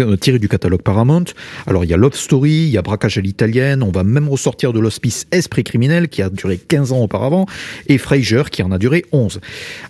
euh, 0.00 0.16
tiré 0.16 0.38
du 0.38 0.48
catalogue 0.48 0.82
Paramount. 0.82 1.24
Alors 1.66 1.84
il 1.84 1.90
y 1.90 1.94
a 1.94 1.96
Love 1.96 2.14
Story, 2.14 2.50
il 2.50 2.70
y 2.70 2.78
a 2.78 2.82
Braquage 2.82 3.18
à 3.18 3.20
l'italienne, 3.20 3.82
on 3.82 3.90
va 3.90 4.04
même 4.04 4.28
ressortir 4.28 4.72
de 4.72 4.80
l'hospice 4.80 5.26
Esprit 5.30 5.64
criminel 5.64 6.08
qui 6.08 6.22
a 6.22 6.30
duré 6.30 6.58
15 6.58 6.92
ans 6.92 7.00
auparavant, 7.00 7.46
et 7.88 7.98
Frasier 7.98 8.42
qui 8.50 8.62
en 8.62 8.72
a 8.72 8.78
duré 8.78 9.04
11. 9.12 9.40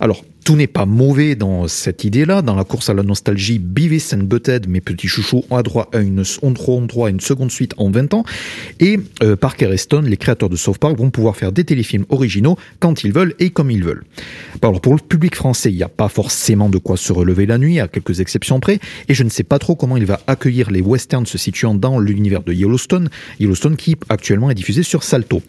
Alors 0.00 0.22
tout 0.44 0.56
n'est 0.56 0.66
pas 0.66 0.86
mauvais 0.86 1.34
dans 1.34 1.68
cette 1.68 2.04
idée-là. 2.04 2.42
Dans 2.42 2.54
la 2.54 2.64
course 2.64 2.88
à 2.88 2.94
la 2.94 3.02
nostalgie, 3.02 3.58
Beavis 3.58 4.12
and 4.14 4.24
Butthead, 4.24 4.68
mes 4.68 4.80
petits 4.80 5.08
chouchous, 5.08 5.44
ont 5.50 5.60
droit 5.62 5.88
à 5.92 5.98
une, 5.98 6.22
ont 6.42 6.50
droit 6.50 7.08
à 7.08 7.10
une 7.10 7.20
seconde 7.20 7.50
suite 7.50 7.74
en 7.76 7.90
20 7.90 8.14
ans. 8.14 8.24
Et 8.80 8.98
euh, 9.22 9.36
Parker 9.36 9.70
et 9.72 9.76
Stone, 9.76 10.06
les 10.06 10.16
créateurs 10.16 10.48
de 10.48 10.56
South 10.56 10.78
Park, 10.78 10.96
vont 10.96 11.10
pouvoir 11.10 11.36
faire 11.36 11.52
des 11.52 11.64
téléfilms 11.64 12.06
originaux 12.08 12.56
quand 12.78 13.04
ils 13.04 13.12
veulent 13.12 13.34
et 13.38 13.50
comme 13.50 13.70
ils 13.70 13.84
veulent. 13.84 14.04
Alors 14.62 14.80
pour 14.80 14.94
le 14.94 15.00
public 15.00 15.34
français, 15.34 15.70
il 15.70 15.76
n'y 15.76 15.82
a 15.82 15.88
pas 15.88 16.08
forcément 16.08 16.68
de 16.68 16.78
quoi 16.78 16.96
se 16.96 17.12
relever 17.12 17.46
la 17.50 17.58
nuit, 17.58 17.80
à 17.80 17.88
quelques 17.88 18.20
exceptions 18.20 18.60
près, 18.60 18.78
et 19.08 19.14
je 19.14 19.24
ne 19.24 19.28
sais 19.28 19.42
pas 19.42 19.58
trop 19.58 19.74
comment 19.74 19.96
il 19.96 20.06
va 20.06 20.20
accueillir 20.26 20.70
les 20.70 20.80
westerns 20.80 21.26
se 21.26 21.36
situant 21.36 21.74
dans 21.74 21.98
l'univers 21.98 22.42
de 22.42 22.52
Yellowstone, 22.52 23.10
Yellowstone 23.40 23.76
qui 23.76 23.96
actuellement 24.08 24.50
est 24.50 24.54
diffusé 24.54 24.82
sur 24.82 25.02
Salto. 25.02 25.42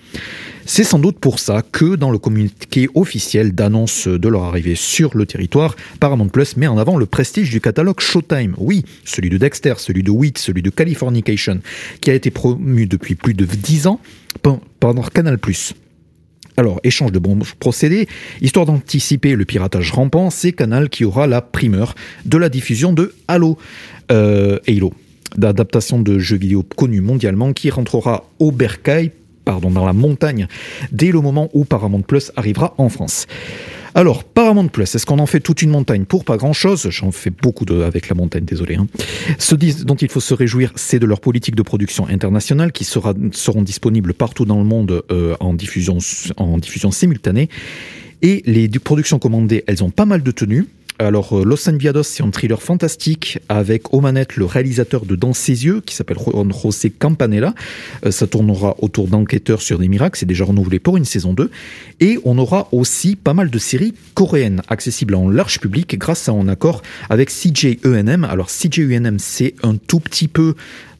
C'est 0.66 0.84
sans 0.84 1.00
doute 1.00 1.20
pour 1.20 1.40
ça 1.40 1.64
que 1.72 1.96
dans 1.96 2.12
le 2.12 2.18
communiqué 2.18 2.88
officiel 2.96 3.54
d'annonce 3.54 4.08
de 4.08 4.28
leur 4.28 4.44
arrivée 4.44 4.76
sur 4.76 5.16
le 5.16 5.26
territoire, 5.26 5.76
Paramount 6.00 6.30
Plus 6.30 6.58
met 6.58 6.68
en 6.68 6.78
avant 6.78 6.98
le 6.98 7.06
prestige 7.06 7.52
du 7.52 7.62
catalogue 7.62 8.00
Showtime. 8.00 8.56
Oui, 8.58 8.84
celui 9.06 9.30
de 9.30 9.38
Dexter, 9.38 9.76
celui 9.78 10.02
de 10.02 10.12
Wheat, 10.12 10.38
celui 10.38 10.62
de 10.62 10.70
Californication, 10.70 11.60
qui 12.00 12.10
a 12.10 12.14
été 12.14 12.32
promu 12.32 12.88
depuis 12.88 13.16
plus 13.16 13.34
de 13.34 13.46
10 13.46 13.88
ans 13.88 14.00
pendant 14.80 15.04
Canal 15.04 15.38
Plus. 15.38 15.74
Alors, 16.58 16.80
échange 16.84 17.12
de 17.12 17.20
bons 17.20 17.40
procédés, 17.60 18.08
histoire 18.42 18.66
d'anticiper 18.66 19.36
le 19.36 19.46
piratage 19.46 19.92
rampant, 19.92 20.30
c'est 20.30 20.52
Canal 20.52 20.90
qui 20.90 21.06
aura 21.06 21.28
la 21.28 21.42
primeur 21.42 21.96
de 22.26 22.38
la 22.38 22.50
diffusion 22.50 22.94
de 22.94 23.14
Halo, 23.28 23.58
euh, 24.12 24.60
Halo 24.68 24.94
d'adaptation 25.38 26.02
de 26.02 26.20
jeux 26.20 26.38
vidéo 26.38 26.64
connus 26.64 27.02
mondialement 27.02 27.54
qui 27.54 27.70
rentrera 27.70 28.26
au 28.40 28.52
bercail 28.52 29.12
pardon, 29.46 29.72
dans 29.72 29.86
la 29.86 29.94
montagne 29.94 30.48
dès 30.92 31.12
le 31.12 31.22
moment 31.22 31.50
où 31.54 31.66
Paramount 31.66 32.02
Plus 32.02 32.32
arrivera 32.36 32.74
en 32.78 32.90
France. 32.90 33.28
Alors, 33.94 34.24
Paramount 34.24 34.68
Plus, 34.70 34.96
est-ce 34.96 35.06
qu'on 35.06 35.20
en 35.20 35.26
fait 35.26 35.42
toute 35.42 35.62
une 35.62 35.70
montagne 35.70 36.06
pour 36.06 36.24
pas 36.24 36.38
grand-chose? 36.38 36.88
J'en 36.90 37.12
fais 37.12 37.30
beaucoup 37.30 37.66
avec 37.84 38.08
la 38.08 38.16
montagne, 38.16 38.46
désolé. 38.46 38.76
Hein. 38.76 38.88
Ce 39.38 39.56
dont 39.56 39.96
il 39.96 40.10
faut 40.10 40.20
se 40.20 40.34
réjouir, 40.34 40.72
c'est 40.76 41.00
de 41.00 41.06
leur 41.06 41.20
politique 41.20 41.56
de 41.56 41.62
production 41.62 42.08
internationale 42.08 42.72
qui 42.72 42.86
sera, 42.86 43.14
seront 43.34 43.62
disponibles 43.62 44.14
partout 44.14 44.46
dans 44.46 44.58
le 44.58 44.64
monde 44.64 45.04
euh, 45.12 45.36
en, 45.40 45.54
diffusion, 45.54 45.98
en 46.38 46.58
diffusion 46.58 46.92
simultanée. 46.92 47.50
Et 48.22 48.44
les 48.46 48.70
productions 48.70 49.20
commandées, 49.20 49.64
elles 49.68 49.84
ont 49.84 49.90
pas 49.90 50.06
mal 50.06 50.24
de 50.24 50.32
tenues. 50.32 50.68
Alors, 51.00 51.40
euh, 51.40 51.44
Los 51.44 51.68
Enviados, 51.70 52.04
c'est 52.04 52.24
un 52.24 52.30
thriller 52.30 52.62
fantastique 52.62 53.40
avec 53.50 53.94
aux 53.94 54.02
le 54.02 54.46
réalisateur 54.46 55.06
de 55.06 55.16
Dans 55.16 55.34
ses 55.34 55.66
yeux, 55.66 55.82
qui 55.86 55.96
s'appelle 55.96 56.18
José 56.62 56.90
Campanella. 56.90 57.54
Euh, 58.06 58.12
ça 58.12 58.28
tournera 58.28 58.76
autour 58.80 59.08
d'enquêteurs 59.08 59.62
sur 59.62 59.80
des 59.80 59.88
miracles, 59.88 60.18
c'est 60.20 60.26
déjà 60.26 60.46
renouvelé 60.46 60.80
pour 60.80 60.98
une 60.98 61.06
saison 61.06 61.34
2. 61.34 61.50
Et 62.00 62.20
on 62.24 62.38
aura 62.38 62.68
aussi 62.72 63.16
pas 63.16 63.34
mal 63.34 63.50
de 63.50 63.60
séries 63.60 63.94
coréennes 64.14 64.62
accessibles 64.68 65.16
en 65.16 65.30
large 65.30 65.60
public 65.60 65.98
grâce 65.98 66.28
à 66.30 66.34
un 66.34 66.48
accord 66.48 66.82
avec 67.10 67.30
CJENM. 67.30 68.24
Alors, 68.24 68.48
CJENM, 68.48 69.18
c'est 69.20 69.56
un 69.64 69.76
tout 69.76 70.00
petit 70.00 70.28
peu 70.28 70.56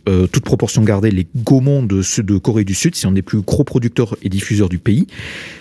euh, 0.10 0.28
toute 0.28 0.44
proportion 0.44 0.84
gardée, 0.84 1.12
les 1.12 1.28
Gaumont 1.36 1.84
de, 1.84 2.02
de 2.22 2.38
Corée 2.38 2.64
du 2.64 2.74
Sud, 2.74 2.96
c'est 2.96 3.08
un 3.08 3.12
des 3.12 3.22
plus 3.22 3.42
gros 3.42 3.64
producteurs 3.64 4.16
et 4.24 4.30
diffuseurs 4.30 4.70
du 4.70 4.80
pays. 4.80 5.08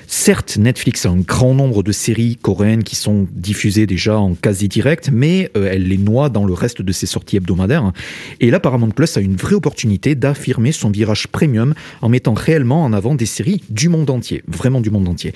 Certes, 0.06 0.56
Netflix 0.56 1.06
a 1.06 1.10
un 1.10 1.18
grand 1.18 1.54
nombre 1.54 1.82
de 1.82 1.92
séries 1.92 2.36
coréennes 2.36 2.82
qui 2.82 2.96
sont 2.96 3.28
diffusées 3.32 3.86
déjà 3.86 4.18
en 4.18 4.34
quasi 4.34 4.66
direct, 4.66 5.10
mais 5.12 5.50
euh, 5.56 5.70
elle 5.70 5.84
les 5.84 5.98
noie 5.98 6.30
dans 6.30 6.44
le 6.44 6.52
reste 6.52 6.82
de 6.82 6.92
ses 6.92 7.06
sorties 7.06 7.36
hebdomadaires. 7.36 7.92
Et 8.40 8.50
là, 8.50 8.60
Paramount 8.60 8.90
Plus 8.90 9.16
a 9.16 9.20
une 9.20 9.36
vraie 9.36 9.54
opportunité 9.54 10.14
d'affirmer 10.14 10.72
son 10.72 10.90
virage 10.90 11.28
premium 11.28 11.74
en 12.02 12.08
mettant 12.08 12.34
réellement 12.34 12.82
en 12.82 12.92
avant 12.92 13.14
des 13.14 13.26
séries 13.26 13.62
du 13.70 13.88
monde 13.88 14.10
entier, 14.10 14.42
vraiment 14.48 14.80
du 14.80 14.90
monde 14.90 15.08
entier. 15.08 15.32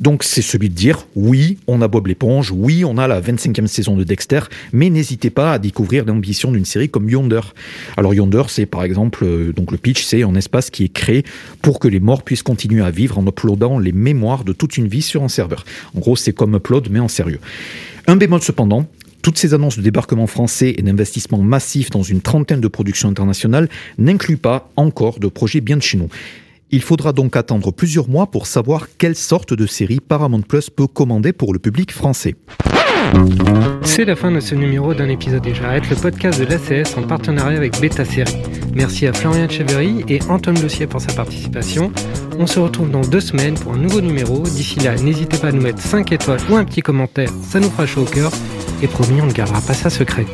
Donc 0.00 0.24
c'est 0.24 0.42
celui 0.42 0.70
de 0.70 0.74
dire 0.74 1.06
oui, 1.14 1.58
on 1.66 1.82
a 1.82 1.88
Bob 1.88 2.06
l'éponge, 2.06 2.50
oui, 2.50 2.84
on 2.86 2.96
a 2.96 3.06
la 3.06 3.20
25e 3.20 3.66
saison 3.66 3.96
de 3.96 4.04
Dexter, 4.04 4.40
mais 4.72 4.88
n'hésitez 4.88 5.28
pas 5.28 5.52
à 5.52 5.58
découvrir 5.58 6.06
l'ambition 6.06 6.50
d'une 6.50 6.64
série 6.64 6.88
comme 6.88 7.08
Yonder. 7.10 7.40
Alors 7.98 8.14
Yonder, 8.14 8.44
c'est 8.48 8.64
par 8.64 8.82
exemple, 8.82 9.24
euh, 9.24 9.52
donc 9.52 9.70
le 9.70 9.76
pitch, 9.78 10.02
c'est 10.02 10.22
un 10.22 10.34
espace 10.34 10.70
qui 10.70 10.84
est 10.84 10.92
créé 10.92 11.24
pour 11.60 11.78
que 11.78 11.88
les 11.88 12.00
morts 12.00 12.22
puissent 12.22 12.42
continuer 12.42 12.82
à 12.82 12.90
vivre 12.90 13.18
en 13.18 13.26
uploadant 13.26 13.78
les 13.78 13.92
mémoires 13.92 14.44
de 14.44 14.54
toute 14.54 14.78
une 14.78 14.88
vie 14.88 15.02
sur 15.02 15.22
un 15.22 15.28
serveur. 15.28 15.64
En 15.94 16.00
gros, 16.00 16.16
c'est 16.16 16.32
comme 16.32 16.54
Upload, 16.54 16.88
mais 16.90 17.00
en 17.00 17.08
sérieux. 17.08 17.40
Un 18.06 18.16
bémol 18.16 18.40
cependant, 18.40 18.86
toutes 19.22 19.36
ces 19.36 19.52
annonces 19.52 19.76
de 19.76 19.82
débarquement 19.82 20.26
français 20.26 20.74
et 20.78 20.82
d'investissement 20.82 21.38
massif 21.38 21.90
dans 21.90 22.02
une 22.02 22.22
trentaine 22.22 22.62
de 22.62 22.68
productions 22.68 23.10
internationales 23.10 23.68
n'incluent 23.98 24.38
pas 24.38 24.70
encore 24.76 25.18
de 25.18 25.28
projets 25.28 25.60
bien 25.60 25.76
de 25.76 25.82
chez 25.82 25.98
nous. 25.98 26.08
Il 26.72 26.82
faudra 26.82 27.12
donc 27.12 27.34
attendre 27.34 27.72
plusieurs 27.72 28.08
mois 28.08 28.28
pour 28.28 28.46
savoir 28.46 28.86
quelle 28.96 29.16
sorte 29.16 29.52
de 29.52 29.66
série 29.66 29.98
Paramount 29.98 30.42
Plus 30.42 30.70
peut 30.70 30.86
commander 30.86 31.32
pour 31.32 31.52
le 31.52 31.58
public 31.58 31.90
français. 31.90 32.36
C'est 33.82 34.04
la 34.04 34.16
fin 34.16 34.30
de 34.30 34.40
ce 34.40 34.54
numéro 34.54 34.94
d'un 34.94 35.08
épisode 35.08 35.46
et 35.46 35.54
j'arrête 35.54 35.88
le 35.90 35.96
podcast 35.96 36.40
de 36.40 36.46
l'ACS 36.46 36.96
en 36.96 37.02
partenariat 37.02 37.56
avec 37.56 37.80
Beta 37.80 38.04
Série. 38.04 38.36
Merci 38.74 39.06
à 39.06 39.12
Florian 39.12 39.48
Cheverry 39.48 40.04
et 40.08 40.20
Antoine 40.28 40.60
Lossier 40.62 40.86
pour 40.86 41.00
sa 41.00 41.12
participation. 41.12 41.92
On 42.38 42.46
se 42.46 42.58
retrouve 42.58 42.90
dans 42.90 43.00
deux 43.00 43.20
semaines 43.20 43.54
pour 43.54 43.74
un 43.74 43.78
nouveau 43.78 44.00
numéro. 44.00 44.38
D'ici 44.42 44.78
là, 44.80 44.94
n'hésitez 44.94 45.38
pas 45.38 45.48
à 45.48 45.52
nous 45.52 45.60
mettre 45.60 45.82
5 45.82 46.12
étoiles 46.12 46.40
ou 46.48 46.56
un 46.56 46.64
petit 46.64 46.82
commentaire, 46.82 47.30
ça 47.42 47.60
nous 47.60 47.70
fera 47.70 47.86
chaud 47.86 48.02
au 48.02 48.04
cœur. 48.04 48.30
Et 48.82 48.86
promis, 48.86 49.20
on 49.20 49.26
ne 49.26 49.32
gardera 49.32 49.60
pas 49.60 49.74
ça 49.74 49.90
secret. 49.90 50.24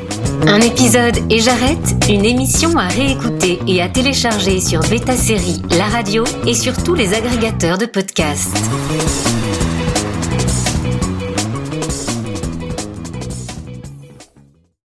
Un 0.47 0.61
épisode 0.61 1.17
et 1.31 1.41
j'arrête, 1.41 1.97
une 2.09 2.25
émission 2.25 2.77
à 2.77 2.87
réécouter 2.87 3.59
et 3.67 3.83
à 3.83 3.89
télécharger 3.89 4.61
sur 4.61 4.81
Beta 4.83 5.17
Série, 5.17 5.63
la 5.71 5.87
radio 5.87 6.23
et 6.47 6.55
sur 6.55 6.81
tous 6.83 6.95
les 6.95 7.15
agrégateurs 7.15 7.79
de 7.79 7.87
podcasts. 7.87 8.57